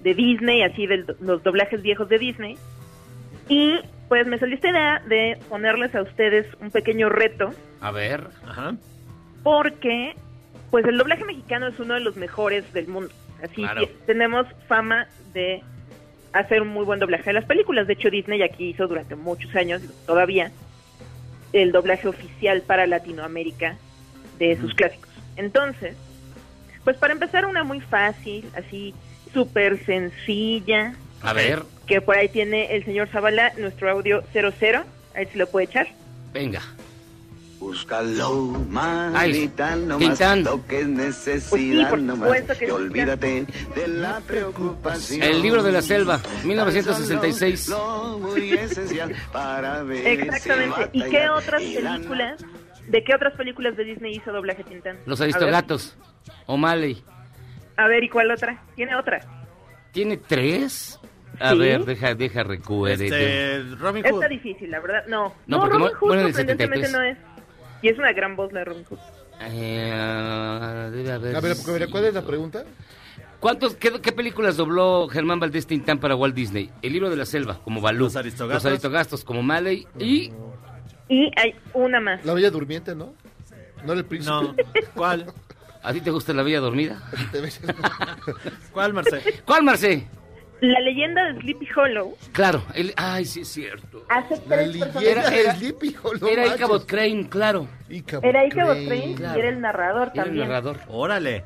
[0.00, 2.58] de Disney, así de los doblajes viejos de Disney.
[3.48, 3.78] Y
[4.08, 7.50] pues me salió esta idea de ponerles a ustedes un pequeño reto,
[7.80, 8.24] A ver.
[8.46, 8.74] Ajá.
[9.50, 10.14] Porque
[10.70, 13.10] pues el doblaje mexicano es uno de los mejores del mundo.
[13.42, 13.80] Así Claro.
[13.80, 15.62] que tenemos fama de
[16.34, 17.86] hacer un muy buen doblaje de las películas.
[17.86, 20.50] De hecho, Disney aquí hizo durante muchos años, todavía,
[21.54, 23.76] el doblaje oficial para Latinoamérica
[24.38, 25.08] de sus clásicos.
[25.36, 25.96] Entonces,
[26.84, 28.94] pues para empezar una muy fácil, así
[29.32, 34.80] súper sencilla, A ver, que por ahí tiene el señor Zavala, nuestro audio 00,
[35.14, 35.88] a ver si lo puede echar.
[36.34, 36.60] venga.
[37.58, 38.34] Búscalo,
[38.70, 40.42] manita, no Tintán.
[40.44, 42.40] más lo que es Pues sí, necesidad, no más.
[42.56, 45.22] que olvídate de la preocupación.
[45.22, 47.68] El libro de la selva, 1966.
[47.68, 50.90] Lo muy esencial para ver Exactamente.
[50.92, 52.44] ¿Y qué otras películas,
[52.86, 54.96] de qué otras películas de Disney hizo doblaje Tintán?
[55.04, 55.20] Los.
[55.20, 55.96] Aristogatos.
[56.46, 57.02] O'Malley.
[57.76, 58.62] A ver, ¿y cuál otra?
[58.76, 59.20] ¿Tiene otra?
[59.92, 60.98] ¿Tiene tres?
[61.40, 61.58] A Sí.
[61.58, 63.04] ver, deja, deja recuerde.
[63.04, 64.14] Este, Robin Hood.
[64.14, 65.04] Está difícil, la verdad.
[65.08, 66.92] No, No, no, porque Robin Hood el sorprendentemente 73.
[66.92, 67.18] no es.
[67.82, 68.98] Y es una gran voz la de Robin Hood.
[69.40, 71.56] Eh, debe haber- A ver,
[71.90, 72.64] ¿cuál es la pregunta?
[73.40, 76.70] ¿Cuántos, qué, qué películas dobló Germán Valdés Tintán para Walt Disney?
[76.82, 78.04] El libro de la selva, como Balú.
[78.04, 78.64] Los Aristogatos.
[78.64, 79.86] Los Aristogastos, como Malley.
[79.98, 80.32] Y
[81.08, 82.24] Y hay una más.
[82.24, 83.14] La Bella Durmiente, ¿no?
[83.84, 84.32] No era el príncipe.
[84.34, 84.54] No.
[84.94, 85.26] ¿Cuál?
[85.80, 87.00] ¿a ti te gusta la Bella Dormida?
[88.72, 89.22] ¿Cuál, Marcela?
[89.46, 90.06] ¿Cuál, Marce?
[90.60, 92.64] La leyenda de Sleepy Hollow Claro.
[92.74, 94.04] el- ay, sí es cierto.
[94.08, 94.76] hace La tres.
[95.02, 96.28] Era- era- Sleepy Hollow.
[96.28, 96.46] Era.
[96.54, 97.68] Ichabod Crane, claro.
[97.88, 98.86] Ichabod Era Ichabod Crane.
[98.88, 99.36] Crane Claro.
[99.36, 100.48] y era el narrador Era el también.
[100.48, 100.80] narrador.
[100.88, 101.44] Órale.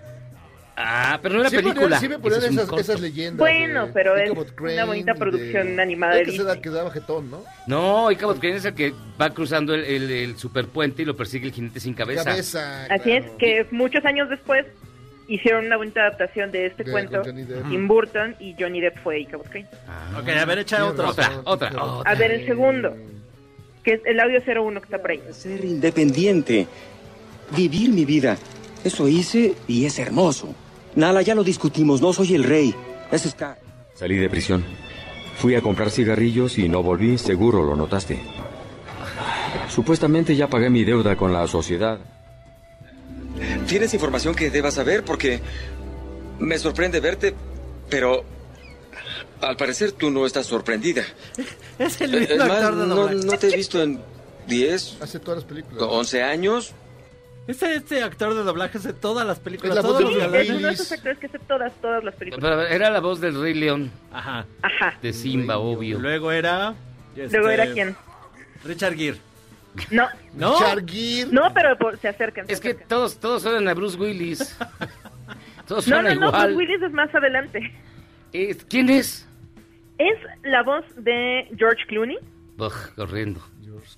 [0.74, 1.82] Ah, pero no era Sí película.
[1.82, 3.38] ponían, sí me ponían esas, esas leyendas.
[3.38, 6.54] Bueno, de pero es Ichabod una Crane bonita producción de- animada de que se da-
[6.54, 6.62] Disney.
[6.62, 7.44] que daba jetón, ¿no?
[7.66, 11.44] No, Ichabod Crane es el que va cruzando el, el, el superpuente y lo persigue
[11.46, 12.24] el jinete sin cabeza.
[12.24, 12.84] Cabeza.
[12.86, 13.26] Así claro.
[13.26, 14.64] es, que muchos años después
[15.28, 17.22] hicieron una bonita adaptación de este De- cuento.
[17.22, 19.66] Tim Burton y Johnny Depp fue Ichabod Crane.
[19.88, 20.18] Ah.
[20.20, 20.84] Ok, a ver, echa.
[20.86, 21.42] Otra, otra, razón.
[21.44, 21.70] otra.
[22.04, 22.94] A ver, el segundo,
[23.84, 25.22] que es el audio 01 que está por ahí.
[25.32, 26.66] Ser independiente.
[27.56, 28.36] Vivir mi vida.
[28.84, 30.54] Eso hice y es hermoso.
[30.96, 32.00] Nala, ya lo discutimos.
[32.02, 32.74] No soy el rey.
[33.10, 33.58] Es Scar.
[33.94, 34.64] Salí de prisión.
[35.36, 38.20] Fui a comprar cigarrillos y no volví, seguro lo notaste.
[39.68, 41.98] Supuestamente ya pagué mi deuda con la sociedad.
[43.66, 45.04] ¿Tienes información que debas saber?
[45.04, 45.40] Porque
[46.38, 47.34] me sorprende verte,
[47.88, 48.24] pero
[49.40, 51.02] al parecer tú no estás sorprendida.
[51.78, 53.26] Es el Eh, mismo Es más, actor de no, doblaje.
[53.26, 54.00] no te he visto en
[54.46, 55.82] 10, Hace todas las películas.
[55.88, 56.72] 11 años.
[57.48, 59.76] Este, este actor de doblaje hace todas las películas.
[59.76, 61.72] Es la voz todos de los Bruce es uno de esos actores que hace todas,
[61.80, 62.40] todas las películas.
[62.48, 64.46] Pero, era la voz del Rey León, Ajá.
[64.62, 64.98] Ajá.
[65.02, 65.98] de Simba, obvio.
[65.98, 66.74] Luego era...
[67.16, 67.96] este, Luego era quién?
[68.64, 69.18] Richard Gere.
[69.90, 70.54] No, ¿No?
[71.32, 72.46] No, pero por- se acercan.
[72.46, 74.58] se Es que todos, todos suenan a Bruce Willis.
[75.66, 76.54] Todos No, suenan no, no, igual.
[76.54, 77.72] Bruce Willis es más adelante.
[78.32, 79.28] Eh, ¿Quién es?
[79.98, 82.18] Es la voz de George Clooney
[82.58, 83.40] Ugh, corriendo.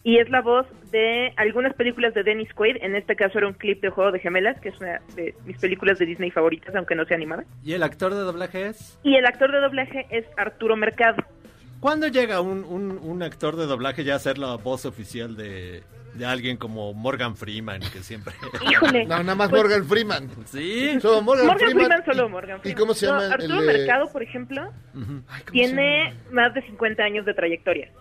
[0.02, 2.76] y es la voz de algunas películas de Dennis Quaid.
[2.82, 5.56] En este caso era un clip de Juego de Gemelas, que es una de mis
[5.58, 7.44] películas de Disney favoritas, aunque no sea animada.
[7.64, 8.98] ¿Y el actor de doblaje es?
[9.02, 11.16] Y el actor de doblaje es Arturo Mercado.
[11.84, 15.82] ¿Cuándo llega un, un, un actor de doblaje ya a ser la voz oficial de,
[16.14, 18.32] de alguien como Morgan Freeman, que siempre...
[18.70, 19.04] Híjole.
[19.04, 20.30] No, nada más Pues- Morgan Freeman.
[20.46, 20.98] Sí.
[21.02, 22.78] Solo Morgan, Morgan Freeman, solo Morgan Freeman.
[22.78, 23.34] ¿Y cómo se No, llama?
[23.34, 24.62] Arturo el Mercado, por ejemplo,
[24.94, 25.22] Ujú.
[25.28, 27.92] Ay, ¿cómo se tiene más de 50 años de trayectoria.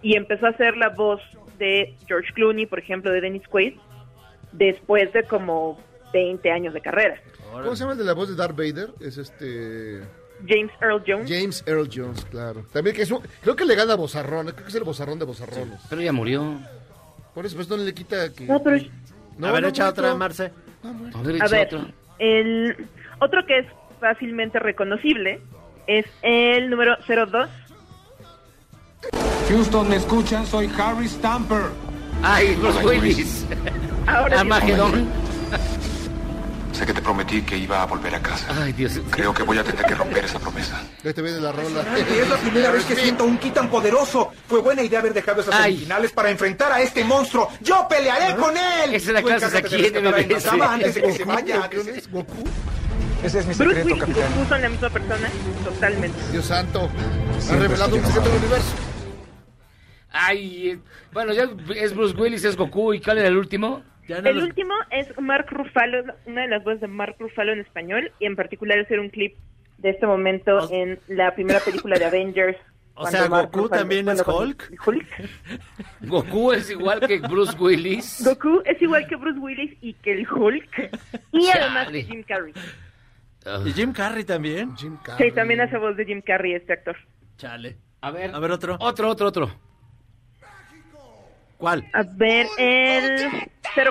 [0.00, 1.20] Y empezó a hacer la voz
[1.58, 3.74] de George Clooney, por ejemplo, de Dennis Quaid,
[4.52, 5.80] después de como
[6.12, 7.20] 20 años de carrera.
[7.50, 8.90] ¿Cómo se llama el de la voz de Darth Vader?
[9.00, 10.02] Es este...
[10.46, 11.30] James Earl Jones.
[11.30, 12.64] James Earl Jones, claro.
[12.72, 13.20] También que es un...
[13.42, 14.46] Creo que le gana a Bozarrón.
[14.48, 15.80] Creo que es el Bozarrón de Bozarrones.
[15.88, 16.58] Pero ya murió.
[17.34, 18.44] Por eso, pues no le quita que...
[18.46, 18.84] No, pero-
[19.38, 20.52] No, a ver, no, echa otra, Marce.
[21.14, 21.86] A ver, A echa ver, otra.
[22.18, 22.88] el
[23.20, 23.66] otro que es
[24.00, 25.40] fácilmente reconocible
[25.86, 27.48] es el número 02.
[29.48, 30.46] Houston, ¿me escuchan?
[30.46, 31.62] Soy Harry Stamper.
[32.22, 33.46] Ay, Bruce Willis.
[34.06, 34.40] Ahora sí.
[34.40, 35.08] Armagedón.
[36.74, 38.46] Sé que te prometí que iba a volver a casa.
[38.60, 39.00] Ay, Dios.
[39.10, 40.82] Creo que voy a tener que romper esa promesa.
[41.04, 41.84] Ya te viene la rola.
[41.96, 44.32] Es la primera vez que siento un ki tan poderoso.
[44.48, 45.74] Fue buena idea haber dejado esas Ay.
[45.74, 47.48] semifinales para enfrentar a este monstruo.
[47.60, 48.92] ¡Yo pelearé con él!
[48.92, 50.46] Esa es la encárgate aquí de en MBS.
[50.48, 51.68] Antes de que se vaya.
[51.68, 52.10] ¿quién es?
[52.10, 52.42] ¿Goku?
[53.22, 54.34] Ese es mi Bruce secreto, Willis y capitán.
[54.34, 55.30] Goku son la misma persona,
[55.64, 56.18] totalmente.
[56.32, 56.90] Dios santo.
[57.50, 58.74] Ha revelado un estoy secreto del universo.
[60.10, 60.78] Ay, eh,
[61.12, 62.94] bueno, ya es Bruce Willis, es Goku.
[62.94, 63.82] ¿Y cuál era el último?
[64.08, 67.52] Ya no El los- último es Mark Ruffalo, una de las voces de Mark Ruffalo
[67.52, 69.34] en español, y en particular es un clip
[69.78, 72.56] de este momento en la primera película de Avengers.
[72.96, 74.72] O sea, Mark Goku Ruffalo- también es Hulk.
[74.86, 75.06] Hulk.
[76.02, 78.22] Goku es igual que Bruce Willis.
[78.24, 80.90] Goku es igual que Bruce Willis y que el Hulk,
[81.32, 82.00] y además Chale.
[82.00, 82.52] que Jim Carrey.
[83.66, 84.76] ¿Y Jim Carrey también?
[84.76, 86.96] Jim Sí, también hace voz de Jim Carrey este actor.
[87.36, 87.76] Chale.
[88.00, 88.76] A ver, A ver, otro.
[88.78, 89.50] otro, otro, otro.
[91.64, 91.88] ¿Cuál?
[91.94, 93.30] A ver, el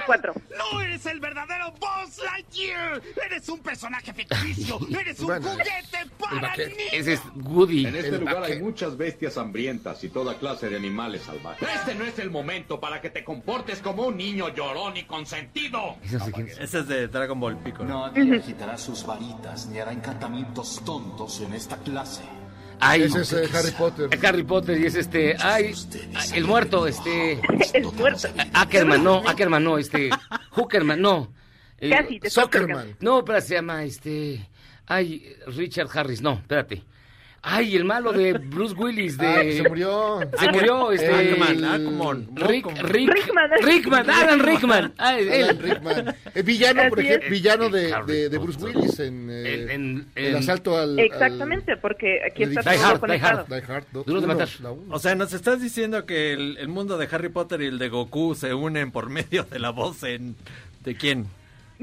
[0.05, 0.33] 04.
[0.59, 3.01] ¡No eres el verdadero Buzz Lightyear!
[3.25, 4.77] ¡Eres un personaje ficticio!
[4.99, 6.77] ¡Eres un Bueno, juguete para niños!
[6.91, 7.87] Ese es Woody.
[7.87, 11.67] En este El lugar vaque- hay muchas bestias hambrientas y toda clase de animales salvajes.
[11.67, 15.97] Este no es el momento para que te comportes como un niño llorón y consentido.
[16.03, 16.59] Ese no es.
[16.59, 17.83] Ese es de Dragon Ball Pico.
[17.83, 22.21] Nadie agitará sus varitas ni hará encantamientos tontos en esta clase.
[22.85, 24.09] Ay, Ese es eh, Harry Potter.
[24.11, 25.35] es Harry Potter y es este.
[25.39, 25.73] Ay,
[26.33, 27.39] el muerto, este.
[27.73, 28.27] El muerto.
[28.53, 30.09] Ackerman, no, Ackerman, no, este.
[30.51, 31.33] Hookerman, no.
[31.79, 32.97] Eh, Casi, Zuckerman.
[32.99, 34.49] No, pero se llama este.
[34.85, 36.83] Ay, Richard Harris, no, espérate.
[37.45, 39.27] Ay, el malo de Bruce Willis, de.
[39.27, 40.19] Ah, se murió.
[40.39, 41.07] Se murió, este.
[41.13, 42.29] Ackerman.
[42.35, 43.49] Rick, Rick, Rickman.
[43.61, 44.93] Rickman, Alan Rickman.
[44.97, 45.43] Ay, él.
[45.43, 46.15] Alan Rickman.
[46.33, 48.77] El villano, por ejemplo, villano de, Harry de, de Bruce Potter.
[48.77, 50.97] Willis en, eh, En- en- el en- asalto al...
[50.97, 53.39] Exactamente, porque aquí está Die todo Hard, Die conectado.
[53.39, 53.47] Hard.
[53.49, 54.49] Die Hard, dos, Duro de matar.
[54.89, 57.89] O sea, nos estás diciendo que el, el mundo de Harry Potter y el de
[57.89, 60.37] Goku se unen por medio de la voz en...
[60.81, 61.27] ¿De quién?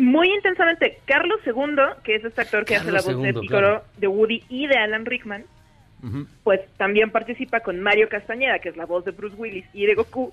[0.01, 3.85] Muy intensamente, Carlos II, que es este actor que hace la voz de Piccolo, claro.
[3.99, 5.45] de Woody y de Alan Rickman,
[6.43, 9.95] pues también participa con Mario Castañeda, que es la voz de Bruce Willis y de
[9.95, 10.33] Goku,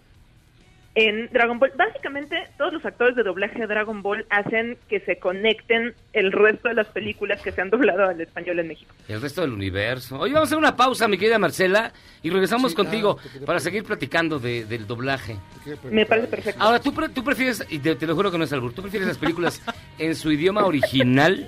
[1.00, 1.72] en Dragon Ball.
[1.78, 6.70] Básicamente, todos los actores de doblaje de Dragon Ball hacen que se conecten el resto
[6.70, 8.92] de las películas que se han doblado al español en México.
[9.08, 10.18] El resto del universo.
[10.20, 11.94] Oye, vamos a hacer una pausa, mi querida Marcela,
[12.24, 15.36] y regresamos Sí, contigo ah, quería para seguir platicando de- del doblaje.
[15.84, 16.64] Me parece perfecto.
[16.64, 18.82] Ahora, ¿tú, pre- tú prefieres, y te, te lo juro que no es albur, ¿tú
[18.82, 19.62] prefieres las películas
[20.00, 21.48] en su idioma original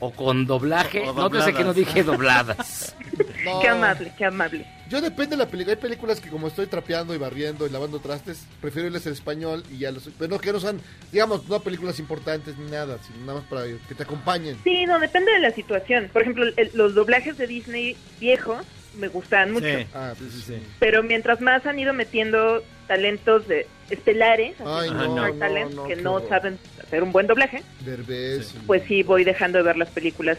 [0.00, 1.00] o con doblaje?
[1.08, 2.94] O no te sé que no dije dobladas.
[3.44, 4.66] No, Qué amable, qué amable.
[4.90, 5.74] Yo depende de la película.
[5.74, 9.62] Hay películas que como estoy trapeando y barriendo y lavando trastes, prefiero irles el español
[9.70, 10.08] y ya los...
[10.18, 10.80] Pero no que no sean,
[11.12, 14.58] digamos, no películas importantes ni nada, sino nada más para que te acompañen.
[14.64, 16.10] Sí, no, depende de la situación.
[16.12, 18.58] Por ejemplo, el- los doblajes de Disney viejos
[18.98, 19.66] me gustaban mucho.
[19.66, 19.86] Sí.
[19.94, 20.62] Ah, pues sí, sí.
[20.80, 25.86] Pero mientras más han ido metiendo talentos de estelares, así Ay, no, no, Talent, no,
[25.86, 26.58] que no saben
[26.88, 28.54] hacer un buen doblaje, Derbez.
[28.66, 30.38] pues sí voy dejando de ver las películas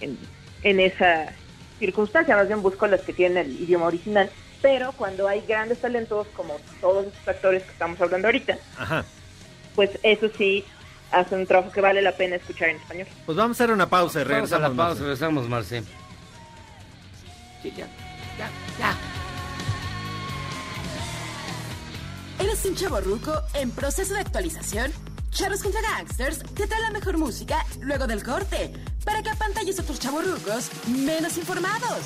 [0.00, 0.18] en,
[0.62, 1.32] en esa
[1.78, 2.36] circunstancia.
[2.36, 4.28] Más bien busco las que tienen el idioma original.
[4.62, 9.04] Pero cuando hay grandes talentos, como todos estos actores que estamos hablando ahorita, Ajá.
[9.74, 10.64] pues eso sí
[11.12, 13.06] hace un trabajo que vale la pena escuchar en español.
[13.26, 14.76] Pues vamos a hacer una pausa y Vamos a la regresamos.
[14.76, 15.02] pausa, Marce.
[15.02, 15.82] regresamos, Marce.
[17.62, 17.86] Sí, ya,
[18.38, 18.96] ya, ya.
[22.42, 24.92] ¿Eres un chavo ruco en proceso de actualización?
[25.36, 28.72] Charros contra Gangsters te trae la mejor música luego del corte
[29.04, 31.98] para que apantalles a otros chavorrucos menos informados.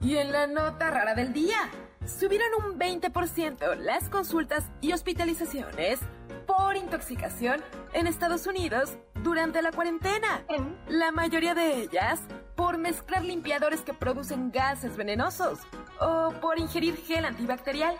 [0.00, 1.70] Y en la nota rara del día,
[2.04, 6.00] subieron un 20% las consultas y hospitalizaciones
[6.48, 7.62] por intoxicación
[7.92, 10.44] en Estados Unidos durante la cuarentena.
[10.88, 12.18] La mayoría de ellas
[12.56, 15.60] por mezclar limpiadores que producen gases venenosos
[16.00, 17.96] o por ingerir gel antibacterial.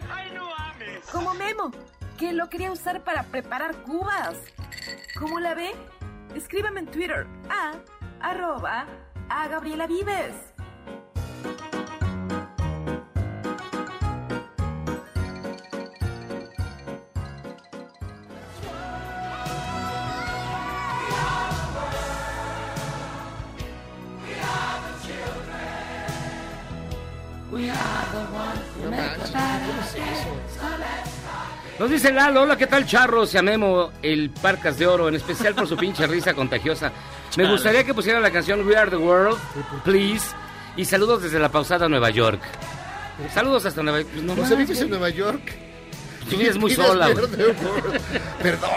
[1.12, 1.70] Como Memo,
[2.18, 4.38] que lo quería usar para preparar cubas.
[5.18, 5.72] ¿Cómo la ve?
[6.34, 7.72] Escríbame en Twitter a
[8.20, 8.86] arroba
[9.28, 10.49] a Gabriela Vives.
[29.98, 30.28] Es eso?
[31.78, 33.32] Nos dice Lalo, hola, ¿qué tal, charros?
[33.32, 36.92] Llamemos el Parcas de Oro, en especial por su pinche risa contagiosa.
[37.38, 39.38] Me gustaría que pusieran la canción We Are the World,
[39.84, 40.26] please.
[40.76, 42.40] Y saludos desde la pausada Nueva York.
[43.32, 44.12] Saludos hasta Nueva York.
[44.16, 44.90] No ¿No se mames, vives en.
[44.90, 45.40] Nueva York?
[46.28, 47.08] Tú vives muy sola.
[48.42, 48.70] Perdón.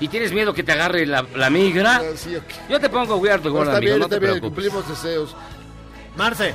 [0.00, 2.44] y tienes miedo que te agarre la, la migra, Ah, sí, ok.
[2.68, 4.42] yo te pongo We Are the No, World, está amigo, bien, no te preocupes.
[4.42, 5.34] cumplimos deseos.
[6.16, 6.54] Marce,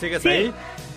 [0.00, 0.28] ¿sigues Sí.
[0.28, 0.54] ahí?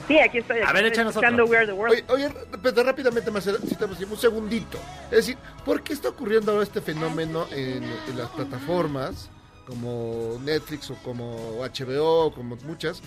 [0.10, 0.60] Sí, aquí estoy.
[0.60, 1.52] A aquí ver, échanos escuchando otro.
[1.52, 2.03] We Are the World.
[2.10, 4.77] Oye, oye, pero rápidamente, Marcela, un segundito.
[5.06, 9.30] Es decir, ¿por qué está ocurriendo ahora este fenómeno en, en las plataformas
[9.69, 13.02] como Netflix o como HBO o como muchas,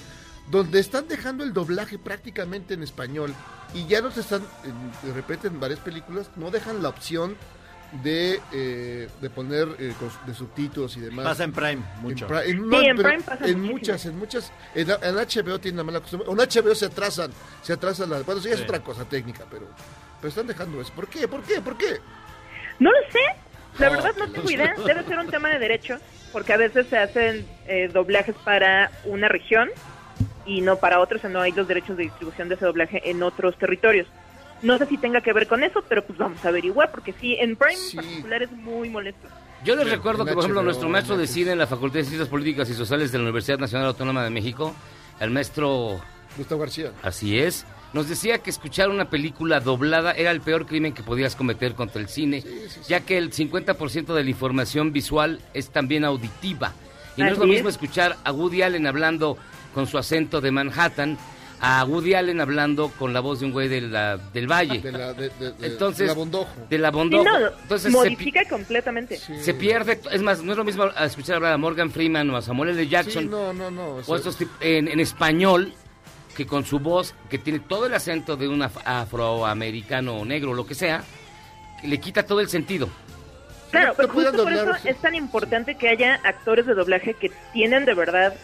[0.49, 3.35] donde están dejando el doblaje prácticamente en español
[3.75, 4.43] y ya no se están,
[5.03, 7.37] de repente en varias películas, no dejan la opción
[8.03, 9.93] de, eh, de poner eh,
[10.27, 11.25] de subtítulos y demás.
[11.25, 12.27] Pasa en Prime, mucho.
[12.27, 15.85] Pri- en, Sí, en Prime pasa en muchas, en muchas, en, en HBO tienen la
[15.85, 16.29] mala costumbre.
[16.31, 17.31] En HBO se atrasan,
[17.63, 18.25] se atrasan las.
[18.25, 18.65] Bueno, sí, es Sí.
[18.65, 19.67] otra cosa técnica, pero,
[20.21, 20.93] pero están dejando eso.
[20.95, 21.29] ¿Por qué?
[21.29, 21.61] ¿Por qué?
[21.61, 21.99] ¿Por qué?
[22.79, 23.21] No lo sé.
[23.79, 23.97] La No.
[23.97, 24.75] verdad no tengo idea.
[24.87, 25.99] Debe ser un tema de derecho,
[26.33, 29.69] porque a veces se hacen eh, doblajes para una región
[30.45, 33.09] y no para otra, o sea, no hay los derechos de distribución de ese doblaje
[33.11, 34.07] en otros territorios.
[34.63, 37.37] No sé si tenga que ver con eso, pero pues vamos a averiguar, porque sí,
[37.41, 39.29] en Prime en particular es muy molesto.
[39.65, 41.99] Yo les Sí, recuerdo que, por ejemplo, HBO, nuestro maestro de cine en la Facultad
[42.01, 44.75] de Ciencias Políticas y Sociales de la Universidad Nacional Autónoma de México,
[45.21, 46.01] el maestro,
[46.37, 46.93] Gustavo García.
[47.03, 51.37] así es, nos decía que escuchar una película doblada era el peor crimen que podías
[51.37, 52.43] cometer contra el cine,
[52.89, 56.73] ya que el 50% de la información visual es también auditiva.
[57.17, 57.75] Y no es lo mismo es.
[57.75, 59.37] escuchar a Woody Allen hablando
[59.75, 61.19] con su acento de Manhattan,
[61.65, 64.81] a Woody Allen hablando con la voz de un güey de la- del Valle.
[64.81, 66.51] De la, de, de- de- Entonces, de la Bondojo.
[66.69, 67.25] de la Sí, Bondojo.
[67.25, 69.17] no, Entonces, se pi- modifica completamente.
[69.17, 72.37] se pierde, es más, no es lo mismo a escuchar hablar a Morgan Freeman o
[72.37, 72.89] a Samuel L.
[72.89, 73.87] Jackson Sí, no, no, no.
[73.91, 75.73] o o sea, estos en, en español
[76.37, 80.51] que con su voz, que tiene todo el acento de un af- afroamericano o negro
[80.51, 81.05] o lo que sea,
[81.81, 82.89] que le quita todo el sentido.
[83.71, 84.89] Claro, No- pero no justo por doblar, eso sí.
[84.89, 88.35] es tan importante que haya actores de doblaje que tienen de verdad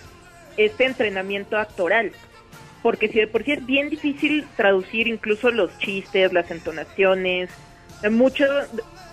[0.56, 2.12] este entrenamiento actoral.
[2.88, 7.50] Porque si de por sí es bien difícil traducir incluso los chistes, las entonaciones,
[8.10, 8.46] mucho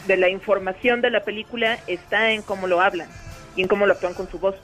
[0.08, 3.10] de la información de la película está en cómo lo hablan
[3.54, 4.56] y en cómo lo actúan con su voz.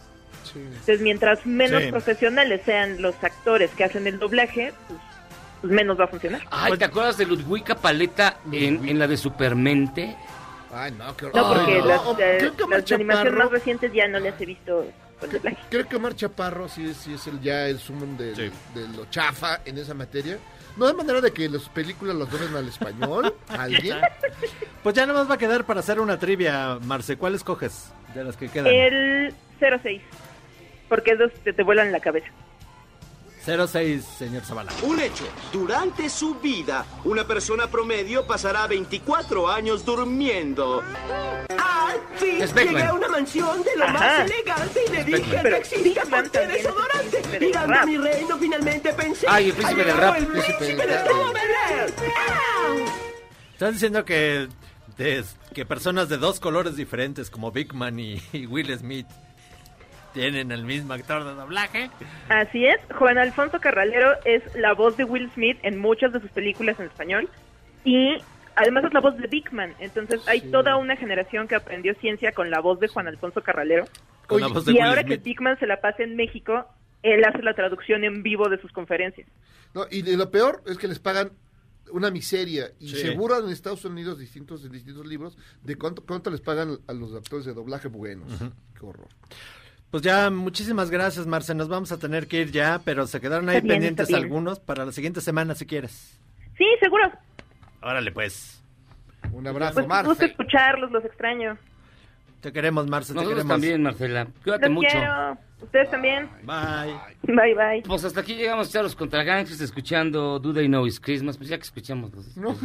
[0.45, 0.59] sí.
[0.59, 1.91] Entonces, mientras menos Sí.
[1.91, 4.99] profesionales sean los actores que hacen el doblaje, pues,
[5.59, 6.43] pues menos va a funcionar.
[6.49, 10.15] Ay, ¿te acuerdas de Ludwika Paleta en, en la de Supermente?
[10.73, 11.57] Ay, no, qué No, horror.
[11.57, 12.17] porque Ay, las, no.
[12.17, 14.85] eh, las Chaparro- más recientes ya no les he visto
[15.21, 15.57] con doblaje.
[15.69, 18.51] Creo que Omar Chaparro sí, es- sí es el, ya el sumum de, Sí.
[18.75, 20.37] de lo chafa en esa materia.
[20.77, 23.33] No hay manera de que las películas las doblen al español.
[23.49, 23.97] ¿Alguien?
[24.83, 27.15] Pues ya nomás va a quedar para hacer una trivia, Marce.
[27.17, 28.67] ¿Cuál escoges de las que quedan?
[28.67, 30.01] El 06.
[30.89, 32.27] Porque esos te, te vuelan la cabeza.
[33.45, 34.71] 06, señor Zavala.
[34.83, 35.23] Un hecho.
[35.51, 40.83] Durante su vida, una persona promedio pasará 24 años durmiendo.
[41.49, 42.41] ¡Al fin!
[42.41, 42.53] Es.
[42.53, 43.93] Llegué a una mansión de lo Ajá.
[43.93, 45.83] más elegante y le dije también es el
[46.49, 47.21] desodorante.
[47.67, 47.83] rap.
[47.83, 49.25] a mi reino, finalmente pensé...
[49.29, 50.17] Ay, el príncipe "Ha del rap".
[50.17, 51.89] El Príncipe príncipe del de rap.
[52.17, 52.75] ¡Ah!
[53.53, 54.47] Estás diciendo que,
[54.97, 55.23] de-
[55.53, 59.07] que personas de dos colores diferentes, como Big Man y, y Will Smith,
[60.13, 61.89] tienen el mismo actor de doblaje.
[62.29, 66.29] Así es, Juan Alfonso Carralero es la voz de Will Smith en muchas de sus
[66.31, 67.29] películas en español
[67.83, 68.17] y
[68.55, 69.73] además es la voz de Big Man.
[69.79, 73.85] Entonces hay toda una generación que aprendió ciencia con la voz de Juan Alfonso Carralero.
[74.27, 75.17] Con la Oye, voz de Y Will ahora que.
[75.17, 76.65] Big Man se la pasa en México,
[77.03, 79.27] él hace la traducción en vivo de sus conferencias.
[79.73, 81.31] No, y de lo peor es que les pagan
[81.91, 82.97] una miseria y Sí.
[82.97, 87.13] seguro en Estados Unidos distintos en distintos libros de cuánto cuánto les pagan a los
[87.15, 88.31] actores de doblaje buenos.
[88.79, 89.07] Qué horror.
[89.91, 91.53] Pues ya, muchísimas gracias, Marce.
[91.53, 94.85] Nos vamos a tener que ir ya, pero se quedaron ahí bien, pendientes algunos para
[94.85, 96.17] la siguiente semana, si quieres.
[96.57, 97.11] Sí, seguro.
[97.81, 98.63] Órale, pues.
[99.33, 100.25] Un abrazo, Pues me gusta Marce.
[100.25, 101.57] escucharlos, los extraño.
[102.39, 103.09] Te queremos, Marce.
[103.13, 103.53] Te Nosotros queremos.
[103.53, 104.27] también, Marcela.
[104.43, 104.87] Cuídate Los mucho.
[104.91, 105.37] quiero.
[105.61, 106.29] Ustedes también.
[106.43, 106.93] Bye.
[107.23, 107.83] Bye, bye.
[107.87, 111.37] Pues hasta aquí llegamos, Charlos contra Gangsters, escuchando Do They Know It's Christmas.
[111.37, 112.35] Pues ya que escuchamos los...
[112.35, 112.57] No.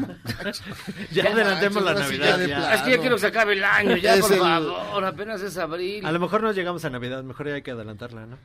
[1.13, 2.39] Ya adelantemos la Navidad.
[2.41, 2.75] ya ya.
[2.75, 5.05] Es que ya quiero que se acabe el año, ya, Es por el- favor.
[5.05, 6.05] Apenas es abril.
[6.07, 8.39] A lo mejor no llegamos a Navidad, mejor ya hay que adelantarla, ¿no?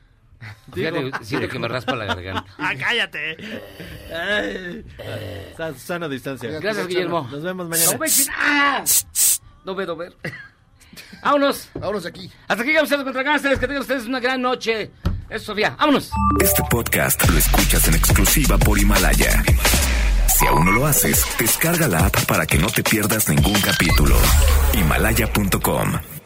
[0.74, 2.46] Fíjate, siento que me raspa la garganta.
[2.58, 3.38] ¡Ah, cállate!
[5.56, 6.50] Sa- Sana distancia.
[6.60, 7.28] Gracias, Guillermo.
[7.32, 7.92] Nos vemos mañana.
[7.94, 8.84] No ve, ¡Ah!
[9.66, 10.14] no ve, no ver.
[11.24, 11.70] Vámonos.
[11.74, 12.32] Vámonos aquí.
[12.48, 13.60] Hasta aquí llegamos contra Gangsters.
[13.60, 14.92] Que tengan ustedes una gran noche.
[15.30, 15.76] Es Sofía.
[15.80, 16.12] Vámonos.
[16.40, 19.44] Este podcast lo escuchas en exclusiva por Himalaya.
[20.38, 24.16] Si aún no lo haces, descarga la app para que no te pierdas ningún capítulo.
[24.74, 26.21] Himalaya.com